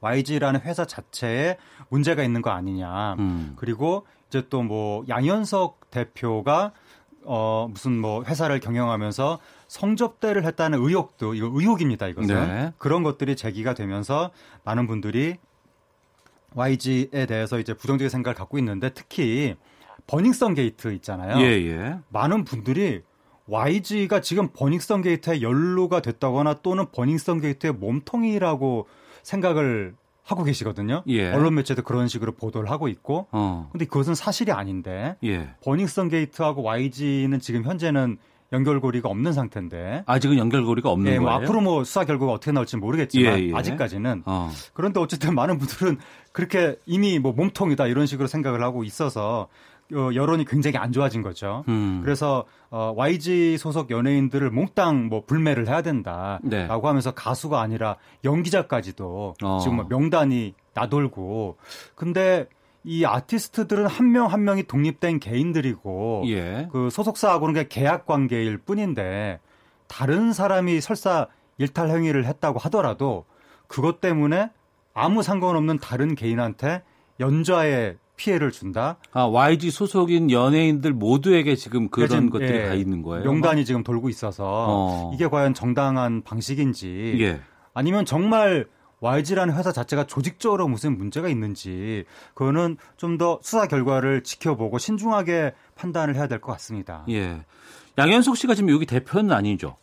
YG라는 0.00 0.60
회사 0.62 0.84
자체에 0.84 1.56
문제가 1.88 2.22
있는 2.24 2.42
거 2.42 2.50
아니냐. 2.50 3.14
음. 3.18 3.52
그리고 3.56 4.06
이제 4.28 4.48
또 4.48 4.62
뭐 4.62 5.04
양현석 5.08 5.90
대표가 5.90 6.72
어 7.24 7.68
무슨 7.70 8.00
뭐 8.00 8.24
회사를 8.24 8.58
경영하면서 8.58 9.38
성접대를 9.68 10.44
했다는 10.44 10.78
의혹도 10.80 11.34
이거 11.34 11.46
의혹입니다. 11.52 12.08
이것은 12.08 12.34
네. 12.34 12.72
그런 12.78 13.02
것들이 13.04 13.36
제기가 13.36 13.74
되면서 13.74 14.30
많은 14.64 14.86
분들이 14.88 15.36
YG에 16.54 17.26
대해서 17.26 17.58
이제 17.58 17.74
부정적인 17.74 18.08
생각을 18.08 18.34
갖고 18.34 18.58
있는데 18.58 18.90
특히 18.90 19.56
버닝썬 20.06 20.54
게이트 20.54 20.92
있잖아요. 20.94 21.38
예, 21.44 21.50
예. 21.66 21.98
많은 22.08 22.44
분들이 22.44 23.02
YG가 23.46 24.20
지금 24.20 24.48
버닝썬 24.52 25.02
게이트에 25.02 25.42
연루가 25.42 26.00
됐다거나 26.00 26.54
또는 26.62 26.86
버닝썬 26.92 27.40
게이트의 27.40 27.74
몸통이라고 27.74 28.86
생각을 29.22 29.94
하고 30.24 30.44
계시거든요. 30.44 31.02
예. 31.08 31.32
언론 31.32 31.54
매체도 31.56 31.82
그런 31.82 32.08
식으로 32.08 32.32
보도를 32.32 32.70
하고 32.70 32.88
있고. 32.88 33.26
어. 33.32 33.68
근데 33.72 33.84
그것은 33.84 34.14
사실이 34.14 34.52
아닌데 34.52 35.16
예. 35.24 35.54
버닝썬 35.64 36.08
게이트하고 36.08 36.62
YG는 36.62 37.40
지금 37.40 37.64
현재는 37.64 38.18
연결고리가 38.52 39.08
없는 39.08 39.32
상태인데. 39.32 40.04
아직은 40.06 40.38
연결고리가 40.38 40.90
없는 40.90 41.12
예, 41.12 41.18
뭐 41.18 41.30
거예요. 41.30 41.42
앞으로 41.42 41.60
뭐 41.60 41.84
수사 41.84 42.04
결과가 42.04 42.32
어떻게 42.32 42.52
나올지 42.52 42.76
모르겠지만 42.76 43.38
예, 43.38 43.48
예. 43.48 43.54
아직까지는 43.54 44.22
어. 44.26 44.50
그런데 44.74 45.00
어쨌든 45.00 45.34
많은 45.34 45.58
분들은 45.58 45.98
그렇게 46.32 46.76
이미 46.86 47.18
뭐 47.18 47.32
몸통이다 47.32 47.86
이런 47.86 48.06
식으로 48.06 48.26
생각을 48.26 48.62
하고 48.62 48.84
있어서 48.84 49.48
어, 49.94 50.10
여론이 50.14 50.44
굉장히 50.46 50.78
안 50.78 50.92
좋아진 50.92 51.22
거죠. 51.22 51.64
음. 51.68 52.00
그래서 52.02 52.44
어, 52.70 52.92
YG 52.96 53.58
소속 53.58 53.90
연예인들을 53.90 54.50
몽땅 54.50 55.08
뭐 55.08 55.24
불매를 55.26 55.68
해야 55.68 55.82
된다라고 55.82 56.48
네. 56.48 56.66
하면서 56.66 57.10
가수가 57.12 57.60
아니라 57.60 57.96
연기자까지도 58.24 59.34
어. 59.42 59.58
지금 59.60 59.76
뭐 59.76 59.86
명단이 59.88 60.54
나돌고 60.74 61.58
근데 61.94 62.46
이 62.84 63.04
아티스트들은 63.04 63.86
한명한 63.86 64.42
명이 64.44 64.64
독립된 64.64 65.20
개인들이고 65.20 66.24
예. 66.26 66.68
그 66.72 66.90
소속사하고는 66.90 67.54
그냥 67.54 67.66
계약 67.68 68.06
관계일 68.06 68.58
뿐인데 68.58 69.40
다른 69.86 70.32
사람이 70.32 70.80
설사 70.80 71.28
일탈 71.58 71.90
행위를 71.90 72.24
했다고 72.24 72.58
하더라도 72.58 73.24
그것 73.68 74.00
때문에 74.00 74.50
아무 74.94 75.22
상관없는 75.22 75.78
다른 75.78 76.14
개인한테 76.14 76.82
연좌의 77.20 77.96
피해를 78.16 78.50
준다. 78.50 78.98
아, 79.12 79.22
YG 79.24 79.70
소속인 79.70 80.30
연예인들 80.30 80.92
모두에게 80.92 81.56
지금 81.56 81.88
그런 81.88 82.08
지금, 82.08 82.30
것들이 82.30 82.58
예, 82.58 82.68
다 82.68 82.74
있는 82.74 83.02
거예요. 83.02 83.24
명단이 83.24 83.64
지금 83.64 83.82
돌고 83.82 84.08
있어서 84.08 84.44
어. 84.46 85.10
이게 85.14 85.28
과연 85.28 85.54
정당한 85.54 86.22
방식인지 86.22 87.16
예. 87.20 87.40
아니면 87.74 88.04
정말 88.04 88.66
YG라는 89.02 89.54
회사 89.54 89.72
자체가 89.72 90.04
조직적으로 90.06 90.68
무슨 90.68 90.96
문제가 90.96 91.28
있는지 91.28 92.04
그거는 92.34 92.76
좀 92.96 93.18
더 93.18 93.38
수사 93.42 93.66
결과를 93.66 94.22
지켜보고 94.22 94.78
신중하게 94.78 95.52
판단을 95.74 96.14
해야 96.16 96.28
될 96.28 96.40
것 96.40 96.52
같습니다. 96.52 97.04
예. 97.10 97.44
양현석 97.98 98.36
씨가 98.38 98.54
지금 98.54 98.70
여기 98.70 98.86
대표는 98.86 99.32
아니죠. 99.32 99.76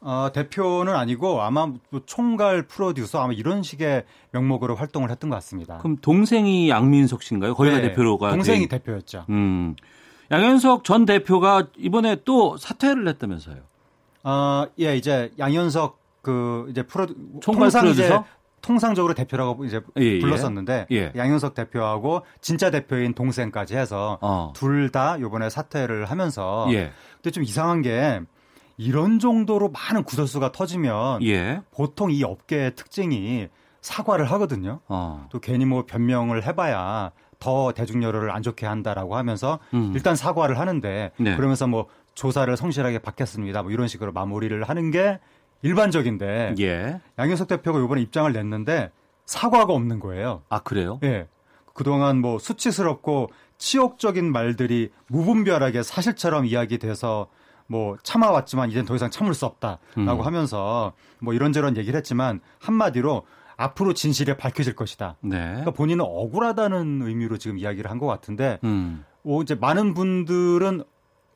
어, 0.00 0.28
대표는 0.32 0.94
아니고 0.94 1.40
아마 1.40 1.66
뭐 1.66 2.00
총괄 2.04 2.66
프로듀서 2.66 3.22
아마 3.22 3.32
이런 3.32 3.62
식의 3.62 4.04
명목으로 4.32 4.74
활동을 4.76 5.10
했던 5.10 5.30
것 5.30 5.36
같습니다. 5.36 5.78
그럼 5.78 5.96
동생이 6.02 6.68
양민석 6.68 7.22
씨인가요? 7.22 7.54
거기가 7.54 7.76
네, 7.78 7.82
대표가 7.88 8.30
동생이 8.30 8.68
돼- 8.68 8.78
대표였죠. 8.78 9.24
음. 9.30 9.74
양현석 10.30 10.84
전 10.84 11.06
대표가 11.06 11.68
이번에 11.78 12.16
또 12.24 12.56
사퇴를 12.58 13.08
했다면서요. 13.08 13.56
어, 14.24 14.66
예, 14.80 14.96
이제 14.96 15.32
양현석 15.38 15.98
그 16.22 16.66
이제 16.70 16.82
프로 16.82 17.06
총괄 17.40 17.70
통상 17.70 17.82
프로듀서? 17.82 18.24
통상적으로 18.62 19.14
대표라고 19.14 19.64
이제 19.64 19.80
예, 19.98 20.02
예. 20.02 20.18
불렀었는데 20.18 20.86
예. 20.90 21.12
양현석 21.14 21.54
대표하고 21.54 22.22
진짜 22.40 22.70
대표인 22.70 23.14
동생까지 23.14 23.76
해서 23.76 24.18
어. 24.20 24.52
둘다 24.56 25.18
이번에 25.18 25.48
사퇴를 25.50 26.06
하면서 26.06 26.66
예. 26.70 26.90
근데 27.16 27.30
좀 27.30 27.44
이상한 27.44 27.82
게 27.82 28.20
이런 28.76 29.18
정도로 29.18 29.70
많은 29.70 30.02
구설수가 30.02 30.52
터지면 30.52 31.22
예. 31.22 31.62
보통 31.70 32.10
이 32.10 32.24
업계의 32.24 32.74
특징이 32.74 33.48
사과를 33.80 34.30
하거든요. 34.32 34.80
어. 34.88 35.28
또 35.30 35.38
괜히 35.38 35.64
뭐 35.64 35.84
변명을 35.86 36.44
해봐야 36.44 37.12
더 37.38 37.72
대중 37.72 38.02
여론을 38.02 38.30
안 38.30 38.42
좋게 38.42 38.66
한다라고 38.66 39.16
하면서 39.16 39.58
음. 39.74 39.92
일단 39.94 40.16
사과를 40.16 40.58
하는데 40.58 41.12
네. 41.16 41.36
그러면서 41.36 41.66
뭐 41.66 41.86
조사를 42.14 42.54
성실하게 42.56 42.98
받겠습니다. 42.98 43.62
뭐 43.62 43.70
이런 43.70 43.88
식으로 43.88 44.12
마무리를 44.12 44.62
하는 44.64 44.90
게 44.90 45.20
일반적인데 45.66 46.54
예. 46.60 47.00
양현석 47.18 47.48
대표가 47.48 47.78
이번에 47.80 48.00
입장을 48.02 48.32
냈는데 48.32 48.90
사과가 49.24 49.72
없는 49.72 50.00
거예요. 50.00 50.42
아, 50.48 50.60
그래요? 50.60 51.00
예. 51.02 51.26
그동안 51.74 52.20
뭐 52.20 52.38
수치스럽고 52.38 53.28
치욕적인 53.58 54.30
말들이 54.32 54.90
무분별하게 55.08 55.82
사실처럼 55.82 56.46
이야기돼서 56.46 57.26
뭐 57.66 57.96
참아왔지만 58.02 58.70
이젠 58.70 58.84
더 58.84 58.94
이상 58.94 59.10
참을 59.10 59.34
수 59.34 59.44
없다라고 59.44 59.80
음. 59.98 60.20
하면서 60.20 60.92
뭐 61.20 61.34
이런저런 61.34 61.76
얘기를 61.76 61.96
했지만 61.98 62.40
한마디로 62.60 63.24
앞으로 63.56 63.94
진실이 63.94 64.36
밝혀질 64.36 64.76
것이다. 64.76 65.16
네. 65.22 65.38
그러니까 65.38 65.70
본인은 65.72 66.04
억울하다는 66.06 67.02
의미로 67.02 67.38
지금 67.38 67.58
이야기를 67.58 67.90
한 67.90 67.98
것 67.98 68.06
같은데 68.06 68.58
음. 68.64 69.04
오, 69.24 69.42
이제 69.42 69.54
많은 69.54 69.94
분들은 69.94 70.84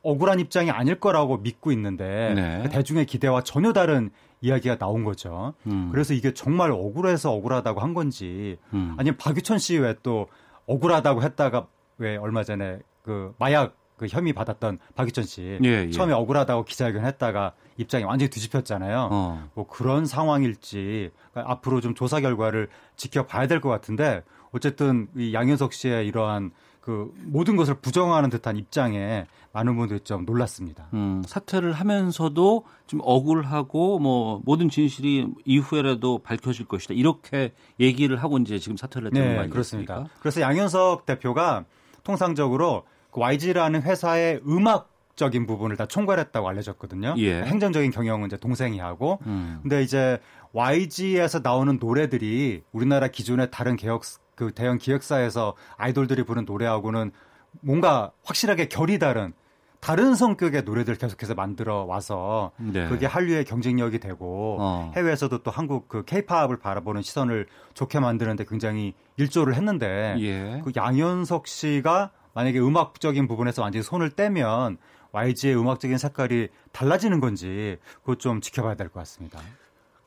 억울한 0.03 0.39
입장이 0.39 0.71
아닐 0.71 0.99
거라고 0.99 1.37
믿고 1.37 1.71
있는데 1.71 2.33
네. 2.35 2.69
대중의 2.69 3.05
기대와 3.05 3.43
전혀 3.43 3.71
다른 3.73 4.09
이야기가 4.41 4.77
나온 4.77 5.03
거죠. 5.03 5.53
음. 5.67 5.89
그래서 5.91 6.13
이게 6.13 6.33
정말 6.33 6.71
억울해서 6.71 7.31
억울하다고 7.33 7.79
한 7.79 7.93
건지 7.93 8.57
음. 8.73 8.95
아니면 8.97 9.17
박유천 9.17 9.59
씨 9.59 9.77
왜 9.77 9.95
또 10.01 10.27
억울하다고 10.65 11.21
했다가 11.21 11.67
왜 11.97 12.17
얼마 12.17 12.43
전에 12.43 12.79
그 13.03 13.33
마약 13.37 13.75
그 13.97 14.07
혐의 14.07 14.33
받았던 14.33 14.79
박유천 14.95 15.25
씨 15.25 15.59
예, 15.63 15.67
예. 15.85 15.91
처음에 15.91 16.13
억울하다고 16.13 16.65
기자회견 16.65 17.05
했다가 17.05 17.53
입장이 17.77 18.03
완전히 18.03 18.29
뒤집혔잖아요. 18.31 19.09
어. 19.11 19.49
뭐 19.53 19.67
그런 19.67 20.05
상황일지 20.07 21.11
그러니까 21.31 21.51
앞으로 21.53 21.81
좀 21.81 21.93
조사 21.93 22.19
결과를 22.19 22.67
지켜봐야 22.95 23.45
될 23.47 23.61
것 23.61 23.69
같은데 23.69 24.23
어쨌든 24.51 25.07
이 25.15 25.33
양현석 25.33 25.73
씨의 25.73 26.07
이러한 26.07 26.51
그 26.81 27.13
모든 27.25 27.55
것을 27.57 27.75
부정하는 27.75 28.31
듯한 28.31 28.57
입장에 28.57 29.27
많은 29.53 29.75
분들이 29.75 29.99
좀 29.99 30.25
놀랐습니다. 30.25 30.87
음, 30.93 31.23
사퇴를 31.25 31.73
하면서도 31.73 32.63
좀 32.87 32.99
억울하고 33.03 33.99
뭐 33.99 34.41
모든 34.45 34.69
진실이 34.69 35.27
이후에라도 35.45 36.19
밝혀질 36.19 36.65
것이다. 36.67 36.93
이렇게 36.93 37.53
얘기를 37.79 38.15
하고 38.17 38.37
이제 38.37 38.59
지금 38.59 38.77
사퇴를 38.77 39.07
했다는 39.07 39.27
거 39.27 39.33
네, 39.33 39.39
아니겠습니까? 39.39 39.93
그렇습니다. 39.93 40.19
그래서 40.21 40.41
양현석 40.41 41.05
대표가 41.05 41.65
통상적으로 42.03 42.83
그 43.11 43.19
YG라는 43.19 43.81
회사의 43.83 44.41
음악 44.47 44.89
적인 45.15 45.45
부분을 45.45 45.75
다 45.75 45.85
총괄했다고 45.85 46.47
알려졌거든요. 46.47 47.15
예. 47.17 47.43
행정적인 47.43 47.91
경영은 47.91 48.27
이제 48.27 48.37
동생이 48.37 48.79
하고. 48.79 49.19
음. 49.25 49.59
근데 49.61 49.83
이제 49.83 50.19
YG에서 50.53 51.39
나오는 51.43 51.77
노래들이 51.79 52.63
우리나라 52.71 53.07
기존의 53.07 53.49
다른 53.51 53.75
개혁 53.75 54.03
그 54.35 54.51
대형 54.53 54.77
기획사에서 54.77 55.53
아이돌들이 55.77 56.23
부른 56.23 56.45
노래하고는 56.45 57.11
뭔가 57.59 58.11
확실하게 58.23 58.69
결이 58.69 58.97
다른 58.97 59.33
다른 59.81 60.13
성격의 60.13 60.61
노래들 60.63 60.95
계속해서 60.95 61.33
만들어 61.33 61.85
와서 61.85 62.51
네. 62.57 62.87
그게 62.87 63.07
한류의 63.07 63.45
경쟁력이 63.45 63.99
되고 63.99 64.57
어. 64.59 64.91
해외에서도 64.95 65.39
또 65.39 65.49
한국 65.49 65.89
그 65.89 66.05
케이팝을 66.05 66.57
바라보는 66.59 67.01
시선을 67.01 67.47
좋게 67.73 67.99
만드는데 67.99 68.45
굉장히 68.45 68.93
일조를 69.17 69.55
했는데 69.55 70.15
예. 70.19 70.61
그 70.63 70.71
양현석 70.75 71.47
씨가 71.47 72.11
만약에 72.35 72.59
음악적인 72.59 73.27
부분에서 73.27 73.63
완전히 73.63 73.81
손을 73.81 74.11
떼면 74.11 74.77
YG의 75.13 75.57
음악적인 75.57 75.97
색깔이 75.97 76.49
달라지는 76.71 77.19
건지 77.19 77.77
그것 78.01 78.19
좀 78.19 78.39
지켜봐야 78.39 78.75
될 78.75 78.89
것 78.89 78.99
같습니다. 78.99 79.39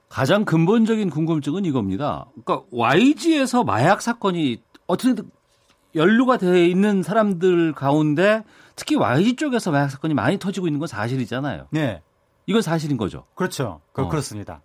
가장 0.08 0.44
근본적인 0.44 1.10
궁금증은 1.10 1.64
이겁니다. 1.64 2.26
그러니까 2.44 2.64
YG에서 2.70 3.64
마약 3.64 4.00
사건이 4.02 4.62
어떻게든 4.86 5.28
연루가 5.96 6.38
돼 6.38 6.68
있는 6.68 7.02
사람들 7.02 7.72
가운데 7.72 8.44
특히 8.76 8.96
YG 8.96 9.36
쪽에서 9.36 9.70
마약 9.70 9.88
사건이 9.88 10.14
많이 10.14 10.38
터지고 10.38 10.66
있는 10.66 10.78
건 10.78 10.88
사실이잖아요. 10.88 11.68
네, 11.70 12.02
이건 12.46 12.62
사실인 12.62 12.96
거죠. 12.96 13.24
그렇죠. 13.34 13.80
그, 13.92 14.02
어. 14.02 14.08
그렇습니다. 14.08 14.62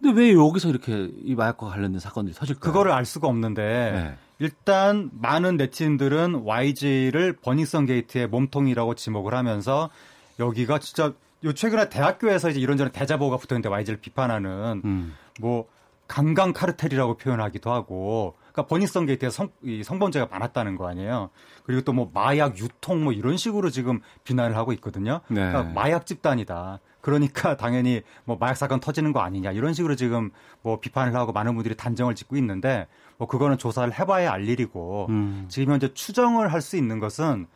근데 0.00 0.20
왜 0.20 0.34
여기서 0.34 0.68
이렇게 0.68 1.10
이 1.22 1.34
마약과 1.34 1.68
관련된 1.68 2.00
사건들이 2.00 2.34
터질까요? 2.34 2.60
그거를 2.60 2.92
알 2.92 3.04
수가 3.04 3.28
없는데 3.28 3.62
네. 3.62 4.18
일단 4.38 5.10
많은 5.14 5.56
네티즌들은 5.56 6.42
YG를 6.44 7.34
버닝썬 7.34 7.86
게이트의 7.86 8.26
몸통이라고 8.28 8.94
지목을 8.94 9.34
하면서 9.34 9.88
여기가 10.38 10.78
진짜 10.80 11.14
요 11.44 11.52
최근에 11.52 11.88
대학교에서 11.88 12.50
이제 12.50 12.60
이런저런 12.60 12.92
대자보가 12.92 13.38
붙었는데 13.38 13.68
YG를 13.68 14.00
비판하는 14.00 14.82
음. 14.84 15.14
뭐 15.40 15.66
강강 16.08 16.52
카르텔이라고 16.52 17.16
표현하기도 17.16 17.72
하고 17.72 18.36
그러니까 18.56 18.66
버닝썬 18.68 19.04
게이트에 19.04 19.28
성, 19.28 19.50
이 19.62 19.82
성범죄가 19.84 20.28
많았다는 20.30 20.76
거 20.76 20.88
아니에요. 20.88 21.28
그리고 21.64 21.82
또 21.82 21.92
뭐 21.92 22.10
마약 22.12 22.58
유통 22.58 23.04
뭐 23.04 23.12
이런 23.12 23.36
식으로 23.36 23.70
지금 23.70 24.00
비난을 24.24 24.56
하고 24.56 24.72
있거든요. 24.74 25.20
네. 25.28 25.46
그러니까 25.46 25.62
마약 25.74 26.06
집단이다. 26.06 26.80
그러니까 27.02 27.56
당연히 27.58 28.02
뭐 28.24 28.36
마약 28.40 28.54
사건 28.56 28.80
터지는 28.80 29.12
거 29.12 29.20
아니냐 29.20 29.52
이런 29.52 29.72
식으로 29.74 29.94
지금 29.94 30.30
뭐 30.62 30.80
비판을 30.80 31.14
하고 31.14 31.32
많은 31.32 31.54
분들이 31.54 31.76
단정을 31.76 32.14
짓고 32.14 32.36
있는데 32.38 32.86
뭐 33.18 33.28
그거는 33.28 33.58
조사를 33.58 33.98
해봐야 33.98 34.32
알 34.32 34.48
일이고 34.48 35.06
음. 35.10 35.46
지금 35.48 35.72
현재 35.74 35.92
추정을 35.92 36.52
할 36.52 36.60
수 36.62 36.76
있는 36.76 36.98
것은 36.98 37.46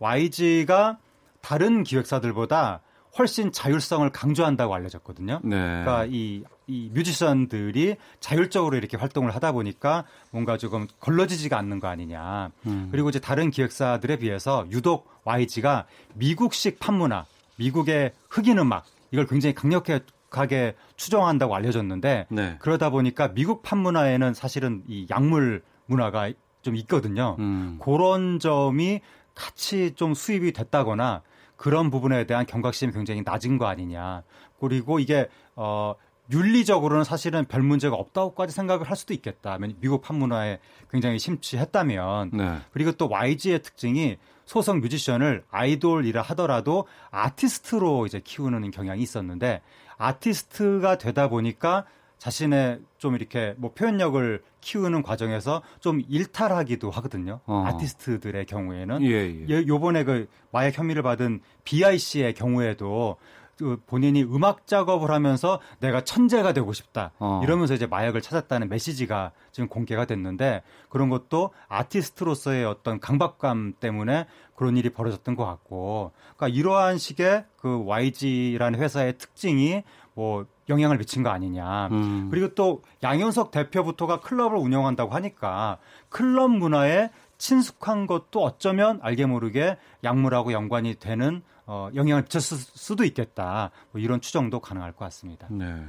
YG가 0.00 0.98
다른 1.40 1.82
기획사들보다 1.84 2.80
훨씬 3.18 3.52
자율성을 3.52 4.08
강조한다고 4.10 4.74
알려졌거든요. 4.74 5.40
네. 5.42 5.56
그러니까 5.56 6.06
이, 6.08 6.44
이 6.66 6.90
뮤지션들이 6.92 7.96
자율적으로 8.20 8.76
이렇게 8.76 8.96
활동을 8.96 9.34
하다 9.34 9.52
보니까 9.52 10.04
뭔가 10.30 10.56
조금 10.56 10.86
걸러지지가 11.00 11.58
않는 11.58 11.80
거 11.80 11.88
아니냐. 11.88 12.50
음. 12.66 12.88
그리고 12.90 13.08
이제 13.08 13.18
다른 13.18 13.50
기획사들에 13.50 14.16
비해서 14.16 14.66
유독 14.70 15.10
YG가 15.24 15.86
미국식 16.14 16.78
팝문화, 16.78 17.26
미국의 17.56 18.12
흑인 18.30 18.58
음악 18.58 18.84
이걸 19.10 19.26
굉장히 19.26 19.54
강력하게 19.54 20.74
추정한다고 20.96 21.54
알려졌는데 21.54 22.26
네. 22.28 22.56
그러다 22.60 22.90
보니까 22.90 23.32
미국 23.34 23.62
팝 23.62 23.76
문화에는 23.76 24.34
사실은 24.34 24.82
이 24.86 25.06
약물 25.10 25.62
문화가 25.86 26.30
좀 26.62 26.76
있거든요. 26.76 27.36
음. 27.38 27.78
그런 27.82 28.38
점이 28.38 29.00
같이 29.34 29.92
좀 29.94 30.14
수입이 30.14 30.52
됐다거나 30.52 31.22
그런 31.58 31.90
부분에 31.90 32.24
대한 32.24 32.46
경각심이 32.46 32.92
굉장히 32.92 33.22
낮은 33.22 33.58
거 33.58 33.66
아니냐. 33.66 34.22
그리고 34.58 34.98
이게 35.00 35.28
어 35.56 35.94
윤리적으로는 36.30 37.04
사실은 37.04 37.44
별 37.46 37.62
문제가 37.62 37.96
없다고까지 37.96 38.54
생각을 38.54 38.88
할 38.88 38.96
수도 38.96 39.12
있겠다. 39.12 39.58
미국 39.80 40.00
팝문화에 40.02 40.60
굉장히 40.90 41.18
심취했다면. 41.18 42.30
네. 42.32 42.58
그리고 42.72 42.92
또 42.92 43.08
YG의 43.08 43.62
특징이 43.62 44.18
소속 44.44 44.78
뮤지션을 44.78 45.44
아이돌이라 45.50 46.22
하더라도 46.22 46.86
아티스트로 47.10 48.06
이제 48.06 48.20
키우는 48.22 48.70
경향이 48.70 49.02
있었는데 49.02 49.60
아티스트가 49.96 50.96
되다 50.96 51.28
보니까 51.28 51.84
자신의 52.18 52.80
좀 52.98 53.14
이렇게 53.14 53.54
뭐 53.56 53.72
표현력을 53.72 54.42
키우는 54.60 55.02
과정에서 55.02 55.62
좀 55.80 56.02
일탈하기도 56.08 56.90
하거든요. 56.90 57.40
어. 57.46 57.64
아티스트들의 57.66 58.44
경우에는 58.46 59.02
예, 59.02 59.46
예. 59.48 59.66
요번에 59.66 60.04
그 60.04 60.28
마약 60.50 60.76
혐의를 60.76 61.02
받은 61.02 61.40
BIC의 61.64 62.34
경우에도 62.34 63.16
그 63.58 63.80
본인이 63.86 64.22
음악 64.22 64.66
작업을 64.66 65.10
하면서 65.10 65.60
내가 65.80 66.02
천재가 66.02 66.52
되고 66.52 66.72
싶다 66.72 67.10
어. 67.18 67.40
이러면서 67.42 67.74
이제 67.74 67.86
마약을 67.86 68.22
찾았다는 68.22 68.68
메시지가 68.68 69.32
지금 69.50 69.68
공개가 69.68 70.04
됐는데 70.04 70.62
그런 70.88 71.08
것도 71.08 71.50
아티스트로서의 71.68 72.64
어떤 72.64 73.00
강박감 73.00 73.74
때문에 73.80 74.26
그런 74.54 74.76
일이 74.76 74.90
벌어졌던 74.90 75.34
것 75.34 75.44
같고 75.44 76.12
그러니까 76.36 76.56
이러한 76.56 76.98
식의 76.98 77.46
그 77.56 77.84
YG라는 77.84 78.78
회사의 78.78 79.18
특징이 79.18 79.82
뭐 80.18 80.46
영향을 80.68 80.98
미친 80.98 81.22
거 81.22 81.30
아니냐. 81.30 81.86
음. 81.92 82.26
그리고 82.28 82.48
또 82.56 82.82
양현석 83.04 83.52
대표부터가 83.52 84.18
클럽을 84.18 84.58
운영한다고 84.58 85.14
하니까 85.14 85.78
클럽 86.08 86.50
문화에 86.50 87.10
친숙한 87.38 88.08
것도 88.08 88.42
어쩌면 88.42 88.98
알게 89.00 89.26
모르게 89.26 89.76
약물하고 90.02 90.50
연관이 90.50 90.96
되는 90.96 91.42
어, 91.66 91.88
영향을 91.94 92.22
미쳤을 92.22 92.56
수도 92.56 93.04
있겠다. 93.04 93.70
뭐 93.92 94.00
이런 94.00 94.20
추정도 94.20 94.58
가능할 94.58 94.90
것 94.90 95.04
같습니다. 95.04 95.46
네. 95.50 95.84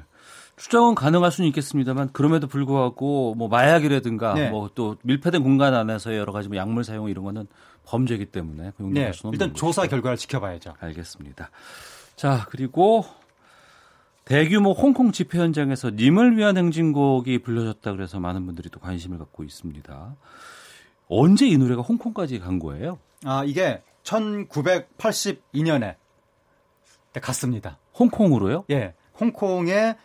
추정은 0.58 0.94
가능할 0.94 1.32
수는 1.32 1.48
있겠습니다만 1.48 2.12
그럼에도 2.14 2.46
불구하고 2.46 3.34
뭐 3.34 3.48
마약이라든가 3.48 4.36
네. 4.36 4.52
뭐또 4.52 4.98
밀폐된 5.02 5.42
공간 5.42 5.74
안에서 5.74 6.16
여러 6.16 6.34
가지 6.34 6.50
뭐 6.50 6.56
약물 6.56 6.84
사용 6.84 7.10
이런 7.10 7.26
거는 7.26 7.48
범죄이기 7.84 8.28
때문에 8.28 8.74
그 8.78 8.84
용납할 8.84 9.12
네, 9.12 9.12
수는 9.12 9.34
일단 9.34 9.48
없는 9.48 9.56
조사 9.56 9.82
것이다. 9.82 9.96
결과를 9.96 10.18
지켜봐야죠. 10.18 10.76
알겠습니다. 10.80 11.50
자 12.16 12.46
그리고 12.52 13.06
대규모 14.30 14.72
홍콩 14.74 15.12
집회 15.12 15.40
현장에서 15.40 15.90
님을 15.90 16.38
위한 16.38 16.56
행진곡이 16.56 17.40
불려졌다 17.40 17.92
그래서 17.94 18.20
많은 18.20 18.46
분들이 18.46 18.70
또 18.70 18.80
관심을 18.80 19.18
갖고 19.18 19.44
있습니다. 19.44 20.16
언제 21.08 21.48
이 21.48 21.58
노래가 21.58 21.82
홍콩까지 21.82 22.38
간 22.38 22.60
거예요? 22.60 23.00
아 23.26 23.44
이게 23.44 23.82
1982년에 24.04 25.96
갔습니다. 27.20 27.80
홍콩으로요? 27.98 28.66
예, 28.70 28.94
홍콩의 29.20 29.96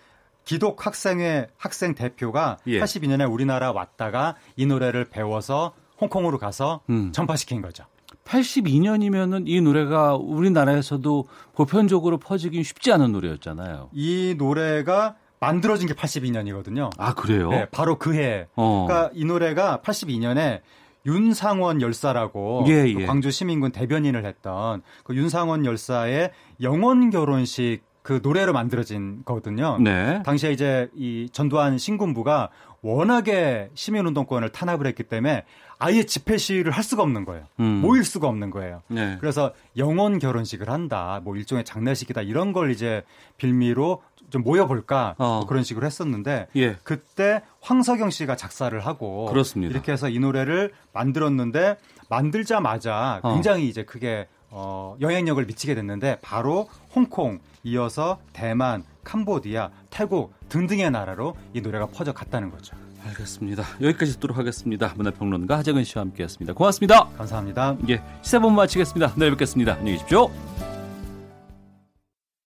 기독 0.47 0.87
학생회 0.87 1.49
학생 1.59 1.95
대표가 1.95 2.57
예. 2.67 2.81
82년에 2.81 3.31
우리나라 3.31 3.73
왔다가 3.73 4.37
이 4.57 4.65
노래를 4.65 5.05
배워서 5.11 5.75
홍콩으로 6.01 6.39
가서 6.39 6.81
음. 6.89 7.13
전파시킨 7.13 7.61
거죠. 7.61 7.85
82년이면은 8.25 9.45
이 9.47 9.61
노래가 9.61 10.17
우리나라에서도 10.17 11.27
보편적으로 11.55 12.19
퍼지긴 12.19 12.63
쉽지 12.63 12.93
않은 12.93 13.13
노래였잖아요. 13.13 13.91
이 13.93 14.35
노래가 14.39 15.17
만들어진 15.41 15.89
게 15.89 15.95
82년이거든요. 15.95 16.91
아 16.99 17.15
그래요? 17.15 17.51
네, 17.51 17.67
바로 17.71 17.99
그 17.99 18.15
해. 18.15 18.47
어. 18.57 18.87
그러니까 18.87 19.11
이 19.15 19.25
노래가 19.25 19.81
82년에 19.85 20.61
윤상원 21.07 21.83
열사라고 21.83 22.65
예, 22.69 22.93
그 22.95 23.03
예. 23.03 23.07
광주 23.07 23.31
시민군 23.31 23.73
대변인을 23.73 24.25
했던 24.25 24.83
그 25.03 25.15
윤상원 25.15 25.67
열사의 25.67 26.31
영원 26.63 27.11
결혼식 27.11 27.83
그 28.03 28.21
노래로 28.23 28.53
만들어진 28.53 29.23
거거든요. 29.25 29.79
네. 29.79 30.23
당시에 30.25 30.53
이제 30.53 30.89
이 30.95 31.29
전두환 31.33 31.79
신군부가 31.79 32.51
워낙에 32.83 33.71
시민운동권을 33.75 34.51
탄압을 34.51 34.87
했기 34.87 35.03
때문에 35.05 35.45
아예 35.85 36.05
집회 36.05 36.39
시위를 36.39 36.73
할 36.73 36.83
수가 36.83 37.03
없는 37.03 37.27
거예요. 37.27 37.45
음. 37.61 37.83
모일 37.83 38.05
수가 38.05 38.27
없는 38.27 38.51
거예요. 38.51 38.81
네. 38.89 39.19
그래서 39.21 39.53
영원 39.77 40.19
결혼식을 40.19 40.71
한다. 40.71 41.21
뭐 41.23 41.37
일종의 41.37 41.65
장례식이다. 41.65 42.23
이런 42.23 42.55
걸 42.55 42.71
이제 42.71 43.03
빌미로 43.37 44.03
좀 44.31 44.43
모여볼까 44.43 45.15
어. 45.19 45.41
뭐 45.41 45.47
그런 45.47 45.63
식으로 45.63 45.85
했었는데 45.85 46.49
예. 46.57 46.77
그때 46.85 47.43
황석영 47.61 48.09
씨가 48.09 48.35
작사를 48.35 48.79
하고 48.81 49.27
그렇습니다. 49.27 49.71
이렇게 49.71 49.93
해서 49.93 50.09
이 50.09 50.19
노래를 50.19 50.73
만들었는데 50.95 51.77
만들자마자 52.09 53.21
어. 53.23 53.35
굉장히 53.35 53.69
이제 53.69 53.85
크게 53.85 54.27
어, 54.49 54.97
영향력을 55.03 55.45
미치게 55.45 55.75
됐는데 55.75 56.19
바로 56.23 56.67
홍콩 56.95 57.41
이어서 57.63 58.21
대만, 58.33 58.85
캄보디아, 59.03 59.71
태국 59.91 60.33
등등의 60.49 60.91
나라로 60.91 61.37
이 61.53 61.61
노래가 61.61 61.87
퍼져 61.89 62.13
갔다는 62.13 62.51
거죠. 62.51 62.75
알겠습니다. 63.07 63.65
여기까지 63.81 64.15
듣도록 64.15 64.39
하겠습니다. 64.39 64.93
문화평론가 64.97 65.59
하재근 65.59 65.85
씨와 65.85 66.03
함께했습니다. 66.05 66.55
고맙습니다. 66.55 67.09
감사합니다. 67.17 67.77
예, 67.89 68.03
시사본 68.23 68.55
마치겠습니다. 68.55 69.15
내일 69.17 69.33
뵙겠습니다. 69.33 69.75
안녕히 69.75 69.99
계십시오. 69.99 70.74